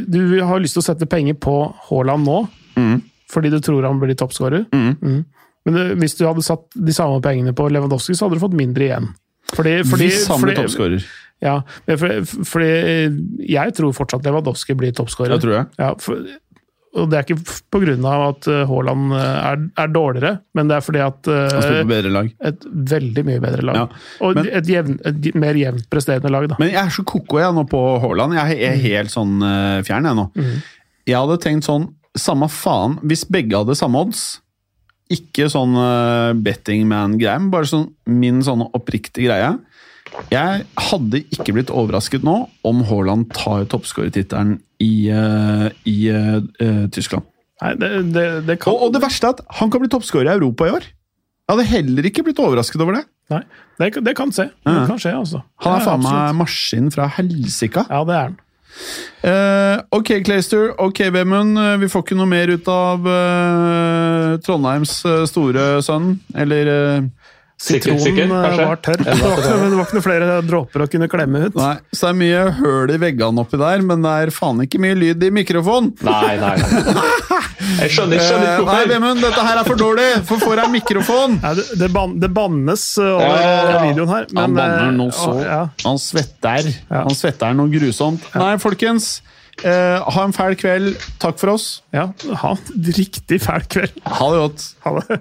Du 0.06 0.20
har 0.46 0.62
lyst 0.62 0.78
til 0.78 0.84
å 0.84 0.86
sette 0.86 1.08
penger 1.10 1.34
på 1.42 1.56
Haaland 1.90 2.24
nå, 2.28 2.40
Mm. 2.78 3.00
fordi 3.28 3.50
du 3.50 3.58
tror 3.60 3.82
han 3.84 3.98
blir 4.00 4.14
toppskårer. 4.14 4.62
Mm. 4.72 4.94
Mm. 5.02 5.24
Men 5.66 5.98
hvis 6.00 6.14
du 6.16 6.22
hadde 6.24 6.44
satt 6.46 6.62
de 6.72 6.92
samme 6.94 7.18
pengene 7.20 7.52
på 7.52 7.66
Lewandowski, 7.68 8.14
så 8.16 8.24
hadde 8.28 8.38
du 8.38 8.44
fått 8.46 8.54
mindre 8.56 8.86
igjen. 8.86 9.08
Fordi, 9.50 9.82
fordi, 9.84 10.06
Hvis 10.08 10.28
han 10.30 10.40
blir 10.40 10.56
toppskårer. 10.56 11.04
Ja, 11.40 11.56
for, 11.88 12.20
fordi 12.44 12.70
jeg 13.48 13.74
tror 13.78 13.94
fortsatt 13.96 14.26
Lewandowski 14.28 14.76
blir 14.76 14.92
toppskårer. 14.96 15.34
Det 15.36 15.44
tror 15.46 15.54
jeg. 15.56 15.68
Ja, 15.80 15.94
for, 16.00 16.24
og 16.90 17.06
det 17.10 17.20
er 17.20 17.26
ikke 17.26 17.58
pga. 17.70 18.12
at 18.26 18.48
eh, 18.50 18.64
Haaland 18.66 19.12
eh, 19.14 19.36
er, 19.52 19.60
er 19.78 19.92
dårligere, 19.94 20.32
men 20.58 20.70
det 20.70 20.76
er 20.76 20.82
fordi 20.82 21.02
at 21.04 21.28
Han 21.30 21.62
spiller 21.62 21.76
eh, 21.76 21.84
på 21.84 21.90
bedre 21.92 22.10
lag. 22.16 22.30
et 22.50 22.66
veldig 22.94 23.24
mye 23.28 23.42
bedre 23.44 23.66
lag. 23.68 23.78
Ja, 23.78 23.86
og 24.26 24.34
men- 24.40 24.50
et, 24.58 24.66
jevn, 24.66 24.98
et 25.06 25.30
mer 25.38 25.54
jevnt 25.54 25.86
presterende 25.92 26.32
lag, 26.34 26.48
da. 26.50 26.58
Men 26.58 26.72
jeg 26.72 26.82
er 26.82 26.90
så 26.90 27.04
koko 27.06 27.38
jeg 27.38 27.54
nå 27.54 27.64
på 27.70 27.80
Haaland. 28.02 28.34
Jeg 28.34 28.58
er 28.66 28.76
helt 28.82 29.14
sånn 29.14 29.38
uh, 29.38 29.78
fjern, 29.86 30.10
jeg 30.10 30.18
nå. 30.18 30.26
Jeg 31.06 31.18
hadde 31.18 31.40
tenkt 31.42 31.68
sånn 31.68 31.88
Samme 32.18 32.48
faen 32.50 32.96
hvis 33.06 33.22
begge 33.30 33.54
hadde 33.54 33.76
samme 33.78 34.00
odds. 34.02 34.40
Ikke 35.14 35.46
sånn 35.46 35.76
uh, 35.78 36.32
betting 36.34 36.82
man-greie, 36.90 37.38
men 37.38 37.52
bare 37.54 37.68
sånn 37.70 37.84
min 38.10 38.42
sånn 38.42 38.64
oppriktige 38.66 39.28
greie. 39.28 39.52
Jeg 40.30 40.64
hadde 40.90 41.20
ikke 41.34 41.54
blitt 41.56 41.70
overrasket 41.74 42.24
nå 42.26 42.36
om 42.66 42.82
Haaland 42.88 43.28
tar 43.36 43.64
toppskårertittelen 43.70 44.56
i, 44.82 45.08
eh, 45.12 45.66
i 45.86 45.98
eh, 46.10 46.86
Tyskland. 46.94 47.26
Nei, 47.60 47.74
det, 47.76 47.90
det, 48.14 48.26
det 48.48 48.56
kan 48.62 48.72
Og, 48.72 48.86
og 48.88 48.94
det 48.94 49.02
verste 49.04 49.28
er 49.28 49.36
at 49.36 49.42
han 49.60 49.70
kan 49.72 49.82
bli 49.82 49.90
toppskårer 49.92 50.30
i 50.30 50.36
Europa 50.38 50.66
i 50.68 50.74
år. 50.78 50.86
Jeg 50.86 51.52
hadde 51.56 51.66
heller 51.70 52.06
ikke 52.08 52.22
blitt 52.26 52.38
overrasket 52.40 52.80
over 52.80 52.96
det. 53.00 53.04
Nei, 53.30 53.42
det, 53.78 53.90
det 54.06 54.14
kan 54.18 54.30
se. 54.34 54.48
Det 54.64 54.72
Ja. 54.74 54.86
kan 54.88 54.98
skje, 55.02 55.12
altså. 55.18 55.42
Han 55.64 55.76
er 55.76 55.84
faen 55.86 56.02
meg 56.06 56.38
maskin 56.38 56.88
fra 56.94 57.08
helsika. 57.18 57.84
Ja, 57.90 58.00
det 58.06 58.14
er 58.16 58.24
han. 58.28 58.38
Uh, 59.20 59.82
ok, 59.98 60.12
Clayster. 60.24 60.70
Ok, 60.80 61.02
Vemund. 61.12 61.58
Vi 61.82 61.88
får 61.90 62.04
ikke 62.06 62.16
noe 62.18 62.30
mer 62.30 62.52
ut 62.54 62.68
av 62.70 63.04
uh, 63.04 64.38
Trondheims 64.46 64.94
store 65.28 65.66
sønn. 65.84 66.14
Eller 66.38 66.70
Sikkert, 66.70 67.10
Sitronen 67.60 68.30
eh, 68.32 68.60
var 68.64 68.78
tørr. 68.80 69.02
Det 69.04 69.16
var, 69.20 69.36
ikke, 69.36 69.56
det 69.70 69.76
var 69.76 69.84
ikke 69.84 69.96
noe 69.98 70.04
flere 70.04 70.28
dråper 70.48 70.84
å 70.84 70.88
kunne 70.90 71.08
klemme 71.12 71.42
ut. 71.48 71.56
Nei, 71.58 71.74
så 71.92 72.06
det 72.06 72.10
er 72.14 72.18
mye 72.22 72.44
høl 72.60 72.92
i 72.94 72.98
veggene 73.02 73.42
oppi 73.44 73.60
der, 73.60 73.82
men 73.84 74.04
det 74.06 74.14
er 74.24 74.32
faen 74.32 74.62
ikke 74.64 74.80
mye 74.80 74.96
lyd 74.96 75.26
i 75.26 75.30
mikrofonen. 75.34 75.90
Nei, 76.06 76.36
nei, 76.40 76.54
nei. 76.56 77.40
Jeg 77.80 77.92
skjønner, 77.94 78.16
ikke 78.16 78.24
skjønner 78.26 78.48
Eh, 78.50 78.54
ikke 78.56 78.64
nei, 78.64 78.78
hvorfor. 78.80 78.88
Vemund, 78.90 79.20
dette 79.24 79.42
her 79.46 79.60
er 79.60 79.68
for 79.68 79.80
dårlig! 79.80 80.08
For 80.28 80.42
får 80.42 80.60
jeg 80.62 80.72
mikrofon? 80.74 81.36
Nei, 81.42 81.52
det, 81.60 81.66
det, 81.82 81.88
ban, 81.94 82.14
det 82.20 82.30
bannes 82.36 82.86
uh, 82.98 83.10
over 83.12 83.36
Ja, 83.36 83.52
ja, 83.70 83.82
videoen 83.84 84.12
her. 84.14 84.26
Han 84.40 84.56
banner 84.58 84.86
eh, 84.88 84.96
noe 84.96 85.14
så 85.16 85.28
å, 85.36 85.38
ja. 85.44 85.60
Han 85.84 86.00
svetter. 86.02 86.70
Han 86.90 87.14
svetter 87.16 87.54
noe 87.56 87.70
grusomt. 87.72 88.26
Nei, 88.40 88.54
folkens. 88.62 89.10
eh, 89.62 90.00
ha 90.00 90.26
en 90.26 90.34
fæl 90.36 90.56
kveld. 90.60 90.96
Takk 91.22 91.40
for 91.40 91.54
oss. 91.54 91.68
ja, 91.94 92.08
ha 92.42 92.54
en 92.56 92.92
riktig 92.96 93.40
fæl 93.44 93.68
kveld. 93.70 94.00
Ha 94.08 94.32
det 94.34 94.44
godt. 94.46 94.68
Ha 94.88 94.96
det. 94.98 95.20